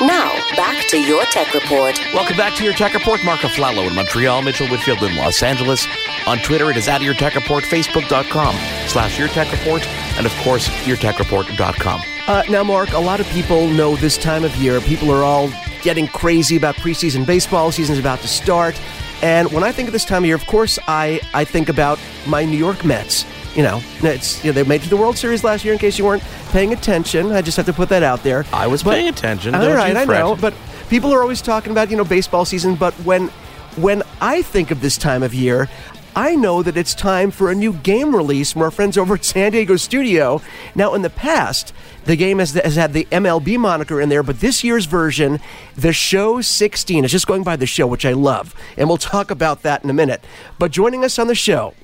Now, 0.00 0.39
back 0.80 0.88
to 0.88 0.98
your 0.98 1.24
tech 1.26 1.52
report. 1.52 1.98
Welcome 2.14 2.38
back 2.38 2.56
to 2.56 2.64
your 2.64 2.72
tech 2.72 2.94
report. 2.94 3.22
Marco 3.22 3.48
Aflalo 3.48 3.86
in 3.86 3.94
Montreal, 3.94 4.40
Mitchell 4.40 4.66
Whitfield 4.68 5.02
in 5.02 5.14
Los 5.14 5.42
Angeles. 5.42 5.86
On 6.26 6.38
Twitter, 6.38 6.70
it 6.70 6.76
is 6.78 6.88
at 6.88 7.02
your 7.02 7.12
tech 7.12 7.34
report, 7.34 7.64
facebook.com 7.64 8.56
slash 8.88 9.18
your 9.18 9.28
tech 9.28 9.52
report, 9.52 9.86
and 10.16 10.24
of 10.24 10.32
course, 10.38 10.68
yourtechreport.com. 10.86 12.00
Uh, 12.26 12.44
now, 12.48 12.64
Mark, 12.64 12.92
a 12.92 12.98
lot 12.98 13.20
of 13.20 13.26
people 13.28 13.68
know 13.68 13.94
this 13.96 14.16
time 14.16 14.42
of 14.42 14.56
year, 14.56 14.80
people 14.80 15.10
are 15.10 15.22
all 15.22 15.50
getting 15.82 16.06
crazy 16.08 16.56
about 16.56 16.76
preseason 16.76 17.26
baseball. 17.26 17.70
Season's 17.70 17.98
about 17.98 18.20
to 18.20 18.28
start. 18.28 18.80
And 19.22 19.52
when 19.52 19.62
I 19.62 19.72
think 19.72 19.86
of 19.86 19.92
this 19.92 20.06
time 20.06 20.22
of 20.22 20.26
year, 20.26 20.36
of 20.36 20.46
course, 20.46 20.78
I, 20.88 21.20
I 21.34 21.44
think 21.44 21.68
about 21.68 21.98
my 22.26 22.46
New 22.46 22.56
York 22.56 22.86
Mets 22.86 23.26
you 23.54 23.62
know, 23.62 23.80
it's 24.02 24.44
you 24.44 24.50
know, 24.50 24.54
they 24.54 24.68
made 24.68 24.80
it 24.80 24.84
to 24.84 24.90
the 24.90 24.96
World 24.96 25.16
Series 25.16 25.42
last 25.42 25.64
year. 25.64 25.72
In 25.72 25.78
case 25.78 25.98
you 25.98 26.04
weren't 26.04 26.22
paying 26.50 26.72
attention, 26.72 27.32
I 27.32 27.42
just 27.42 27.56
have 27.56 27.66
to 27.66 27.72
put 27.72 27.88
that 27.88 28.02
out 28.02 28.22
there. 28.22 28.44
I 28.52 28.66
was 28.66 28.82
but, 28.82 28.92
paying 28.92 29.08
attention. 29.08 29.54
All 29.54 29.74
right, 29.74 29.96
I 29.96 30.04
know, 30.04 30.36
but 30.36 30.54
people 30.88 31.12
are 31.12 31.22
always 31.22 31.42
talking 31.42 31.72
about 31.72 31.90
you 31.90 31.96
know 31.96 32.04
baseball 32.04 32.44
season. 32.44 32.74
But 32.76 32.94
when 33.04 33.28
when 33.76 34.02
I 34.20 34.42
think 34.42 34.70
of 34.70 34.80
this 34.80 34.96
time 34.96 35.22
of 35.22 35.34
year, 35.34 35.68
I 36.14 36.34
know 36.34 36.62
that 36.62 36.76
it's 36.76 36.94
time 36.94 37.30
for 37.30 37.50
a 37.50 37.54
new 37.54 37.72
game 37.72 38.14
release 38.14 38.52
from 38.52 38.62
our 38.62 38.70
friends 38.70 38.98
over 38.98 39.14
at 39.14 39.24
San 39.24 39.52
Diego 39.52 39.76
Studio. 39.76 40.42
Now, 40.74 40.94
in 40.94 41.02
the 41.02 41.10
past, 41.10 41.72
the 42.04 42.16
game 42.16 42.40
has, 42.40 42.52
has, 42.52 42.74
had 42.74 42.92
the 42.92 43.06
MLB 43.12 43.58
moniker 43.58 44.00
in 44.00 44.08
there, 44.08 44.24
but 44.24 44.40
this 44.40 44.64
year's 44.64 44.86
version, 44.86 45.38
the 45.76 45.92
show 45.92 46.40
16, 46.40 47.04
is 47.04 47.12
just 47.12 47.28
going 47.28 47.44
by 47.44 47.54
the 47.54 47.66
show, 47.66 47.86
which 47.86 48.04
I 48.04 48.12
love. 48.12 48.54
And 48.76 48.88
we'll 48.88 48.98
talk 48.98 49.30
about 49.30 49.62
that 49.62 49.84
in 49.84 49.90
a 49.90 49.94
minute. 49.94 50.24
But 50.58 50.72
joining 50.72 51.04
us 51.04 51.18
on 51.18 51.28
the 51.28 51.34
show 51.34 51.74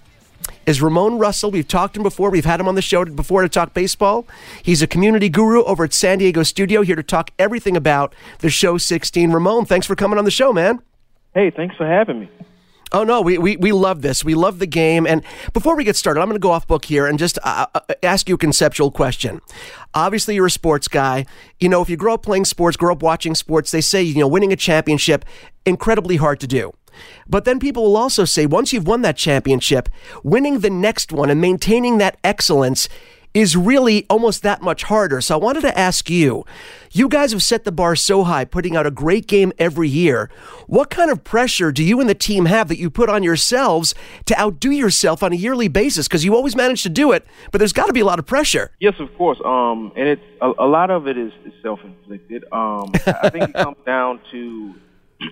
is 0.66 0.82
Ramone 0.82 1.18
Russell. 1.18 1.50
We've 1.50 1.66
talked 1.66 1.94
to 1.94 2.00
him 2.00 2.02
before. 2.02 2.30
We've 2.30 2.44
had 2.44 2.60
him 2.60 2.68
on 2.68 2.74
the 2.74 2.82
show 2.82 3.04
before 3.04 3.42
to 3.42 3.48
talk 3.48 3.74
baseball. 3.74 4.26
He's 4.62 4.82
a 4.82 4.86
community 4.86 5.28
guru 5.28 5.62
over 5.64 5.84
at 5.84 5.92
San 5.92 6.18
Diego 6.18 6.42
Studio, 6.42 6.82
here 6.82 6.96
to 6.96 7.02
talk 7.02 7.30
everything 7.38 7.76
about 7.76 8.14
the 8.40 8.50
show 8.50 8.78
16. 8.78 9.30
Ramone, 9.30 9.64
thanks 9.64 9.86
for 9.86 9.94
coming 9.94 10.18
on 10.18 10.24
the 10.24 10.30
show, 10.30 10.52
man. 10.52 10.80
Hey, 11.34 11.50
thanks 11.50 11.76
for 11.76 11.86
having 11.86 12.20
me. 12.20 12.30
Oh 12.92 13.02
no, 13.02 13.20
we, 13.20 13.36
we 13.36 13.56
we 13.56 13.72
love 13.72 14.02
this. 14.02 14.24
We 14.24 14.34
love 14.34 14.60
the 14.60 14.66
game. 14.66 15.06
And 15.06 15.22
before 15.52 15.76
we 15.76 15.82
get 15.82 15.96
started, 15.96 16.20
I'm 16.20 16.28
going 16.28 16.36
to 16.36 16.42
go 16.42 16.52
off 16.52 16.68
book 16.68 16.84
here 16.84 17.06
and 17.06 17.18
just 17.18 17.36
uh, 17.42 17.66
uh, 17.74 17.80
ask 18.02 18.28
you 18.28 18.36
a 18.36 18.38
conceptual 18.38 18.92
question. 18.92 19.40
Obviously, 19.92 20.36
you're 20.36 20.46
a 20.46 20.50
sports 20.50 20.86
guy. 20.86 21.26
You 21.58 21.68
know, 21.68 21.82
if 21.82 21.90
you 21.90 21.96
grow 21.96 22.14
up 22.14 22.22
playing 22.22 22.44
sports, 22.44 22.76
grow 22.76 22.92
up 22.92 23.02
watching 23.02 23.34
sports, 23.34 23.72
they 23.72 23.80
say 23.80 24.02
you 24.02 24.20
know 24.20 24.28
winning 24.28 24.52
a 24.52 24.56
championship 24.56 25.24
incredibly 25.64 26.16
hard 26.16 26.38
to 26.40 26.46
do. 26.46 26.72
But 27.28 27.44
then 27.44 27.58
people 27.58 27.84
will 27.84 27.96
also 27.96 28.24
say 28.24 28.46
once 28.46 28.72
you've 28.72 28.86
won 28.86 29.02
that 29.02 29.16
championship, 29.16 29.88
winning 30.22 30.60
the 30.60 30.70
next 30.70 31.12
one 31.12 31.30
and 31.30 31.40
maintaining 31.40 31.98
that 31.98 32.18
excellence 32.22 32.88
is 33.36 33.54
really 33.54 34.06
almost 34.08 34.42
that 34.42 34.62
much 34.62 34.84
harder. 34.84 35.20
So 35.20 35.34
I 35.34 35.38
wanted 35.38 35.60
to 35.60 35.78
ask 35.78 36.08
you 36.08 36.46
you 36.92 37.06
guys 37.06 37.32
have 37.32 37.42
set 37.42 37.64
the 37.64 37.72
bar 37.72 37.94
so 37.94 38.24
high, 38.24 38.46
putting 38.46 38.74
out 38.76 38.86
a 38.86 38.90
great 38.90 39.26
game 39.26 39.52
every 39.58 39.90
year. 39.90 40.30
What 40.66 40.88
kind 40.88 41.10
of 41.10 41.22
pressure 41.22 41.70
do 41.70 41.84
you 41.84 42.00
and 42.00 42.08
the 42.08 42.14
team 42.14 42.46
have 42.46 42.68
that 42.68 42.78
you 42.78 42.88
put 42.88 43.10
on 43.10 43.22
yourselves 43.22 43.94
to 44.24 44.40
outdo 44.40 44.70
yourself 44.70 45.22
on 45.22 45.34
a 45.34 45.36
yearly 45.36 45.68
basis? 45.68 46.08
Because 46.08 46.24
you 46.24 46.34
always 46.34 46.56
manage 46.56 46.82
to 46.84 46.88
do 46.88 47.12
it, 47.12 47.26
but 47.52 47.58
there's 47.58 47.74
got 47.74 47.88
to 47.88 47.92
be 47.92 48.00
a 48.00 48.06
lot 48.06 48.18
of 48.18 48.24
pressure. 48.24 48.70
Yes, 48.80 48.94
of 49.00 49.14
course. 49.18 49.38
Um, 49.44 49.92
and 49.96 50.08
it's 50.08 50.24
a, 50.40 50.52
a, 50.58 50.66
lot 50.66 50.90
of 50.90 51.06
it 51.06 51.18
is, 51.18 51.32
is 51.44 51.52
self 51.62 51.80
inflicted. 51.84 52.44
Um, 52.52 52.90
I 53.06 53.28
think 53.28 53.50
it 53.50 53.54
comes 53.54 53.76
down 53.84 54.18
to 54.30 54.74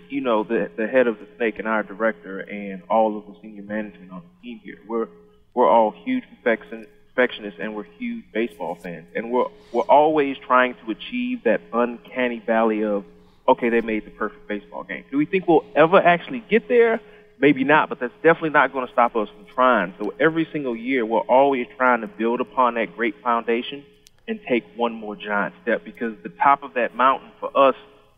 you 0.08 0.20
know, 0.20 0.44
the 0.44 0.70
the 0.76 0.86
head 0.86 1.06
of 1.06 1.18
the 1.18 1.26
snake 1.36 1.58
and 1.58 1.68
our 1.68 1.82
director 1.82 2.40
and 2.40 2.82
all 2.88 3.16
of 3.18 3.26
the 3.26 3.34
senior 3.42 3.62
management 3.62 4.10
on 4.12 4.22
the 4.22 4.42
team 4.42 4.60
here. 4.64 4.78
We're 4.86 5.08
we're 5.52 5.68
all 5.68 5.90
huge 6.04 6.24
perfection, 6.28 6.86
perfectionists 7.14 7.60
and 7.60 7.74
we're 7.74 7.84
huge 7.84 8.24
baseball 8.32 8.74
fans, 8.76 9.06
and 9.14 9.30
we're 9.30 9.46
we're 9.72 9.82
always 9.82 10.36
trying 10.38 10.74
to 10.84 10.90
achieve 10.90 11.44
that 11.44 11.60
uncanny 11.72 12.40
valley 12.40 12.84
of 12.84 13.04
okay, 13.46 13.68
they 13.68 13.80
made 13.80 14.06
the 14.06 14.10
perfect 14.10 14.48
baseball 14.48 14.84
game. 14.84 15.04
Do 15.10 15.18
we 15.18 15.26
think 15.26 15.46
we'll 15.46 15.66
ever 15.74 15.98
actually 15.98 16.40
get 16.48 16.68
there? 16.68 17.00
Maybe 17.38 17.64
not, 17.64 17.88
but 17.88 18.00
that's 18.00 18.14
definitely 18.22 18.50
not 18.50 18.72
going 18.72 18.86
to 18.86 18.92
stop 18.92 19.16
us 19.16 19.28
from 19.28 19.44
trying. 19.46 19.92
So 19.98 20.14
every 20.20 20.48
single 20.52 20.76
year, 20.76 21.04
we're 21.04 21.18
always 21.18 21.66
trying 21.76 22.00
to 22.00 22.06
build 22.06 22.40
upon 22.40 22.74
that 22.74 22.96
great 22.96 23.16
foundation 23.22 23.84
and 24.26 24.40
take 24.48 24.64
one 24.76 24.94
more 24.94 25.16
giant 25.16 25.54
step 25.62 25.84
because 25.84 26.14
the 26.22 26.30
top 26.30 26.62
of 26.62 26.74
that 26.74 26.94
mountain 26.94 27.30
for 27.40 27.50
us 27.54 27.74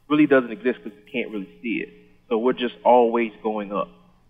really 0.09 0.27
doesn't 0.27 0.51
exist 0.51 0.79
because 0.83 0.99
you 0.99 1.13
can't 1.13 1.33
really 1.33 1.49
see 1.63 1.83
it. 1.83 1.89
So 2.29 2.39
we're 2.39 2.53
just 2.53 2.75
always 2.85 3.33
going 3.43 3.73
up. 3.73 3.89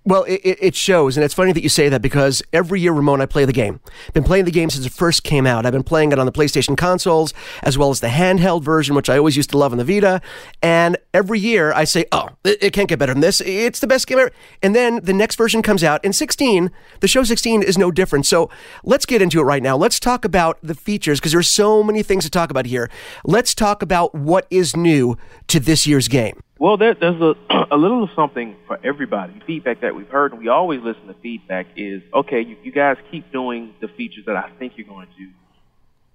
Well, 0.09 0.23
it, 0.23 0.41
it, 0.45 0.75
shows, 0.77 1.17
and 1.17 1.25
it's 1.25 1.35
funny 1.35 1.51
that 1.51 1.65
you 1.65 1.69
say 1.69 1.89
that 1.89 2.01
because 2.01 2.41
every 2.53 2.81
year, 2.81 2.93
Ramone, 2.93 3.21
I 3.21 3.27
play 3.27 3.45
the 3.45 3.53
game. 3.53 3.81
Been 4.15 4.23
playing 4.23 4.45
the 4.45 4.53
game 4.53 4.71
since 4.71 4.87
it 4.87 4.93
first 4.93 5.25
came 5.25 5.49
out. 5.49 5.67
I've 5.67 5.73
been 5.73 5.83
playing 5.83 6.13
it 6.13 6.19
on 6.21 6.27
the 6.27 6.33
PlayStation 6.33 6.77
consoles 6.77 7.35
as 7.65 7.77
well 7.77 7.91
as 7.91 7.99
the 7.99 8.07
handheld 8.07 8.63
version, 8.63 8.95
which 8.95 9.11
I 9.11 9.19
always 9.19 9.37
used 9.37 9.51
to 9.51 9.59
love 9.59 9.73
on 9.73 9.79
the 9.79 9.85
Vita. 9.85 10.21
And 10.63 10.97
every 11.13 11.41
year, 11.41 11.73
I 11.73 11.83
say, 11.83 12.05
"Oh, 12.13 12.29
it, 12.45 12.63
it 12.63 12.73
can't 12.73 12.89
get 12.89 13.01
better 13.01 13.15
than 13.15 13.21
this. 13.21 13.41
It's 13.41 13.81
the 13.81 13.89
best 13.89 14.07
game 14.07 14.21
ever." 14.21 14.31
And 14.63 14.77
then 14.77 15.01
the 15.03 15.13
next 15.13 15.35
version 15.35 15.61
comes 15.61 15.83
out, 15.83 16.01
and 16.05 16.15
16, 16.15 16.71
the 17.01 17.09
show 17.09 17.25
16 17.25 17.65
is 17.65 17.77
no 17.77 17.91
different. 17.91 18.27
So 18.27 18.49
let's 18.85 19.07
get 19.07 19.21
into 19.21 19.41
it 19.41 19.45
right 19.45 19.63
now. 19.63 19.77
Let's 19.77 19.99
talk 19.99 20.25
about 20.25 20.59
the 20.63 20.77
features 20.77 21.19
because 21.19 21.33
there's 21.33 21.51
so 21.51 21.83
many 21.83 22.05
things 22.05 22.23
to 22.23 22.31
talk 22.31 22.53
about 22.53 22.67
here. 22.67 22.89
Let's 23.25 23.57
talk 23.57 23.83
about 23.83 24.15
what 24.15 24.47
is 24.51 24.77
new 24.77 25.17
to 25.49 25.59
this 25.59 25.85
year's 25.85 26.07
game. 26.07 26.41
Well, 26.59 26.79
there, 26.79 26.95
there's 26.95 27.21
a, 27.21 27.35
a 27.71 27.77
little 27.77 28.05
of 28.05 28.11
something 28.17 28.57
for 28.67 28.79
everybody. 28.83 29.41
Feedback 29.47 29.83
that 29.83 29.95
we've 29.95 30.09
heard, 30.09 30.33
and 30.33 30.41
we 30.41 30.49
always 30.49 30.81
listen 30.83 31.07
to 31.07 31.15
feedback, 31.23 31.67
is 31.77 32.03
okay, 32.15 32.41
you, 32.41 32.57
you 32.63 32.73
guys 32.73 32.97
keep 33.11 33.31
doing 33.31 33.75
the 33.81 33.89
features 33.89 34.25
that 34.27 34.37
I 34.37 34.51
think 34.59 34.75
you're 34.77 34.87
going 34.87 35.07
to 35.07 35.25
do. 35.25 35.31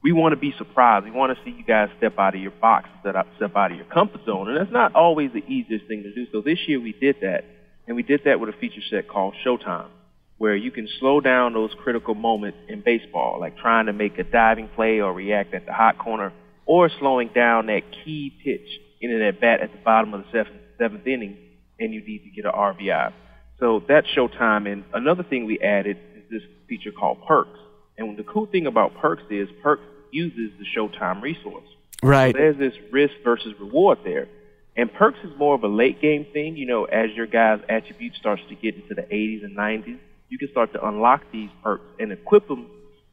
We 0.03 0.13
want 0.13 0.33
to 0.33 0.35
be 0.35 0.51
surprised. 0.57 1.05
We 1.05 1.11
want 1.11 1.37
to 1.37 1.43
see 1.43 1.55
you 1.55 1.63
guys 1.63 1.89
step 1.99 2.17
out 2.17 2.33
of 2.33 2.41
your 2.41 2.51
box, 2.51 2.89
step 3.01 3.55
out 3.55 3.71
of 3.71 3.77
your 3.77 3.85
comfort 3.85 4.25
zone. 4.25 4.49
And 4.49 4.57
that's 4.57 4.71
not 4.71 4.95
always 4.95 5.31
the 5.31 5.45
easiest 5.45 5.85
thing 5.85 6.01
to 6.03 6.13
do. 6.13 6.25
So 6.31 6.41
this 6.41 6.57
year 6.67 6.79
we 6.79 6.93
did 6.93 7.17
that, 7.21 7.45
and 7.85 7.95
we 7.95 8.01
did 8.01 8.21
that 8.25 8.39
with 8.39 8.49
a 8.49 8.57
feature 8.57 8.81
set 8.89 9.07
called 9.07 9.35
Showtime, 9.45 9.89
where 10.39 10.55
you 10.55 10.71
can 10.71 10.87
slow 10.99 11.21
down 11.21 11.53
those 11.53 11.69
critical 11.83 12.15
moments 12.15 12.57
in 12.67 12.81
baseball, 12.81 13.39
like 13.39 13.59
trying 13.59 13.85
to 13.85 13.93
make 13.93 14.17
a 14.17 14.23
diving 14.23 14.69
play 14.69 15.01
or 15.01 15.13
react 15.13 15.53
at 15.53 15.67
the 15.67 15.73
hot 15.73 15.99
corner, 15.99 16.33
or 16.65 16.89
slowing 16.99 17.29
down 17.35 17.67
that 17.67 17.83
key 18.03 18.35
pitch 18.43 18.81
in 19.01 19.11
an 19.11 19.21
at 19.21 19.41
bat 19.41 19.61
at 19.61 19.71
the 19.71 19.79
bottom 19.79 20.13
of 20.13 20.23
the 20.23 20.31
seventh, 20.31 20.61
seventh 20.77 21.05
inning, 21.07 21.37
and 21.79 21.93
you 21.93 22.01
need 22.05 22.23
to 22.23 22.29
get 22.29 22.45
an 22.45 22.51
RBI. 22.51 23.13
So 23.59 23.83
that's 23.87 24.07
showtime. 24.15 24.71
And 24.71 24.83
another 24.93 25.23
thing 25.23 25.45
we 25.45 25.59
added 25.59 25.97
is 26.15 26.23
this 26.29 26.41
feature 26.67 26.91
called 26.91 27.25
Perks. 27.27 27.59
And 27.97 28.17
the 28.17 28.23
cool 28.23 28.45
thing 28.45 28.67
about 28.67 28.95
Perks 28.95 29.23
is 29.29 29.49
Perks 29.61 29.83
uses 30.11 30.51
the 30.57 30.65
Showtime 30.75 31.21
resource. 31.21 31.65
Right. 32.03 32.33
So 32.33 32.39
there's 32.39 32.57
this 32.57 32.73
risk 32.91 33.13
versus 33.23 33.53
reward 33.59 33.99
there. 34.03 34.27
And 34.75 34.91
Perks 34.91 35.19
is 35.23 35.31
more 35.37 35.53
of 35.53 35.63
a 35.63 35.67
late 35.67 36.01
game 36.01 36.25
thing. 36.33 36.55
You 36.55 36.65
know, 36.65 36.85
as 36.85 37.11
your 37.15 37.27
guy's 37.27 37.59
attribute 37.69 38.15
starts 38.15 38.41
to 38.49 38.55
get 38.55 38.75
into 38.75 38.95
the 38.95 39.03
80s 39.03 39.43
and 39.43 39.55
90s, 39.55 39.99
you 40.29 40.37
can 40.37 40.49
start 40.49 40.73
to 40.73 40.87
unlock 40.87 41.23
these 41.31 41.49
perks 41.61 41.83
and 41.99 42.11
equip 42.11 42.47
them 42.47 42.67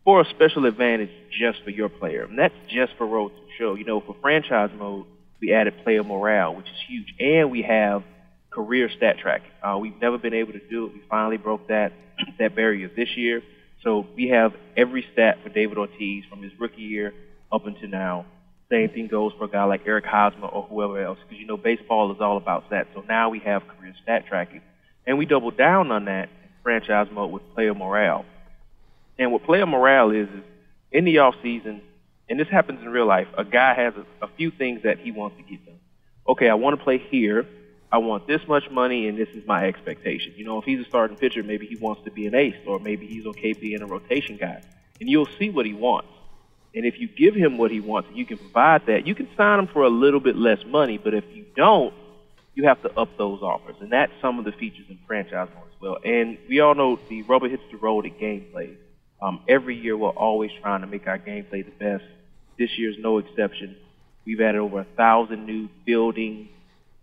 for 0.04 0.20
a 0.20 0.24
special 0.30 0.66
advantage 0.66 1.10
just 1.30 1.62
for 1.64 1.70
your 1.70 1.88
player. 1.88 2.22
And 2.24 2.38
that's 2.38 2.54
just 2.70 2.92
for 2.96 3.06
Road 3.06 3.30
to 3.30 3.42
Show. 3.58 3.74
You 3.74 3.84
know, 3.84 4.00
for 4.00 4.14
franchise 4.22 4.70
mode, 4.78 5.04
we 5.40 5.52
added 5.52 5.74
player 5.84 6.02
morale, 6.02 6.54
which 6.54 6.66
is 6.66 6.76
huge, 6.88 7.14
and 7.20 7.50
we 7.50 7.62
have 7.62 8.02
career 8.50 8.90
stat 8.96 9.16
tracking. 9.18 9.50
Uh, 9.62 9.78
we've 9.78 10.00
never 10.00 10.18
been 10.18 10.34
able 10.34 10.52
to 10.52 10.68
do 10.68 10.86
it. 10.86 10.94
We 10.94 11.02
finally 11.08 11.36
broke 11.36 11.68
that 11.68 11.92
that 12.38 12.54
barrier 12.56 12.90
this 12.94 13.16
year. 13.16 13.42
So 13.84 14.06
we 14.16 14.28
have 14.28 14.54
every 14.76 15.04
stat 15.12 15.38
for 15.42 15.48
David 15.50 15.78
Ortiz 15.78 16.24
from 16.28 16.42
his 16.42 16.52
rookie 16.58 16.82
year 16.82 17.14
up 17.52 17.66
until 17.66 17.88
now. 17.88 18.26
Same 18.70 18.90
thing 18.90 19.06
goes 19.06 19.32
for 19.38 19.44
a 19.44 19.48
guy 19.48 19.64
like 19.64 19.82
Eric 19.86 20.04
Hosmer 20.04 20.46
or 20.46 20.64
whoever 20.64 21.02
else, 21.02 21.18
because 21.22 21.40
you 21.40 21.46
know 21.46 21.56
baseball 21.56 22.12
is 22.12 22.18
all 22.20 22.36
about 22.36 22.68
stats. 22.68 22.86
So 22.94 23.02
now 23.08 23.30
we 23.30 23.38
have 23.40 23.62
career 23.66 23.94
stat 24.02 24.24
tracking, 24.28 24.60
and 25.06 25.16
we 25.16 25.24
double 25.24 25.50
down 25.50 25.90
on 25.90 26.04
that 26.06 26.28
franchise 26.62 27.06
mode 27.10 27.30
with 27.30 27.42
player 27.54 27.74
morale. 27.74 28.26
And 29.18 29.32
what 29.32 29.44
player 29.44 29.64
morale 29.64 30.10
is, 30.10 30.28
is 30.28 30.44
in 30.92 31.04
the 31.04 31.18
off 31.18 31.34
season, 31.42 31.80
and 32.28 32.38
this 32.38 32.48
happens 32.48 32.80
in 32.82 32.88
real 32.88 33.06
life, 33.06 33.28
a 33.36 33.44
guy 33.44 33.74
has 33.74 33.94
a, 33.96 34.24
a 34.24 34.28
few 34.36 34.50
things 34.50 34.82
that 34.82 34.98
he 34.98 35.10
wants 35.10 35.36
to 35.36 35.42
get 35.42 35.64
done. 35.64 35.78
Okay, 36.28 36.48
I 36.48 36.54
want 36.54 36.78
to 36.78 36.84
play 36.84 36.98
here. 36.98 37.46
I 37.90 37.98
want 37.98 38.26
this 38.26 38.46
much 38.46 38.70
money, 38.70 39.08
and 39.08 39.16
this 39.16 39.30
is 39.30 39.46
my 39.46 39.66
expectation. 39.66 40.34
You 40.36 40.44
know, 40.44 40.58
if 40.58 40.64
he's 40.64 40.80
a 40.80 40.84
starting 40.84 41.16
pitcher, 41.16 41.42
maybe 41.42 41.66
he 41.66 41.76
wants 41.76 42.04
to 42.04 42.10
be 42.10 42.26
an 42.26 42.34
ace, 42.34 42.56
or 42.66 42.78
maybe 42.78 43.06
he's 43.06 43.24
okay 43.26 43.54
being 43.54 43.80
a 43.80 43.86
rotation 43.86 44.36
guy. 44.36 44.60
And 45.00 45.08
you'll 45.08 45.28
see 45.38 45.48
what 45.48 45.64
he 45.64 45.72
wants. 45.72 46.08
And 46.74 46.84
if 46.84 47.00
you 47.00 47.08
give 47.08 47.34
him 47.34 47.56
what 47.56 47.70
he 47.70 47.80
wants, 47.80 48.10
you 48.12 48.26
can 48.26 48.36
provide 48.36 48.86
that, 48.86 49.06
you 49.06 49.14
can 49.14 49.28
sign 49.36 49.58
him 49.58 49.68
for 49.68 49.84
a 49.84 49.88
little 49.88 50.20
bit 50.20 50.36
less 50.36 50.62
money. 50.66 50.98
But 50.98 51.14
if 51.14 51.24
you 51.32 51.46
don't, 51.56 51.94
you 52.54 52.64
have 52.64 52.82
to 52.82 52.92
up 52.98 53.16
those 53.16 53.40
offers. 53.40 53.76
And 53.80 53.90
that's 53.90 54.12
some 54.20 54.38
of 54.38 54.44
the 54.44 54.52
features 54.52 54.84
in 54.90 54.98
franchise 55.06 55.48
mode 55.54 55.68
as 55.74 55.80
well. 55.80 55.98
And 56.04 56.36
we 56.46 56.60
all 56.60 56.74
know 56.74 56.98
the 57.08 57.22
rubber 57.22 57.48
hits 57.48 57.62
the 57.70 57.78
road 57.78 58.04
at 58.04 58.18
gameplay. 58.18 58.76
Um, 59.22 59.40
every 59.48 59.76
year, 59.76 59.96
we're 59.96 60.10
always 60.10 60.50
trying 60.60 60.82
to 60.82 60.86
make 60.86 61.06
our 61.06 61.18
gameplay 61.18 61.64
the 61.64 61.72
best 61.78 62.04
this 62.58 62.70
year's 62.76 62.96
no 62.98 63.18
exception. 63.18 63.76
We've 64.26 64.40
added 64.40 64.58
over 64.58 64.80
a 64.80 64.86
thousand 64.96 65.46
new 65.46 65.68
building, 65.86 66.48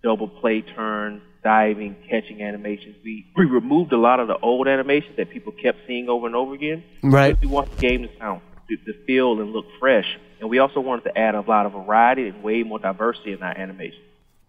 double 0.04 0.28
play 0.28 0.62
turns, 0.62 1.22
diving, 1.44 1.96
catching 2.10 2.42
animations. 2.42 2.98
We 3.04 3.26
we 3.36 3.46
removed 3.46 3.94
a 3.94 3.98
lot 3.98 4.20
of 4.20 4.28
the 4.28 4.38
old 4.38 4.68
animations 4.68 5.18
that 5.18 5.30
people 5.30 5.52
kept 5.52 5.80
seeing 5.88 6.10
over 6.10 6.28
and 6.28 6.36
over 6.36 6.54
again. 6.54 6.84
Right. 7.02 7.40
We 7.40 7.48
want 7.48 7.72
the 7.72 7.78
game 7.78 8.04
to 8.04 8.10
sound, 8.20 8.42
to, 8.70 8.78
to 8.78 9.06
feel 9.06 9.40
and 9.40 9.52
look 9.52 9.66
fresh, 9.80 10.08
and 10.40 10.50
we 10.50 10.60
also 10.60 10.80
wanted 10.80 11.06
to 11.06 11.18
add 11.18 11.36
a 11.36 11.42
lot 11.42 11.66
of 11.66 11.72
variety 11.72 12.28
and 12.28 12.44
way 12.44 12.64
more 12.64 12.80
diversity 12.80 13.34
in 13.34 13.42
our 13.42 13.58
animations. 13.58 14.02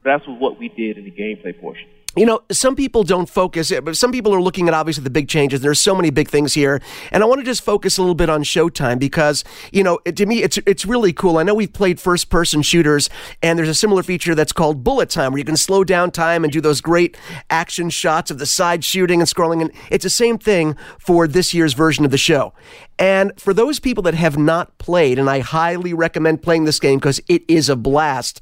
That's 0.04 0.24
what 0.26 0.58
we 0.58 0.68
did 0.68 0.98
in 0.98 1.04
the 1.04 1.10
gameplay 1.10 1.58
portion 1.58 1.88
you 2.16 2.24
know, 2.26 2.42
some 2.50 2.74
people 2.74 3.02
don't 3.02 3.28
focus, 3.28 3.72
but 3.82 3.96
some 3.96 4.10
people 4.10 4.34
are 4.34 4.40
looking 4.40 4.68
at 4.68 4.74
obviously 4.74 5.04
the 5.04 5.10
big 5.10 5.28
changes. 5.28 5.60
There's 5.60 5.80
so 5.80 5.94
many 5.94 6.10
big 6.10 6.28
things 6.28 6.54
here, 6.54 6.80
and 7.12 7.22
I 7.22 7.26
want 7.26 7.40
to 7.40 7.44
just 7.44 7.62
focus 7.62 7.98
a 7.98 8.02
little 8.02 8.14
bit 8.14 8.30
on 8.30 8.42
Showtime 8.42 8.98
because 8.98 9.44
you 9.72 9.82
know, 9.82 9.98
to 9.98 10.26
me, 10.26 10.42
it's 10.42 10.58
it's 10.66 10.86
really 10.86 11.12
cool. 11.12 11.38
I 11.38 11.42
know 11.42 11.54
we've 11.54 11.72
played 11.72 12.00
first 12.00 12.30
person 12.30 12.62
shooters, 12.62 13.10
and 13.42 13.58
there's 13.58 13.68
a 13.68 13.74
similar 13.74 14.02
feature 14.02 14.34
that's 14.34 14.52
called 14.52 14.82
Bullet 14.82 15.10
Time, 15.10 15.32
where 15.32 15.38
you 15.38 15.44
can 15.44 15.56
slow 15.56 15.84
down 15.84 16.10
time 16.10 16.42
and 16.44 16.52
do 16.52 16.60
those 16.60 16.80
great 16.80 17.16
action 17.50 17.90
shots 17.90 18.30
of 18.30 18.38
the 18.38 18.46
side 18.46 18.82
shooting 18.82 19.20
and 19.20 19.28
scrolling. 19.28 19.60
And 19.60 19.70
it's 19.90 20.04
the 20.04 20.10
same 20.10 20.38
thing 20.38 20.76
for 20.98 21.28
this 21.28 21.52
year's 21.52 21.74
version 21.74 22.04
of 22.04 22.10
the 22.10 22.18
show. 22.18 22.52
And 22.98 23.38
for 23.38 23.52
those 23.52 23.78
people 23.78 24.02
that 24.04 24.14
have 24.14 24.38
not 24.38 24.78
played, 24.78 25.18
and 25.18 25.28
I 25.28 25.40
highly 25.40 25.92
recommend 25.92 26.42
playing 26.42 26.64
this 26.64 26.80
game 26.80 26.98
because 26.98 27.20
it 27.28 27.42
is 27.46 27.68
a 27.68 27.76
blast. 27.76 28.40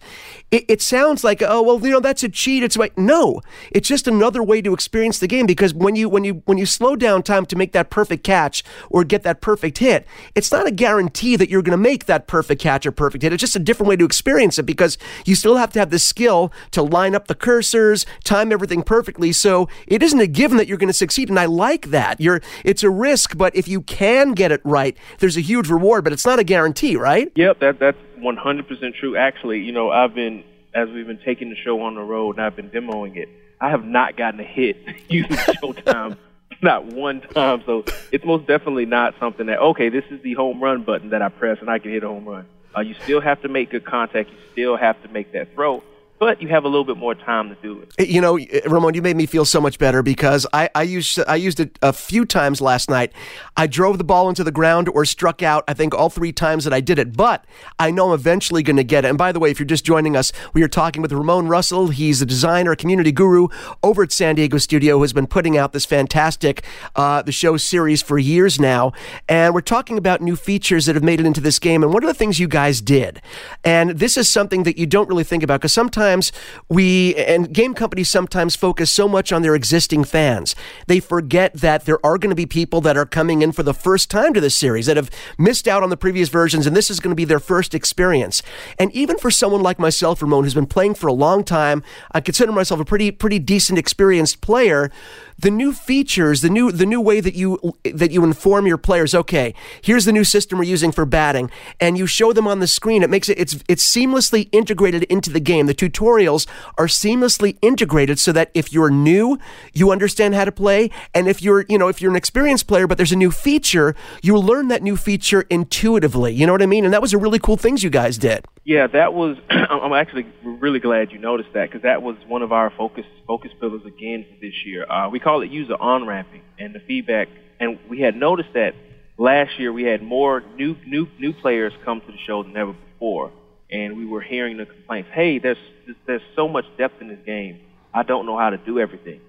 It, 0.53 0.65
it, 0.69 0.81
sounds 0.81 1.25
like, 1.25 1.43
oh 1.43 1.63
well, 1.63 1.81
you 1.81 1.91
know, 1.91 1.99
that's 1.99 2.23
a 2.23 2.29
cheat. 2.29 2.63
It's 2.63 2.77
like 2.77 2.97
no, 2.97 3.41
it's 3.71 3.89
just 3.89 4.07
another 4.07 4.43
way 4.43 4.63
to 4.63 4.73
experience 4.73 5.19
the 5.19 5.27
game 5.27 5.47
because 5.47 5.75
when 5.75 5.97
you 5.97 6.09
when 6.09 6.25
you 6.25 6.43
when 6.45 6.59
you 6.59 6.67
slow 6.67 6.97
down 6.97 7.23
time 7.23 7.47
to 7.47 7.57
make 7.57 7.73
that 7.73 7.91
perfect 7.91 8.25
catch 8.25 8.65
or 8.91 9.05
get 9.05 9.23
that 9.23 9.41
perfect 9.41 9.79
hit, 9.79 10.07
it's 10.35 10.53
not 10.53 10.67
a 10.67 10.71
guarantee 10.71 11.37
that 11.37 11.49
you're 11.49 11.63
going 11.63 11.77
to 11.77 11.83
make 11.83 12.07
that 12.07 12.27
perfect 12.27 12.61
catch 12.61 12.87
or 12.87 12.93
perfect 12.93 13.23
hit. 13.23 13.33
It's 13.33 13.41
just 13.41 13.57
a 13.57 13.61
different 13.61 13.89
way 13.89 13.97
to 13.97 14.05
experience 14.05 14.59
it 14.59 14.65
because 14.65 14.99
you 15.25 15.35
still 15.35 15.57
have 15.57 15.73
to 15.73 15.79
have 15.79 15.91
the 15.91 15.99
skill 15.99 16.53
to 16.73 16.83
line 16.83 17.15
up 17.15 17.29
the 17.29 17.35
cursors, 17.35 18.07
time 18.25 18.53
everything 18.53 18.83
perfectly. 18.83 19.33
So 19.33 19.69
it 19.87 20.03
isn't 20.03 20.21
a 20.21 20.27
given 20.27 20.57
that 20.59 20.67
you're 20.67 20.79
going 20.79 20.89
to 20.89 20.93
succeed, 20.93 21.29
and 21.29 21.39
I 21.39 21.47
like 21.47 21.91
that. 21.91 22.21
You're 22.21 22.41
it's 22.65 22.83
a 22.83 22.91
risk, 22.91 23.37
but 23.37 23.55
if 23.57 23.69
you 23.69 23.83
can 23.83 24.33
get 24.33 24.53
it 24.53 24.61
right, 24.65 24.97
there's 25.19 25.37
a 25.37 25.41
huge 25.41 25.69
reward, 25.69 26.05
but 26.05 26.13
it's 26.13 26.27
not 26.27 26.39
a 26.39 26.45
guarantee, 26.45 26.97
right? 26.97 27.31
Yep, 27.35 27.61
that 27.61 27.79
that's 27.79 27.99
100% 28.19 28.95
true. 28.95 29.17
Actually, 29.17 29.61
you 29.61 29.73
know, 29.73 29.91
I've 29.91 30.15
been 30.15 30.45
as 30.75 30.89
we've 30.91 31.07
been 31.07 31.21
taking 31.25 31.51
the 31.51 31.57
show 31.57 31.81
on 31.83 31.95
the 31.95 32.03
road 32.03 32.37
and 32.37 32.45
I've 32.45 32.57
been 32.57 32.71
demoing 32.71 33.17
it. 33.17 33.29
I 33.61 33.71
have 33.71 33.85
not 33.85 34.17
gotten 34.17 34.41
a 34.41 34.45
hit 34.45 34.77
using 35.09 35.31
Showtime, 35.37 36.17
not 36.63 36.87
one 36.87 37.21
time. 37.21 37.63
So 37.67 37.85
it's 38.13 38.25
most 38.25 38.47
definitely 38.47 38.87
not 38.87 39.15
something 39.19 39.47
that 39.47 39.59
okay, 39.59 39.89
this 39.89 40.05
is 40.11 40.23
the 40.23 40.35
home 40.35 40.63
run 40.63 40.83
button 40.83 41.11
that 41.11 41.23
I 41.23 41.29
press 41.29 41.59
and 41.61 41.71
I 41.71 41.79
can 41.79 41.91
hit 41.91 42.05
a 42.05 42.09
home 42.09 42.25
run. 42.25 42.47
Uh, 42.77 42.81
you 42.81 42.95
still 43.03 43.21
have 43.21 43.41
to 43.43 43.49
make 43.49 43.71
good 43.71 43.85
contact. 43.85 44.31
You 44.31 44.37
still 44.53 44.77
have 44.77 45.01
to 45.03 45.09
make 45.09 45.33
that 45.33 45.55
throw 45.55 45.83
but 46.19 46.41
you 46.41 46.49
have 46.49 46.65
a 46.65 46.69
little 46.69 46.85
bit 46.85 46.97
more 46.97 47.15
time 47.15 47.49
to 47.49 47.55
do 47.57 47.85
it. 47.99 48.09
You 48.09 48.21
know, 48.21 48.39
Ramone, 48.67 48.95
you 48.95 49.03
made 49.03 49.17
me 49.17 49.27
feel 49.27 49.45
so 49.45 49.61
much 49.61 49.79
better 49.79 50.03
because 50.03 50.47
I, 50.53 50.71
I 50.75 50.83
used 50.83 51.19
I 51.27 51.37
used 51.37 51.61
it 51.61 51.79
a 51.83 51.93
few 51.93 52.25
times 52.25 52.61
last 52.61 52.89
night. 52.89 53.13
I 53.57 53.67
drove 53.67 53.99
the 53.99 54.05
ball 54.05 54.29
into 54.29 54.45
the 54.45 54.53
ground 54.53 54.89
or 54.89 55.05
struck 55.05 55.43
out. 55.43 55.65
I 55.67 55.75
think 55.75 55.95
all 55.95 56.11
three 56.11 56.33
times 56.33 56.65
that 56.65 56.73
I 56.73 56.81
did 56.81 56.99
it, 56.99 57.17
but 57.17 57.45
I 57.79 57.91
know 57.91 58.09
I'm 58.09 58.15
eventually 58.15 58.63
going 58.63 58.77
to 58.77 58.85
get 58.85 59.05
it. 59.05 59.09
And 59.09 59.19
by 59.19 59.33
the 59.33 59.41
way, 59.41 59.51
if 59.51 59.59
you're 59.59 59.67
just 59.67 59.85
joining 59.85 60.17
us, 60.17 60.33
we 60.53 60.63
are 60.63 60.69
talking 60.69 61.03
with 61.03 61.13
Ramone 61.13 61.49
Russell. 61.49 61.89
He's 61.89 62.23
a 62.23 62.27
designer, 62.27 62.77
community 62.77 63.13
guru 63.13 63.49
over 63.83 64.05
at 64.05 64.13
San 64.13 64.37
Diego 64.37 64.59
Studio, 64.59 64.97
who 64.97 65.03
has 65.03 65.13
been 65.13 65.27
putting 65.27 65.59
out 65.59 65.73
this 65.73 65.85
fantastic 65.85 66.65
uh, 66.95 67.23
the 67.23 67.33
show 67.33 67.57
series 67.57 68.03
for 68.03 68.19
years 68.19 68.61
now. 68.61 68.93
And 69.29 69.53
we're 69.53 69.63
talking 69.63 69.99
about 69.99 70.23
new 70.23 70.37
features 70.37 70.87
that 70.87 70.95
have 70.95 71.05
made 71.05 71.19
it 71.19 71.27
into 71.27 71.41
this 71.41 71.59
game. 71.59 71.83
And 71.83 71.93
one 71.93 72.05
of 72.05 72.09
the 72.09 72.15
things 72.15 72.39
you 72.39 72.49
guys 72.49 72.81
did, 72.81 73.21
and 73.65 73.91
this 73.91 74.17
is 74.17 74.29
something 74.29 74.63
that 74.63 74.79
you 74.79 74.87
don't 74.87 75.09
really 75.09 75.25
think 75.25 75.43
about 75.43 75.61
because 75.61 75.73
sometimes 75.73 76.04
sometimes 76.05 76.33
we 76.69 77.15
and 77.15 77.53
game 77.53 77.73
companies 77.73 78.11
sometimes 78.11 78.55
focus 78.55 78.91
so 78.91 79.09
much 79.09 79.33
on 79.33 79.41
their 79.41 79.55
existing 79.55 80.05
fans. 80.05 80.55
They 80.87 81.01
forget 81.01 81.55
that 81.55 81.87
there 81.87 82.05
are 82.05 82.19
going 82.19 82.31
to 82.31 82.37
be 82.37 82.47
people 82.47 82.83
that 82.83 82.97
are 82.97 83.07
coming 83.07 83.41
in 83.41 83.53
for 83.53 83.63
the 83.63 83.73
first 83.73 84.11
time 84.11 84.35
to 84.35 84.41
this 84.41 84.55
series 84.55 84.87
that 84.87 84.99
have 84.99 85.11
missed 85.39 85.67
out 85.67 85.83
on 85.83 85.89
the 85.89 85.97
previous 85.97 86.29
versions 86.29 86.67
and 86.67 86.77
this 86.77 86.91
is 86.91 87.01
going 87.01 87.13
to 87.13 87.17
be 87.17 87.25
their 87.25 87.41
first 87.41 87.75
experience. 87.75 88.43
And 88.79 88.93
even 88.93 89.17
for 89.17 89.31
someone 89.31 89.63
like 89.63 89.79
myself, 89.79 90.21
Ramone, 90.21 90.45
who's 90.45 90.55
been 90.55 90.67
playing 90.67 90.95
for 90.95 91.07
a 91.07 91.13
long 91.13 91.43
time, 91.43 91.83
I 92.13 92.21
consider 92.21 92.53
myself 92.53 92.81
a 92.81 92.85
pretty 92.85 93.11
pretty 93.11 93.39
decent 93.39 93.79
experienced 93.79 94.43
player 94.43 94.91
the 95.39 95.51
new 95.51 95.73
features, 95.73 96.41
the 96.41 96.51
new 96.51 96.71
the 96.71 96.87
new 96.87 97.01
way 97.01 97.21
that 97.21 97.35
you 97.35 97.59
that 97.85 98.11
you 98.11 98.25
inform 98.25 98.67
your 98.67 98.79
players. 98.79 99.15
Okay, 99.15 99.55
here's 99.83 100.05
the 100.05 100.13
new 100.13 100.25
system 100.25 100.59
we're 100.59 100.65
using 100.65 100.93
for 100.93 101.05
batting, 101.05 101.51
and 101.81 101.99
you 101.99 102.07
show 102.07 102.33
them 102.33 102.47
on 102.47 102.61
the 102.61 102.67
screen. 102.67 103.03
It 103.03 103.11
makes 103.11 103.29
it 103.29 103.39
it's 103.39 103.63
it's 103.69 103.85
seamlessly 103.85 104.49
integrated 104.53 105.03
into 105.05 105.31
the 105.31 105.41
game. 105.41 105.67
The 105.67 105.75
tutorials 105.75 106.47
are 106.79 106.87
seamlessly 106.87 107.59
integrated 107.63 108.19
so 108.19 108.33
that 108.33 108.51
if 108.55 108.73
you're 108.73 108.91
new, 108.91 109.39
you 109.73 109.91
understand 109.91 110.35
how 110.35 110.45
to 110.45 110.53
play, 110.53 110.91
and 111.13 111.29
if 111.29 111.43
you're, 111.43 111.65
you 111.69 111.79
know, 111.79 111.89
if 111.89 112.01
you're 112.01 112.11
an 112.11 112.17
experienced 112.17 112.67
player 112.67 112.87
but 112.87 112.97
there's 112.97 113.13
a 113.13 113.17
new 113.17 113.31
feature, 113.31 113.95
you 114.23 114.37
learn 114.39 114.69
that 114.69 114.83
new 114.83 114.97
feature 114.97 115.43
intuitively. 115.51 116.33
You 116.33 116.47
know 116.47 116.53
what 116.53 116.63
I 116.63 116.67
mean? 116.67 116.85
And 116.85 116.93
that 116.93 117.03
was 117.03 117.13
a 117.13 117.19
really 117.19 117.39
cool 117.39 117.57
things 117.57 117.83
you 117.83 117.91
guys 117.91 118.19
did. 118.19 118.45
Yeah, 118.65 118.87
that 118.89 119.13
was. 119.13 119.37
I'm 119.51 119.93
actually 119.93 120.27
really 120.43 120.81
glad 120.81 121.13
you 121.13 121.19
noticed 121.19 121.51
that 121.55 121.69
because 121.69 121.83
that 121.83 122.03
was 122.03 122.17
one 122.27 122.43
of 122.43 122.53
our 122.53 122.71
focus 122.71 123.05
focus 123.27 123.51
pillars 123.61 123.83
again 123.87 124.25
this 124.41 124.55
year. 124.65 124.91
Uh, 124.91 125.09
we 125.11 125.21
call 125.25 125.43
it 125.43 125.51
user 125.51 125.75
on 125.75 126.07
ramping, 126.07 126.43
and 126.59 126.75
the 126.75 126.81
feedback. 126.81 127.29
And 127.59 127.79
we 127.89 128.01
had 128.01 128.15
noticed 128.15 128.51
that 128.55 128.75
last 129.19 129.59
year 129.59 129.73
we 129.73 129.85
had 129.85 130.03
more 130.03 130.43
new 130.57 130.77
new 130.87 131.09
new 131.19 131.33
players 131.33 131.73
come 131.85 132.01
to 132.01 132.07
the 132.07 132.19
show 132.27 132.43
than 132.43 132.57
ever 132.57 132.75
before, 132.75 133.33
and 133.71 133.97
we 133.97 134.07
were 134.07 134.21
hearing 134.21 134.59
the 134.59 134.67
complaints. 134.67 135.09
Hey, 135.13 135.39
there's 135.39 135.59
there's 136.07 136.23
so 136.37 136.47
much 136.47 136.67
depth 136.79 137.01
in 137.01 137.09
this 137.09 137.25
game. 137.25 137.61
I 137.93 138.03
don't 138.03 138.27
know 138.27 138.39
how 138.39 138.51
to 138.51 138.59
do 138.59 138.79
everything. 138.79 139.21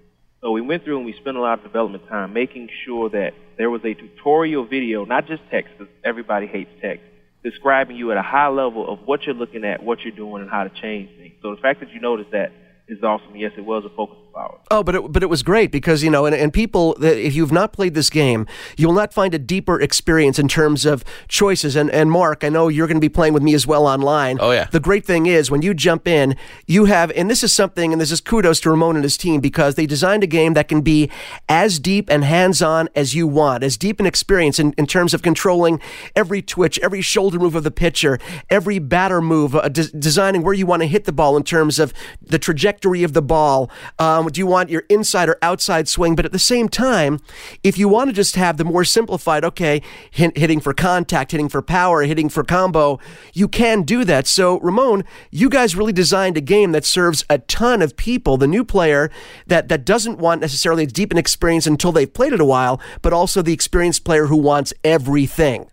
So 0.42 0.52
we 0.52 0.62
went 0.62 0.84
through 0.84 0.98
and 0.98 1.06
we 1.06 1.14
spent 1.14 1.38
a 1.38 1.42
lot 1.42 1.60
of 1.60 1.64
development 1.64 2.08
time 2.08 2.34
making 2.34 2.70
sure 2.86 3.10
that 3.10 3.34
there 3.58 3.70
was 3.70 3.82
a 3.84 3.94
tutorial 3.94 4.66
video, 4.66 5.06
not 5.06 5.28
just 5.28 5.42
text, 5.50 5.74
because 5.78 5.92
everybody 6.04 6.46
hates 6.46 6.70
text 6.82 7.04
describing 7.46 7.96
you 7.96 8.12
at 8.12 8.18
a 8.18 8.24
high 8.24 8.48
level 8.48 8.92
of 8.92 9.00
what 9.06 9.22
you're 9.22 9.36
looking 9.36 9.64
at, 9.64 9.82
what 9.84 10.02
you're 10.02 10.16
doing, 10.16 10.42
and 10.42 10.50
how 10.50 10.64
to 10.64 10.72
change 10.82 11.16
things. 11.16 11.36
So 11.44 11.54
the 11.54 11.62
fact 11.62 11.80
that 11.80 11.92
you 11.92 12.02
noticed 12.02 12.32
that 12.32 12.52
is 12.88 13.04
awesome. 13.04 13.36
Yes, 13.36 13.52
it 13.56 13.64
was 13.64 13.86
a 13.86 13.96
focus 13.96 14.18
of 14.36 14.42
ours. 14.42 14.62
Oh, 14.72 14.84
but 14.84 14.96
it, 14.96 15.12
but 15.12 15.24
it 15.24 15.30
was 15.30 15.44
great 15.44 15.72
because 15.72 16.04
you 16.04 16.10
know, 16.10 16.26
and, 16.26 16.36
and 16.36 16.54
people, 16.54 16.96
if 17.04 17.36
you've 17.36 17.52
not 17.52 17.74
played 17.74 17.94
this 17.94 18.10
game, 18.10 18.48
you 18.78 18.88
will 18.88 18.96
not 18.96 19.14
find 19.14 19.34
a 19.34 19.40
deeper 19.40 19.80
experience 19.80 20.40
in 20.40 20.48
terms 20.48 20.86
of 20.86 21.04
choices. 21.28 21.76
And 21.76 21.90
and 21.92 22.12
Mark, 22.12 22.44
I 22.44 22.50
know 22.50 22.68
you're 22.68 22.88
going 22.88 22.98
to 22.98 23.02
be 23.02 23.10
playing 23.10 23.34
with 23.34 23.44
me 23.44 23.54
as 23.54 23.66
well 23.66 23.86
online. 23.86 24.38
Oh 24.40 24.52
yeah. 24.52 24.68
The 24.72 24.80
great 24.80 25.06
thing 25.06 25.26
is 25.26 25.50
when 25.50 25.62
you 25.62 25.74
jump 25.74 26.08
in, 26.08 26.36
you 26.68 26.86
have, 26.86 27.12
and 27.12 27.30
this 27.30 27.44
is 27.44 27.54
something, 27.54 27.92
and 27.92 28.02
this 28.02 28.12
is 28.12 28.22
kudos 28.22 28.60
to 28.62 28.70
Ramone 28.70 28.96
and 28.96 29.04
his 29.04 29.18
team 29.18 29.42
because 29.42 29.76
they 29.76 29.86
designed 29.86 30.24
a 30.24 30.28
game 30.28 30.54
that 30.54 30.68
can 30.68 30.82
be 30.82 31.10
as 31.48 31.80
deep 31.80 32.10
and 32.10 32.24
hands-on 32.24 32.90
as 32.96 33.16
you 33.16 33.28
want, 33.28 33.64
as 33.64 33.78
deep 33.78 34.00
an 34.00 34.06
experience 34.06 34.60
in, 34.60 34.74
in 34.74 34.86
terms 34.86 35.14
of 35.14 35.22
controlling 35.22 35.80
every 36.16 36.42
twitch, 36.42 36.80
every 36.80 37.02
shoulder 37.02 37.40
move 37.40 37.56
of 37.56 37.64
the 37.64 37.72
pitcher, 37.72 38.20
every 38.50 38.80
batter 38.80 39.22
move, 39.22 39.56
uh, 39.56 39.70
de- 39.70 39.92
designing 39.92 40.44
where 40.44 40.54
you 40.54 40.66
want 40.66 40.82
to 40.82 40.88
hit 40.88 41.06
the 41.06 41.12
ball 41.12 41.38
in 41.38 41.44
terms 41.44 41.80
of 41.80 41.94
the 42.22 42.40
trajectory 42.40 43.04
of 43.04 43.14
the 43.14 43.22
ball. 43.22 43.70
Um, 44.00 44.25
do 44.34 44.40
you 44.40 44.48
want 44.48 44.70
your 44.70 44.84
inside 44.90 45.30
or 45.30 45.38
outside 45.42 45.88
swing? 45.88 46.16
But 46.16 46.26
at 46.26 46.32
the 46.32 46.40
same 46.40 46.70
time, 46.70 47.20
if 47.64 47.78
you 47.78 47.88
want 47.88 48.10
to 48.10 48.14
just 48.14 48.36
have 48.36 48.58
the 48.58 48.64
more 48.64 48.84
simplified, 48.84 49.46
okay, 49.46 49.82
hit, 50.12 50.38
hitting 50.38 50.60
for 50.60 50.74
contact, 50.74 51.32
hitting 51.32 51.50
for 51.50 51.62
power, 51.62 52.04
hitting 52.04 52.30
for 52.30 52.44
combo, 52.44 53.00
you 53.34 53.48
can 53.48 53.84
do 53.84 54.04
that. 54.06 54.28
So, 54.28 54.60
Ramone, 54.60 55.04
you 55.32 55.50
guys 55.50 55.76
really 55.76 55.94
designed 55.94 56.38
a 56.38 56.42
game 56.42 56.72
that 56.72 56.86
serves 56.86 57.24
a 57.30 57.40
ton 57.40 57.82
of 57.82 57.96
people. 57.96 58.38
The 58.38 58.48
new 58.48 58.64
player 58.64 59.12
that, 59.48 59.68
that 59.70 59.86
doesn't 59.86 60.18
want 60.18 60.42
necessarily 60.42 60.84
a 60.84 60.88
deep 60.88 61.12
an 61.12 61.18
experience 61.18 61.68
until 61.68 61.92
they've 61.92 62.12
played 62.12 62.34
it 62.34 62.40
a 62.40 62.46
while, 62.46 62.80
but 63.02 63.14
also 63.14 63.42
the 63.42 63.54
experienced 63.54 64.04
player 64.04 64.28
who 64.28 64.38
wants 64.38 64.74
everything. 64.84 65.70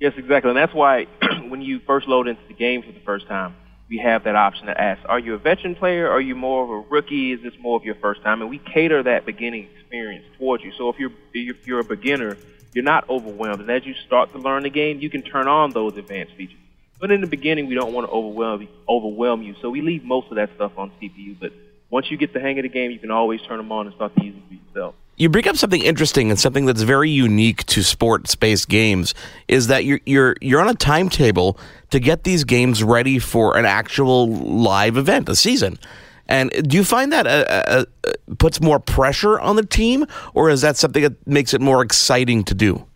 Yes, 0.00 0.12
exactly. 0.16 0.50
And 0.50 0.58
that's 0.58 0.74
why 0.74 1.06
when 1.48 1.62
you 1.62 1.80
first 1.86 2.08
load 2.08 2.28
into 2.28 2.42
the 2.48 2.54
game 2.54 2.82
for 2.82 2.92
the 2.92 3.00
first 3.00 3.26
time, 3.26 3.54
we 3.88 3.98
have 3.98 4.24
that 4.24 4.36
option 4.36 4.66
to 4.66 4.80
ask, 4.80 5.00
are 5.06 5.18
you 5.18 5.34
a 5.34 5.38
veteran 5.38 5.74
player? 5.74 6.10
Are 6.10 6.20
you 6.20 6.34
more 6.34 6.64
of 6.64 6.70
a 6.70 6.88
rookie? 6.88 7.32
Is 7.32 7.42
this 7.42 7.52
more 7.60 7.76
of 7.76 7.84
your 7.84 7.94
first 7.96 8.22
time? 8.22 8.40
And 8.40 8.50
we 8.50 8.58
cater 8.58 9.02
that 9.02 9.26
beginning 9.26 9.68
experience 9.76 10.24
towards 10.38 10.64
you. 10.64 10.72
So 10.78 10.88
if 10.88 10.98
you're, 10.98 11.12
if 11.32 11.66
you're 11.66 11.80
a 11.80 11.84
beginner, 11.84 12.36
you're 12.72 12.84
not 12.84 13.08
overwhelmed. 13.08 13.60
And 13.60 13.70
as 13.70 13.84
you 13.84 13.94
start 14.06 14.32
to 14.32 14.38
learn 14.38 14.62
the 14.62 14.70
game, 14.70 15.00
you 15.00 15.10
can 15.10 15.22
turn 15.22 15.48
on 15.48 15.70
those 15.70 15.96
advanced 15.96 16.34
features. 16.34 16.58
But 16.98 17.10
in 17.10 17.20
the 17.20 17.26
beginning, 17.26 17.66
we 17.66 17.74
don't 17.74 17.92
want 17.92 18.06
to 18.06 18.12
overwhelm, 18.12 18.66
overwhelm 18.88 19.42
you. 19.42 19.54
So 19.60 19.68
we 19.70 19.82
leave 19.82 20.04
most 20.04 20.28
of 20.30 20.36
that 20.36 20.50
stuff 20.54 20.72
on 20.78 20.90
CPU. 21.02 21.38
But 21.38 21.52
once 21.90 22.10
you 22.10 22.16
get 22.16 22.32
the 22.32 22.40
hang 22.40 22.58
of 22.58 22.62
the 22.62 22.68
game, 22.68 22.90
you 22.90 22.98
can 22.98 23.10
always 23.10 23.42
turn 23.42 23.58
them 23.58 23.70
on 23.70 23.86
and 23.86 23.94
start 23.94 24.14
to 24.16 24.24
use 24.24 24.34
them 24.34 24.44
for 24.48 24.54
yourself 24.54 24.94
you 25.16 25.28
bring 25.28 25.46
up 25.48 25.56
something 25.56 25.82
interesting 25.82 26.30
and 26.30 26.38
something 26.38 26.66
that's 26.66 26.82
very 26.82 27.10
unique 27.10 27.64
to 27.66 27.82
sports-based 27.82 28.68
games 28.68 29.14
is 29.48 29.68
that 29.68 29.84
you're 29.84 30.00
you're 30.06 30.36
you're 30.40 30.60
on 30.60 30.68
a 30.68 30.74
timetable 30.74 31.58
to 31.90 32.00
get 32.00 32.24
these 32.24 32.44
games 32.44 32.82
ready 32.82 33.18
for 33.18 33.56
an 33.56 33.64
actual 33.64 34.28
live 34.28 34.96
event, 34.96 35.28
a 35.28 35.36
season. 35.36 35.78
And 36.26 36.50
do 36.68 36.76
you 36.76 36.84
find 36.84 37.12
that 37.12 37.26
uh, 37.26 37.30
uh, 37.30 37.84
uh, 38.06 38.12
puts 38.38 38.60
more 38.60 38.80
pressure 38.80 39.38
on 39.38 39.56
the 39.56 39.64
team, 39.64 40.06
or 40.32 40.48
is 40.48 40.62
that 40.62 40.76
something 40.76 41.02
that 41.02 41.26
makes 41.26 41.52
it 41.52 41.60
more 41.60 41.82
exciting 41.82 42.44
to 42.44 42.54
do? 42.54 42.86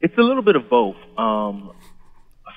It's 0.00 0.16
a 0.16 0.22
little 0.22 0.42
bit 0.42 0.56
of 0.56 0.70
both. 0.70 0.96
Um, 1.18 1.72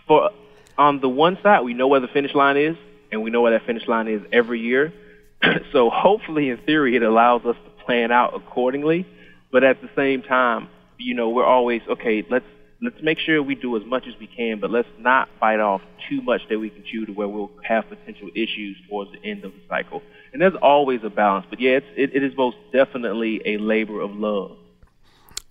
for 0.07 0.31
on 0.77 1.01
the 1.01 1.09
one 1.09 1.37
side, 1.43 1.61
we 1.61 1.73
know 1.73 1.87
where 1.87 1.99
the 1.99 2.07
finish 2.07 2.33
line 2.33 2.57
is, 2.57 2.77
and 3.11 3.23
we 3.23 3.29
know 3.29 3.41
where 3.41 3.51
that 3.51 3.65
finish 3.65 3.87
line 3.87 4.07
is 4.07 4.21
every 4.31 4.61
year. 4.61 4.93
so 5.71 5.89
hopefully, 5.89 6.49
in 6.49 6.57
theory, 6.59 6.95
it 6.95 7.03
allows 7.03 7.45
us 7.45 7.55
to 7.55 7.74
plan 7.85 8.11
out 8.11 8.35
accordingly. 8.35 9.07
But 9.51 9.63
at 9.63 9.81
the 9.81 9.89
same 9.95 10.21
time, 10.21 10.67
you 10.97 11.13
know, 11.13 11.29
we're 11.29 11.45
always 11.45 11.81
okay. 11.89 12.25
Let's 12.29 12.45
let's 12.81 13.01
make 13.01 13.19
sure 13.19 13.41
we 13.41 13.55
do 13.55 13.77
as 13.77 13.85
much 13.85 14.05
as 14.07 14.13
we 14.19 14.27
can, 14.27 14.59
but 14.59 14.69
let's 14.69 14.87
not 14.99 15.29
bite 15.39 15.59
off 15.59 15.81
too 16.09 16.21
much 16.21 16.41
that 16.49 16.59
we 16.59 16.69
can 16.69 16.83
chew 16.83 17.05
to 17.05 17.11
where 17.13 17.27
we'll 17.27 17.51
have 17.63 17.87
potential 17.89 18.29
issues 18.35 18.77
towards 18.87 19.11
the 19.11 19.23
end 19.23 19.43
of 19.45 19.51
the 19.53 19.61
cycle. 19.69 20.01
And 20.33 20.41
there's 20.41 20.55
always 20.61 21.01
a 21.03 21.09
balance. 21.09 21.45
But 21.49 21.59
yeah, 21.59 21.79
it, 21.95 22.15
it 22.15 22.23
is 22.23 22.35
most 22.37 22.57
definitely 22.73 23.41
a 23.45 23.57
labor 23.57 24.01
of 24.01 24.11
love. 24.11 24.57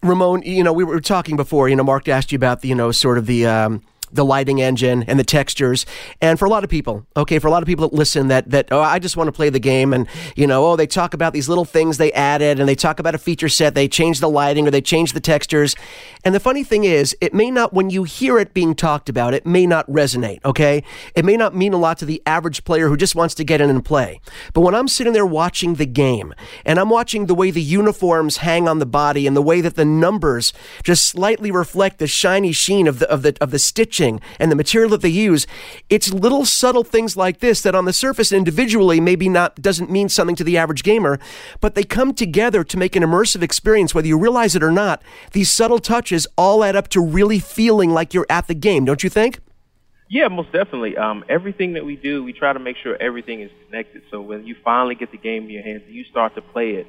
Ramone, 0.02 0.42
you 0.42 0.62
know, 0.62 0.72
we 0.72 0.84
were 0.84 1.00
talking 1.00 1.36
before. 1.36 1.68
You 1.68 1.76
know, 1.76 1.84
Mark 1.84 2.08
asked 2.08 2.30
you 2.30 2.36
about 2.36 2.60
the, 2.60 2.68
you 2.68 2.74
know, 2.74 2.92
sort 2.92 3.18
of 3.18 3.26
the. 3.26 3.46
Um, 3.46 3.82
the 4.14 4.24
lighting 4.24 4.60
engine 4.60 5.02
and 5.04 5.18
the 5.18 5.24
textures. 5.24 5.86
And 6.20 6.38
for 6.38 6.44
a 6.44 6.48
lot 6.48 6.64
of 6.64 6.70
people, 6.70 7.06
okay, 7.16 7.38
for 7.38 7.48
a 7.48 7.50
lot 7.50 7.62
of 7.62 7.66
people 7.66 7.88
that 7.88 7.96
listen 7.96 8.28
that 8.28 8.50
that 8.50 8.68
oh, 8.70 8.80
I 8.80 8.98
just 8.98 9.16
want 9.16 9.28
to 9.28 9.32
play 9.32 9.50
the 9.50 9.58
game 9.58 9.92
and 9.92 10.06
you 10.36 10.46
know, 10.46 10.66
oh, 10.66 10.76
they 10.76 10.86
talk 10.86 11.14
about 11.14 11.32
these 11.32 11.48
little 11.48 11.64
things 11.64 11.98
they 11.98 12.12
added 12.12 12.60
and 12.60 12.68
they 12.68 12.74
talk 12.74 12.98
about 12.98 13.14
a 13.14 13.18
feature 13.18 13.48
set, 13.48 13.74
they 13.74 13.88
change 13.88 14.20
the 14.20 14.28
lighting 14.28 14.66
or 14.66 14.70
they 14.70 14.80
change 14.80 15.12
the 15.12 15.20
textures. 15.20 15.74
And 16.24 16.34
the 16.34 16.40
funny 16.40 16.64
thing 16.64 16.84
is, 16.84 17.16
it 17.20 17.34
may 17.34 17.50
not 17.50 17.72
when 17.72 17.90
you 17.90 18.04
hear 18.04 18.38
it 18.38 18.54
being 18.54 18.74
talked 18.74 19.08
about, 19.08 19.34
it 19.34 19.44
may 19.44 19.66
not 19.66 19.86
resonate, 19.90 20.44
okay? 20.44 20.82
It 21.14 21.24
may 21.24 21.36
not 21.36 21.54
mean 21.54 21.72
a 21.72 21.78
lot 21.78 21.98
to 21.98 22.04
the 22.04 22.22
average 22.26 22.64
player 22.64 22.88
who 22.88 22.96
just 22.96 23.14
wants 23.14 23.34
to 23.34 23.44
get 23.44 23.60
in 23.60 23.70
and 23.70 23.84
play. 23.84 24.20
But 24.52 24.62
when 24.62 24.74
I'm 24.74 24.88
sitting 24.88 25.12
there 25.12 25.26
watching 25.26 25.74
the 25.74 25.86
game 25.86 26.34
and 26.64 26.78
I'm 26.78 26.90
watching 26.90 27.26
the 27.26 27.34
way 27.34 27.50
the 27.50 27.62
uniforms 27.62 28.38
hang 28.38 28.68
on 28.68 28.78
the 28.78 28.86
body 28.86 29.26
and 29.26 29.36
the 29.36 29.42
way 29.42 29.60
that 29.60 29.74
the 29.74 29.84
numbers 29.84 30.52
just 30.82 31.04
slightly 31.04 31.50
reflect 31.50 31.98
the 31.98 32.06
shiny 32.06 32.52
sheen 32.52 32.86
of 32.86 32.98
the 32.98 33.10
of 33.10 33.22
the 33.22 33.36
of 33.40 33.50
the 33.50 33.58
and 34.38 34.50
the 34.50 34.56
material 34.56 34.90
that 34.90 35.02
they 35.02 35.08
use, 35.08 35.46
it's 35.88 36.12
little 36.12 36.44
subtle 36.44 36.84
things 36.84 37.16
like 37.16 37.40
this 37.40 37.62
that 37.62 37.74
on 37.74 37.84
the 37.84 37.92
surface 37.92 38.32
individually 38.32 39.00
maybe 39.00 39.28
not 39.28 39.56
doesn't 39.60 39.90
mean 39.90 40.08
something 40.08 40.36
to 40.36 40.44
the 40.44 40.58
average 40.58 40.82
gamer, 40.82 41.18
but 41.60 41.74
they 41.74 41.84
come 41.84 42.12
together 42.12 42.62
to 42.64 42.76
make 42.76 42.96
an 42.96 43.02
immersive 43.02 43.42
experience 43.42 43.94
whether 43.94 44.08
you 44.08 44.18
realize 44.18 44.54
it 44.54 44.62
or 44.62 44.70
not. 44.70 45.02
These 45.32 45.52
subtle 45.52 45.78
touches 45.78 46.26
all 46.36 46.62
add 46.62 46.76
up 46.76 46.88
to 46.88 47.00
really 47.00 47.38
feeling 47.38 47.90
like 47.90 48.14
you're 48.14 48.26
at 48.28 48.46
the 48.46 48.54
game, 48.54 48.84
don't 48.84 49.02
you 49.02 49.10
think? 49.10 49.40
Yeah, 50.08 50.28
most 50.28 50.52
definitely. 50.52 50.96
Um, 50.96 51.24
everything 51.28 51.72
that 51.72 51.84
we 51.84 51.96
do, 51.96 52.22
we 52.22 52.32
try 52.32 52.52
to 52.52 52.58
make 52.58 52.76
sure 52.76 52.96
everything 53.00 53.40
is 53.40 53.50
connected. 53.66 54.02
So 54.10 54.20
when 54.20 54.46
you 54.46 54.54
finally 54.62 54.94
get 54.94 55.10
the 55.10 55.18
game 55.18 55.44
in 55.44 55.50
your 55.50 55.62
hands 55.62 55.82
and 55.86 55.94
you 55.94 56.04
start 56.04 56.34
to 56.34 56.42
play 56.42 56.72
it, 56.72 56.86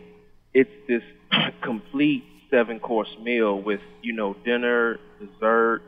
it's 0.54 0.70
this 0.88 1.02
complete 1.62 2.24
seven 2.52 2.80
course 2.80 3.16
meal 3.22 3.60
with, 3.60 3.82
you 4.02 4.14
know, 4.14 4.36
dinner, 4.46 5.00
dessert, 5.20 5.82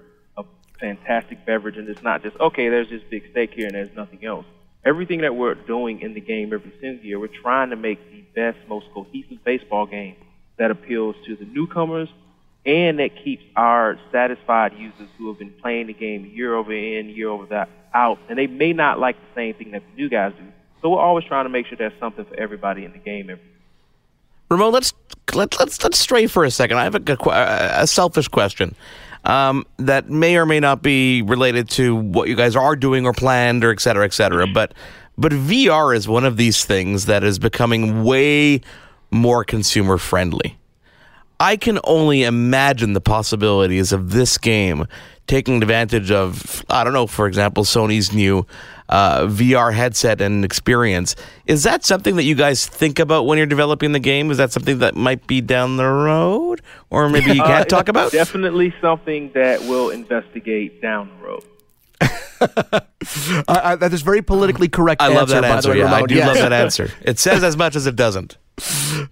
fantastic 0.80 1.46
beverage, 1.46 1.78
and 1.78 1.88
it's 1.88 2.04
not 2.04 2.24
just 2.24 2.40
okay. 2.40 2.70
There's 2.70 2.90
this 2.90 3.02
big 3.10 3.30
steak 3.32 3.54
here, 3.54 3.68
and 3.68 3.76
there's 3.76 3.96
nothing 3.96 4.26
else. 4.26 4.46
Everything 4.86 5.22
that 5.22 5.36
we're 5.36 5.56
doing 5.56 6.02
in 6.02 6.14
the 6.14 6.22
game 6.22 6.54
every 6.54 6.72
single 6.80 7.06
year, 7.06 7.20
we're 7.20 7.28
trying 7.28 7.72
to 7.72 7.76
make 7.76 8.00
the 8.12 8.22
best, 8.36 8.58
most 8.70 8.88
cohesive 8.94 9.44
baseball 9.44 9.86
game 9.86 10.16
that 10.58 10.72
appeals 10.72 11.16
to 11.26 11.36
the 11.36 11.46
newcomers 11.46 12.10
and 12.66 13.00
that 13.00 13.12
keeps 13.24 13.44
our 13.56 13.98
satisfied 14.12 14.74
users 14.78 15.08
who 15.18 15.28
have 15.30 15.40
been 15.40 15.52
playing 15.62 15.88
the 15.88 15.94
game 15.94 16.26
year 16.26 16.56
over 16.56 16.74
in, 16.74 17.10
year 17.10 17.30
over 17.30 17.46
that 17.48 17.70
out, 17.94 18.20
and 18.30 18.38
they 18.38 18.48
may 18.48 18.74
not 18.74 19.00
like 19.00 19.16
the 19.16 19.36
same 19.36 19.54
thing 19.56 19.72
that 19.72 19.82
the 19.90 20.02
new 20.02 20.10
guys 20.10 20.34
do. 20.38 20.46
So 20.82 20.90
we're 20.90 21.02
always 21.02 21.26
trying 21.26 21.46
to 21.46 21.50
make 21.50 21.66
sure 21.66 21.78
there's 21.78 21.98
something 22.00 22.26
for 22.26 22.40
everybody 22.40 22.86
in 22.86 22.92
the 22.92 22.98
game. 23.00 23.30
Every 23.30 23.44
Ramone, 24.50 24.72
let's 24.72 24.94
let, 25.34 25.60
let's 25.60 25.84
let's 25.84 26.00
stray 26.00 26.28
for 26.28 26.46
a 26.46 26.52
second. 26.52 26.78
I 26.78 26.84
have 26.84 26.96
a, 26.96 27.82
a 27.82 27.88
selfish 27.88 28.30
question 28.30 28.76
um, 29.24 29.66
that 29.78 30.10
may 30.10 30.38
or 30.38 30.46
may 30.46 30.60
not 30.60 30.82
be 30.82 31.22
related 31.22 31.70
to 31.72 31.96
what 31.96 32.28
you 32.28 32.36
guys 32.36 32.56
are 32.56 32.76
doing 32.76 33.06
or 33.06 33.14
planned 33.14 33.64
or 33.64 33.72
et 33.72 33.80
cetera, 33.80 34.06
et 34.06 34.14
cetera. 34.14 34.48
But 34.48 34.74
but 35.18 35.32
VR 35.32 35.96
is 35.96 36.08
one 36.08 36.26
of 36.26 36.38
these 36.38 36.64
things 36.64 37.06
that 37.06 37.24
is 37.24 37.40
becoming 37.40 38.04
way 38.04 38.62
more 39.12 39.44
consumer 39.44 39.98
friendly. 39.98 40.58
I 41.40 41.56
can 41.58 41.80
only 41.84 42.24
imagine 42.24 42.94
the 42.94 43.02
possibilities 43.02 43.92
of 43.94 44.12
this 44.12 44.38
game 44.38 44.86
taking 45.28 45.62
advantage 45.62 46.10
of, 46.10 46.64
I 46.70 46.84
don't 46.84 46.94
know, 46.94 47.06
for 47.06 47.28
example, 47.28 47.64
Sony's 47.66 48.14
new 48.14 48.48
uh, 48.90 49.26
VR 49.26 49.74
headset 49.74 50.22
and 50.22 50.46
experience. 50.46 51.16
Is 51.46 51.64
that 51.64 51.84
something 51.84 52.16
that 52.16 52.24
you 52.24 52.34
guys 52.34 52.66
think 52.66 52.98
about 52.98 53.26
when 53.26 53.38
you're 53.38 53.46
developing 53.46 53.92
the 53.92 54.00
game? 54.00 54.32
Is 54.32 54.38
that 54.38 54.52
something 54.54 54.80
that 54.80 54.96
might 54.96 55.28
be 55.28 55.42
down 55.42 55.76
the 55.78 55.86
road, 55.86 56.62
or 56.90 57.10
maybe 57.10 57.34
you 57.34 57.44
can't 57.44 57.66
uh, 57.66 57.66
talk 57.66 57.90
about? 57.90 58.12
Definitely 58.14 58.74
something 58.82 59.32
that 59.34 59.62
we'll 59.64 59.90
investigate 59.90 60.82
down 60.82 61.10
the 61.20 61.26
road. 61.26 61.44
I, 63.48 63.72
I, 63.72 63.76
that 63.76 63.92
is 63.94 64.02
very 64.02 64.22
politically 64.22 64.70
correct. 64.70 65.02
I 65.02 65.08
love 65.10 65.30
that 65.30 65.44
answer. 65.44 65.72
Way, 65.72 65.80
yeah, 65.80 65.94
I 65.94 66.06
do 66.06 66.16
Yes. 66.16 66.28
love 66.28 66.38
that 66.38 66.54
answer. 66.54 66.90
It 67.02 67.20
says 67.20 67.44
as 67.44 67.58
much 67.58 67.76
as 67.76 67.86
it 67.88 67.96
doesn't. 67.96 68.38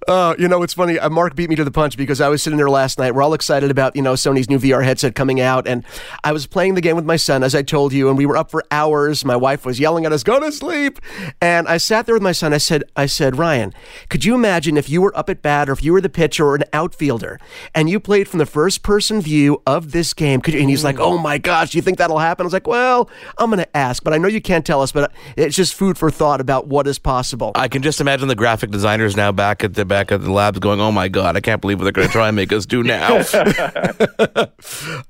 Uh, 0.08 0.36
you 0.40 0.48
know, 0.48 0.64
it's 0.64 0.74
funny. 0.74 0.98
Uh, 0.98 1.10
Mark 1.10 1.36
beat 1.36 1.50
me 1.50 1.56
to 1.56 1.64
the 1.64 1.72
punch 1.72 1.98
because 1.98 2.20
I 2.22 2.30
was 2.30 2.42
sitting 2.42 2.58
there 2.58 2.70
last 2.70 2.98
night. 2.98 3.14
We're 3.14 3.22
all 3.22 3.34
excited 3.34 3.70
about, 3.70 3.96
you 3.96 4.02
know, 4.02 4.14
Sony's 4.14 4.50
new 4.50 4.58
VR 4.58 4.84
headset 4.84 5.16
coming 5.16 5.40
out. 5.40 5.68
And 5.68 5.84
I 6.24 6.32
was 6.32 6.48
playing 6.48 6.76
the 6.76 6.82
game 6.82 6.96
with 6.96 7.06
my 7.06 7.16
son, 7.16 7.44
as 7.44 7.54
I 7.54 7.62
told 7.62 7.94
you, 7.94 8.10
and 8.10 8.18
we 8.18 8.26
were 8.26 8.38
up 8.38 8.50
for 8.50 8.64
hours. 8.72 9.24
My 9.24 9.36
wife 9.36 9.66
was 9.66 9.80
yelling 9.80 10.06
at 10.06 10.12
us, 10.12 10.24
go 10.24 10.40
to 10.40 10.52
sleep. 10.52 11.00
And 11.42 11.68
I 11.68 11.78
sat 11.78 12.06
there 12.06 12.16
with 12.16 12.24
my 12.24 12.32
son. 12.32 12.54
I 12.54 12.58
said, 12.58 12.84
I 12.96 13.06
said, 13.06 13.38
Ryan, 13.38 13.74
could 14.10 14.26
you 14.26 14.36
imagine 14.36 14.78
if 14.78 14.90
you 14.90 15.02
were 15.02 15.16
up 15.18 15.30
at 15.30 15.42
bat 15.42 15.70
or 15.70 15.74
if 15.74 15.84
you 15.84 15.94
were 15.94 16.02
the 16.02 16.10
pitcher 16.10 16.46
or 16.46 16.56
an 16.56 16.64
outfielder 16.74 17.40
and 17.74 17.90
you 17.90 18.00
played 18.00 18.28
from 18.28 18.40
the 18.40 18.46
first 18.46 18.84
person 18.84 19.22
view 19.22 19.62
of 19.68 19.92
this 19.92 20.14
game? 20.14 20.42
Could 20.42 20.54
you? 20.56 20.60
And 20.60 20.70
he's 20.70 20.84
like, 20.84 21.00
oh 21.00 21.18
my 21.18 21.38
gosh, 21.38 21.76
you 21.76 21.82
think 21.82 21.98
that'll 22.00 22.20
happen? 22.20 22.44
I 22.44 22.48
was 22.48 22.54
like, 22.54 22.68
well, 22.68 23.10
I'm 23.38 23.50
going 23.50 23.64
to 23.64 23.78
ask, 23.78 24.04
but 24.04 24.14
I 24.14 24.18
know 24.18 24.28
you 24.28 24.42
can't 24.42 24.66
tell 24.66 24.82
us, 24.82 24.92
but 24.92 25.12
it's 25.36 25.56
just 25.56 25.76
food 25.76 25.98
for 25.98 26.10
thought 26.10 26.42
about 26.42 26.68
what 26.68 26.88
is 26.88 26.98
possible. 26.98 27.52
I 27.56 27.68
can 27.68 27.82
just 27.82 28.02
imagine 28.02 28.28
the 28.28 28.36
graphic 28.36 28.72
designers 28.72 29.16
now 29.16 29.32
back 29.36 29.64
at 29.64 29.74
the 29.74 29.86
back 29.86 30.12
at 30.12 30.22
the 30.22 30.32
labs 30.32 30.60
going, 30.60 30.80
"Oh 30.80 30.92
my 30.92 31.08
god, 31.08 31.36
I 31.36 31.42
can't 31.42 31.62
believe 31.62 31.80
what 31.80 31.84
they're 31.84 31.92
going 31.92 32.08
to 32.08 32.12
try 32.12 32.28
and 32.28 32.36
make 32.36 32.52
us 32.52 32.66
do 32.66 32.84
now." 32.84 33.22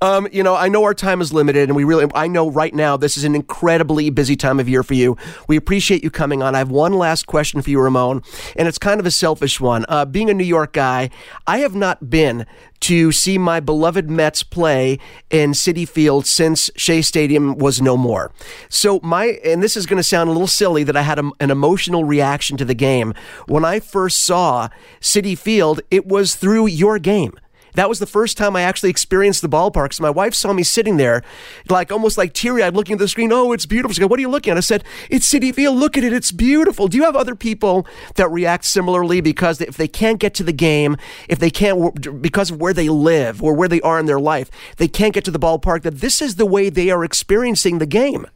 um, 0.00 0.28
you 0.32 0.42
know, 0.42 0.54
I 0.54 0.68
know 0.68 0.84
our 0.84 0.94
time 0.94 1.20
is 1.20 1.32
limited, 1.32 1.68
and 1.68 1.76
we 1.76 1.84
really, 1.84 2.10
I 2.14 2.26
know 2.26 2.50
right 2.50 2.74
now 2.74 2.96
this 2.96 3.16
is 3.16 3.24
an 3.24 3.34
incredibly 3.34 4.10
busy 4.10 4.36
time 4.36 4.60
of 4.60 4.68
year 4.68 4.82
for 4.82 4.94
you. 4.94 5.16
We 5.48 5.56
appreciate 5.56 6.02
you 6.02 6.10
coming 6.10 6.42
on. 6.42 6.54
I 6.54 6.58
have 6.58 6.70
one 6.70 6.94
last 6.94 7.26
question 7.26 7.62
for 7.62 7.70
you, 7.70 7.80
Ramone, 7.80 8.22
and 8.56 8.68
it's 8.68 8.78
kind 8.78 9.00
of 9.00 9.06
a 9.06 9.10
selfish 9.10 9.60
one. 9.60 9.84
Uh, 9.88 10.04
being 10.04 10.30
a 10.30 10.34
New 10.34 10.44
York 10.44 10.72
guy, 10.72 11.10
I 11.46 11.58
have 11.58 11.74
not 11.74 12.10
been 12.10 12.46
to 12.86 13.10
see 13.10 13.36
my 13.36 13.58
beloved 13.58 14.08
Mets 14.08 14.44
play 14.44 15.00
in 15.28 15.50
Citi 15.50 15.88
Field 15.88 16.24
since 16.24 16.70
Shea 16.76 17.02
Stadium 17.02 17.58
was 17.58 17.82
no 17.82 17.96
more. 17.96 18.30
So 18.68 19.00
my, 19.02 19.40
and 19.44 19.60
this 19.60 19.76
is 19.76 19.86
going 19.86 19.96
to 19.96 20.04
sound 20.04 20.28
a 20.28 20.32
little 20.32 20.46
silly 20.46 20.84
that 20.84 20.96
I 20.96 21.02
had 21.02 21.18
a, 21.18 21.28
an 21.40 21.50
emotional 21.50 22.04
reaction 22.04 22.56
to 22.58 22.64
the 22.64 22.74
game 22.74 23.12
when 23.48 23.64
I 23.64 23.80
first 23.80 24.20
saw 24.20 24.68
Citi 25.00 25.36
Field. 25.36 25.80
It 25.90 26.06
was 26.06 26.36
through 26.36 26.68
your 26.68 27.00
game. 27.00 27.32
That 27.76 27.90
was 27.90 27.98
the 27.98 28.06
first 28.06 28.38
time 28.38 28.56
I 28.56 28.62
actually 28.62 28.88
experienced 28.88 29.42
the 29.42 29.48
ballpark. 29.48 29.92
So 29.92 30.02
my 30.02 30.10
wife 30.10 30.34
saw 30.34 30.52
me 30.52 30.62
sitting 30.62 30.96
there, 30.96 31.22
like 31.68 31.92
almost 31.92 32.16
like 32.16 32.32
teary 32.32 32.62
eyed, 32.62 32.74
looking 32.74 32.94
at 32.94 32.98
the 32.98 33.06
screen. 33.06 33.30
Oh, 33.32 33.52
it's 33.52 33.66
beautiful. 33.66 33.94
She 33.94 34.00
goes, 34.00 34.08
What 34.08 34.18
are 34.18 34.22
you 34.22 34.30
looking 34.30 34.52
at? 34.52 34.56
I 34.56 34.60
said, 34.60 34.82
It's 35.10 35.30
Citi 35.30 35.54
Field. 35.54 35.76
Look 35.76 35.98
at 35.98 36.02
it. 36.02 36.12
It's 36.12 36.32
beautiful. 36.32 36.88
Do 36.88 36.96
you 36.96 37.04
have 37.04 37.14
other 37.14 37.34
people 37.34 37.86
that 38.14 38.30
react 38.30 38.64
similarly 38.64 39.20
because 39.20 39.60
if 39.60 39.76
they 39.76 39.88
can't 39.88 40.18
get 40.18 40.32
to 40.34 40.42
the 40.42 40.54
game, 40.54 40.96
if 41.28 41.38
they 41.38 41.50
can't, 41.50 42.22
because 42.22 42.50
of 42.50 42.60
where 42.60 42.72
they 42.72 42.88
live 42.88 43.42
or 43.42 43.54
where 43.54 43.68
they 43.68 43.82
are 43.82 43.98
in 43.98 44.06
their 44.06 44.20
life, 44.20 44.50
they 44.78 44.88
can't 44.88 45.12
get 45.12 45.24
to 45.26 45.30
the 45.30 45.38
ballpark, 45.38 45.82
that 45.82 46.00
this 46.00 46.22
is 46.22 46.36
the 46.36 46.46
way 46.46 46.70
they 46.70 46.90
are 46.90 47.04
experiencing 47.04 47.78
the 47.78 47.86
game? 47.86 48.26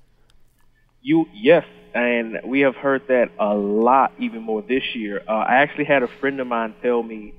You 1.01 1.27
yes, 1.33 1.65
and 1.95 2.41
we 2.45 2.61
have 2.61 2.77
heard 2.77 3.09
that 3.09 3.31
a 3.39 3.55
lot, 3.55 4.13
even 4.19 4.43
more 4.43 4.61
this 4.61 4.95
year. 4.95 5.23
Uh, 5.27 5.33
I 5.33 5.63
actually 5.63 5.85
had 5.85 6.03
a 6.03 6.09
friend 6.09 6.39
of 6.41 6.47
mine 6.47 6.75
tell 6.83 7.03
me 7.03 7.33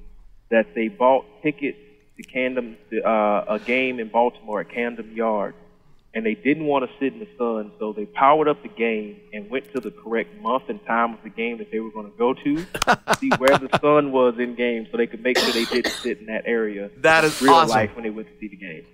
that 0.50 0.74
they 0.74 0.88
bought 0.88 1.26
tickets 1.44 1.78
to 2.22 2.30
Camden, 2.30 2.78
uh, 3.06 3.46
a 3.48 3.60
game 3.66 4.00
in 4.00 4.10
Baltimore 4.10 4.62
at 4.62 4.70
Camden 4.70 5.16
Yard, 5.16 5.56
and 6.14 6.26
they 6.26 6.36
didn't 6.36 6.66
want 6.66 6.90
to 6.90 6.92
sit 7.00 7.14
in 7.14 7.20
the 7.20 7.28
sun, 7.38 7.72
so 7.80 7.94
they 7.94 8.06
powered 8.06 8.48
up 8.48 8.62
the 8.64 8.70
game 8.70 9.18
and 9.34 9.50
went 9.50 9.72
to 9.74 9.80
the 9.80 9.92
correct 9.92 10.40
month 10.42 10.64
and 10.70 10.86
time 10.86 11.14
of 11.14 11.24
the 11.24 11.30
game 11.30 11.58
that 11.60 11.72
they 11.72 11.80
were 11.80 11.92
going 11.92 12.12
to 12.12 12.18
go 12.18 12.34
to, 12.34 12.66
see 13.18 13.30
where 13.38 13.58
the 13.58 13.70
sun 13.82 14.12
was 14.12 14.38
in 14.38 14.56
game, 14.56 14.88
so 14.92 14.98
they 14.98 15.08
could 15.08 15.24
make 15.24 15.38
sure 15.38 15.52
they 15.52 15.66
didn't 15.66 15.92
sit 15.92 16.20
in 16.20 16.26
that 16.26 16.44
area. 16.46 16.90
That 16.98 17.24
is 17.24 17.42
real 17.42 17.54
awesome. 17.54 17.70
life 17.70 17.96
when 17.96 18.04
they 18.04 18.10
went 18.10 18.28
to 18.28 18.34
see 18.40 18.48
the 18.50 18.58
game. 18.58 18.86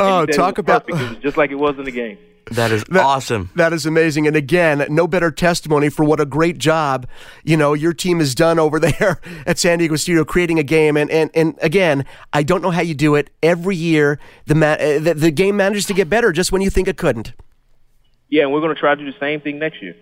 Oh, 0.00 0.20
And 0.20 0.28
he 0.28 0.34
it 0.34 0.36
talk 0.36 0.58
about. 0.58 0.86
perfect. 0.86 1.04
It 1.04 1.14
was 1.14 1.22
just 1.22 1.36
like 1.36 1.50
it 1.50 1.56
was 1.56 1.76
in 1.78 1.84
the 1.84 1.90
game. 1.90 2.18
That 2.52 2.70
is 2.70 2.84
awesome. 2.92 3.50
That 3.56 3.72
is 3.72 3.86
amazing. 3.86 4.26
And 4.26 4.36
again, 4.36 4.86
no 4.88 5.06
better 5.06 5.30
testimony 5.30 5.88
for 5.88 6.04
what 6.04 6.20
a 6.20 6.26
great 6.26 6.58
job, 6.58 7.06
you 7.44 7.56
know, 7.56 7.74
your 7.74 7.92
team 7.92 8.18
has 8.18 8.34
done 8.34 8.58
over 8.58 8.78
there 8.80 9.20
at 9.46 9.58
San 9.58 9.78
Diego 9.78 9.96
Studio 9.96 10.24
creating 10.24 10.58
a 10.58 10.62
game. 10.62 10.96
And 10.96 11.10
and, 11.10 11.30
and 11.34 11.58
again, 11.60 12.04
I 12.32 12.42
don't 12.42 12.62
know 12.62 12.70
how 12.70 12.82
you 12.82 12.94
do 12.94 13.14
it. 13.14 13.30
Every 13.42 13.76
year, 13.76 14.18
the, 14.46 14.54
ma- 14.54 14.72
uh, 14.72 14.98
the 14.98 15.14
the 15.14 15.30
game 15.30 15.56
manages 15.56 15.86
to 15.86 15.94
get 15.94 16.08
better 16.08 16.32
just 16.32 16.52
when 16.52 16.62
you 16.62 16.70
think 16.70 16.88
it 16.88 16.96
couldn't. 16.96 17.32
Yeah, 18.28 18.42
and 18.42 18.52
we're 18.52 18.60
going 18.60 18.74
to 18.74 18.80
try 18.80 18.94
to 18.94 19.04
do 19.04 19.10
the 19.10 19.18
same 19.18 19.40
thing 19.40 19.58
next 19.58 19.82
year. 19.82 19.96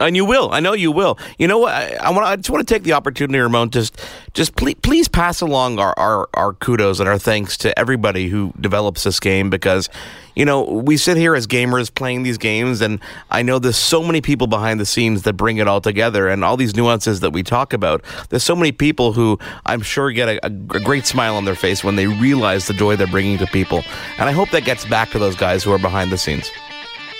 And 0.00 0.14
you 0.14 0.24
will. 0.24 0.52
I 0.52 0.60
know 0.60 0.74
you 0.74 0.92
will. 0.92 1.18
You 1.38 1.48
know 1.48 1.58
what? 1.58 1.74
I, 1.74 1.94
I 1.94 2.10
want. 2.10 2.24
I 2.24 2.36
just 2.36 2.50
want 2.50 2.66
to 2.66 2.72
take 2.72 2.84
the 2.84 2.92
opportunity, 2.92 3.38
Ramone. 3.38 3.70
Just, 3.70 4.00
just 4.32 4.54
please, 4.54 4.76
please 4.76 5.08
pass 5.08 5.40
along 5.40 5.80
our, 5.80 5.92
our, 5.98 6.28
our 6.34 6.52
kudos 6.52 7.00
and 7.00 7.08
our 7.08 7.18
thanks 7.18 7.56
to 7.58 7.76
everybody 7.76 8.28
who 8.28 8.52
develops 8.60 9.02
this 9.02 9.18
game 9.18 9.50
because, 9.50 9.88
you 10.36 10.44
know, 10.44 10.62
we 10.62 10.96
sit 10.96 11.16
here 11.16 11.34
as 11.34 11.48
gamers 11.48 11.92
playing 11.92 12.22
these 12.22 12.38
games, 12.38 12.80
and 12.80 13.00
I 13.28 13.42
know 13.42 13.58
there's 13.58 13.76
so 13.76 14.04
many 14.04 14.20
people 14.20 14.46
behind 14.46 14.78
the 14.78 14.86
scenes 14.86 15.22
that 15.22 15.32
bring 15.32 15.56
it 15.56 15.66
all 15.66 15.80
together, 15.80 16.28
and 16.28 16.44
all 16.44 16.56
these 16.56 16.76
nuances 16.76 17.18
that 17.20 17.32
we 17.32 17.42
talk 17.42 17.72
about. 17.72 18.04
There's 18.28 18.44
so 18.44 18.54
many 18.54 18.70
people 18.70 19.12
who 19.12 19.36
I'm 19.66 19.82
sure 19.82 20.12
get 20.12 20.28
a, 20.28 20.46
a 20.46 20.50
great 20.80 21.06
smile 21.06 21.34
on 21.34 21.44
their 21.44 21.56
face 21.56 21.82
when 21.82 21.96
they 21.96 22.06
realize 22.06 22.68
the 22.68 22.74
joy 22.74 22.94
they're 22.94 23.08
bringing 23.08 23.38
to 23.38 23.48
people, 23.48 23.82
and 24.16 24.28
I 24.28 24.32
hope 24.32 24.50
that 24.50 24.64
gets 24.64 24.84
back 24.84 25.10
to 25.10 25.18
those 25.18 25.34
guys 25.34 25.64
who 25.64 25.72
are 25.72 25.78
behind 25.78 26.12
the 26.12 26.18
scenes. 26.18 26.48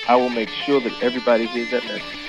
I 0.06 0.14
will 0.14 0.30
make 0.30 0.48
sure 0.48 0.80
that 0.80 1.02
everybody 1.02 1.46
hears 1.46 1.72
that 1.72 1.84
message. 1.84 2.27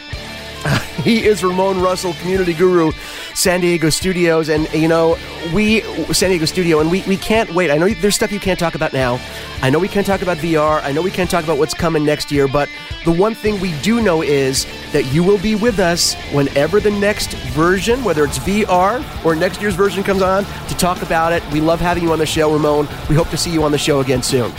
He 1.00 1.26
is 1.26 1.46
Ramone 1.46 1.80
Russell, 1.80 2.14
community 2.16 2.54
guru, 2.54 2.92
San 3.34 3.62
Diego 3.62 3.90
Studios, 3.90 4.50
and 4.50 4.72
you 4.74 4.90
know 4.90 5.18
we 5.54 5.80
San 6.14 6.30
Diego 6.30 6.44
Studio, 6.44 6.82
and 6.82 6.92
we 6.92 7.04
we 7.04 7.16
can't 7.16 7.50
wait. 7.54 7.72
I 7.72 7.78
know 7.78 7.88
there's 7.88 8.16
stuff 8.16 8.34
you 8.34 8.40
can't 8.40 8.60
talk 8.60 8.76
about 8.76 8.92
now. 8.92 9.18
I 9.62 9.70
know 9.70 9.80
we 9.80 9.88
can't 9.88 10.06
talk 10.06 10.22
about 10.22 10.38
VR. 10.38 10.84
I 10.84 10.92
know 10.92 11.02
we 11.02 11.10
can't 11.10 11.30
talk 11.30 11.46
about 11.46 11.58
what's 11.58 11.74
coming 11.74 12.04
next 12.04 12.34
year. 12.34 12.50
But 12.50 12.68
the 13.06 13.14
one 13.14 13.34
thing 13.34 13.62
we 13.62 13.72
do 13.80 14.02
know 14.02 14.22
is 14.22 14.66
that 14.92 15.06
you 15.14 15.24
will 15.24 15.38
be 15.38 15.56
with 15.56 15.80
us 15.80 16.16
whenever 16.34 16.82
the 16.82 16.92
next 16.92 17.32
version, 17.54 18.04
whether 18.04 18.26
it's 18.26 18.40
VR 18.40 19.26
or 19.26 19.36
next 19.36 19.62
year's 19.62 19.76
version, 19.76 20.04
comes 20.04 20.22
on 20.22 20.44
to 20.44 20.76
talk 20.76 21.02
about 21.02 21.32
it. 21.32 21.42
We 21.54 21.62
love 21.62 21.80
having 21.80 22.04
you 22.04 22.12
on 22.12 22.20
the 22.20 22.26
show, 22.26 22.52
Ramone. 22.52 22.90
We 23.08 23.16
hope 23.16 23.30
to 23.30 23.38
see 23.38 23.52
you 23.52 23.64
on 23.64 23.72
the 23.72 23.78
show 23.78 24.02
again 24.02 24.22
soon. 24.22 24.52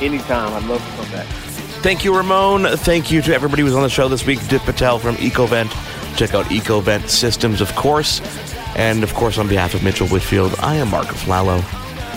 Anytime. 0.00 0.54
I'd 0.54 0.64
love 0.64 0.80
to 0.80 1.02
come 1.02 1.10
back. 1.10 1.49
Thank 1.82 2.04
you, 2.04 2.14
Ramone. 2.14 2.64
Thank 2.76 3.10
you 3.10 3.22
to 3.22 3.34
everybody 3.34 3.62
who 3.62 3.66
was 3.66 3.74
on 3.74 3.82
the 3.82 3.88
show 3.88 4.06
this 4.06 4.26
week. 4.26 4.46
Dip 4.48 4.60
Patel 4.62 4.98
from 4.98 5.14
EcoVent. 5.16 5.70
Check 6.14 6.34
out 6.34 6.44
EcoVent 6.46 7.08
Systems, 7.08 7.62
of 7.62 7.74
course. 7.74 8.20
And, 8.76 9.02
of 9.02 9.14
course, 9.14 9.38
on 9.38 9.48
behalf 9.48 9.72
of 9.72 9.82
Mitchell 9.82 10.06
Whitfield, 10.08 10.54
I 10.58 10.76
am 10.76 10.90
Marco 10.90 11.12
Aflalo. 11.12 11.64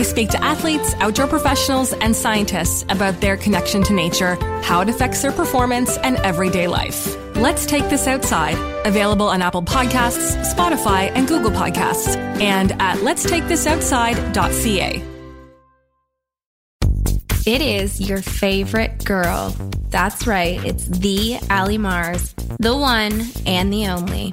I 0.00 0.02
speak 0.02 0.30
to 0.30 0.42
athletes, 0.42 0.94
outdoor 1.00 1.26
professionals, 1.26 1.92
and 1.92 2.16
scientists 2.16 2.86
about 2.88 3.20
their 3.20 3.36
connection 3.36 3.82
to 3.82 3.92
nature, 3.92 4.36
how 4.62 4.80
it 4.80 4.88
affects 4.88 5.20
their 5.20 5.30
performance, 5.30 5.98
and 5.98 6.16
everyday 6.16 6.68
life. 6.68 7.18
Let's 7.36 7.66
Take 7.66 7.86
This 7.90 8.06
Outside, 8.06 8.56
available 8.86 9.28
on 9.28 9.42
Apple 9.42 9.60
Podcasts, 9.60 10.42
Spotify, 10.54 11.12
and 11.14 11.28
Google 11.28 11.50
Podcasts, 11.50 12.16
and 12.40 12.72
at 12.80 12.96
letstakethisoutside.ca. 13.00 15.02
It 17.46 17.60
is 17.60 18.00
your 18.00 18.22
favorite 18.22 19.04
girl. 19.04 19.54
That's 19.90 20.26
right, 20.26 20.64
it's 20.64 20.86
the 20.86 21.36
Ally 21.50 21.76
Mars, 21.76 22.32
the 22.58 22.74
one 22.74 23.26
and 23.44 23.70
the 23.70 23.88
only. 23.88 24.32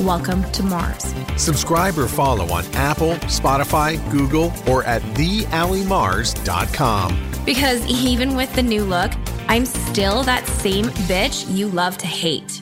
Welcome 0.00 0.44
to 0.52 0.62
Mars. 0.62 1.14
Subscribe 1.38 1.96
or 1.96 2.06
follow 2.06 2.52
on 2.52 2.66
Apple, 2.74 3.14
Spotify, 3.30 3.98
Google, 4.10 4.52
or 4.68 4.84
at 4.84 5.00
theallymars.com. 5.14 7.32
Because 7.46 7.86
even 7.86 8.36
with 8.36 8.54
the 8.54 8.62
new 8.62 8.84
look, 8.84 9.12
I'm 9.48 9.64
still 9.64 10.22
that 10.24 10.46
same 10.46 10.84
bitch 11.08 11.50
you 11.50 11.68
love 11.68 11.96
to 11.96 12.06
hate. 12.06 12.60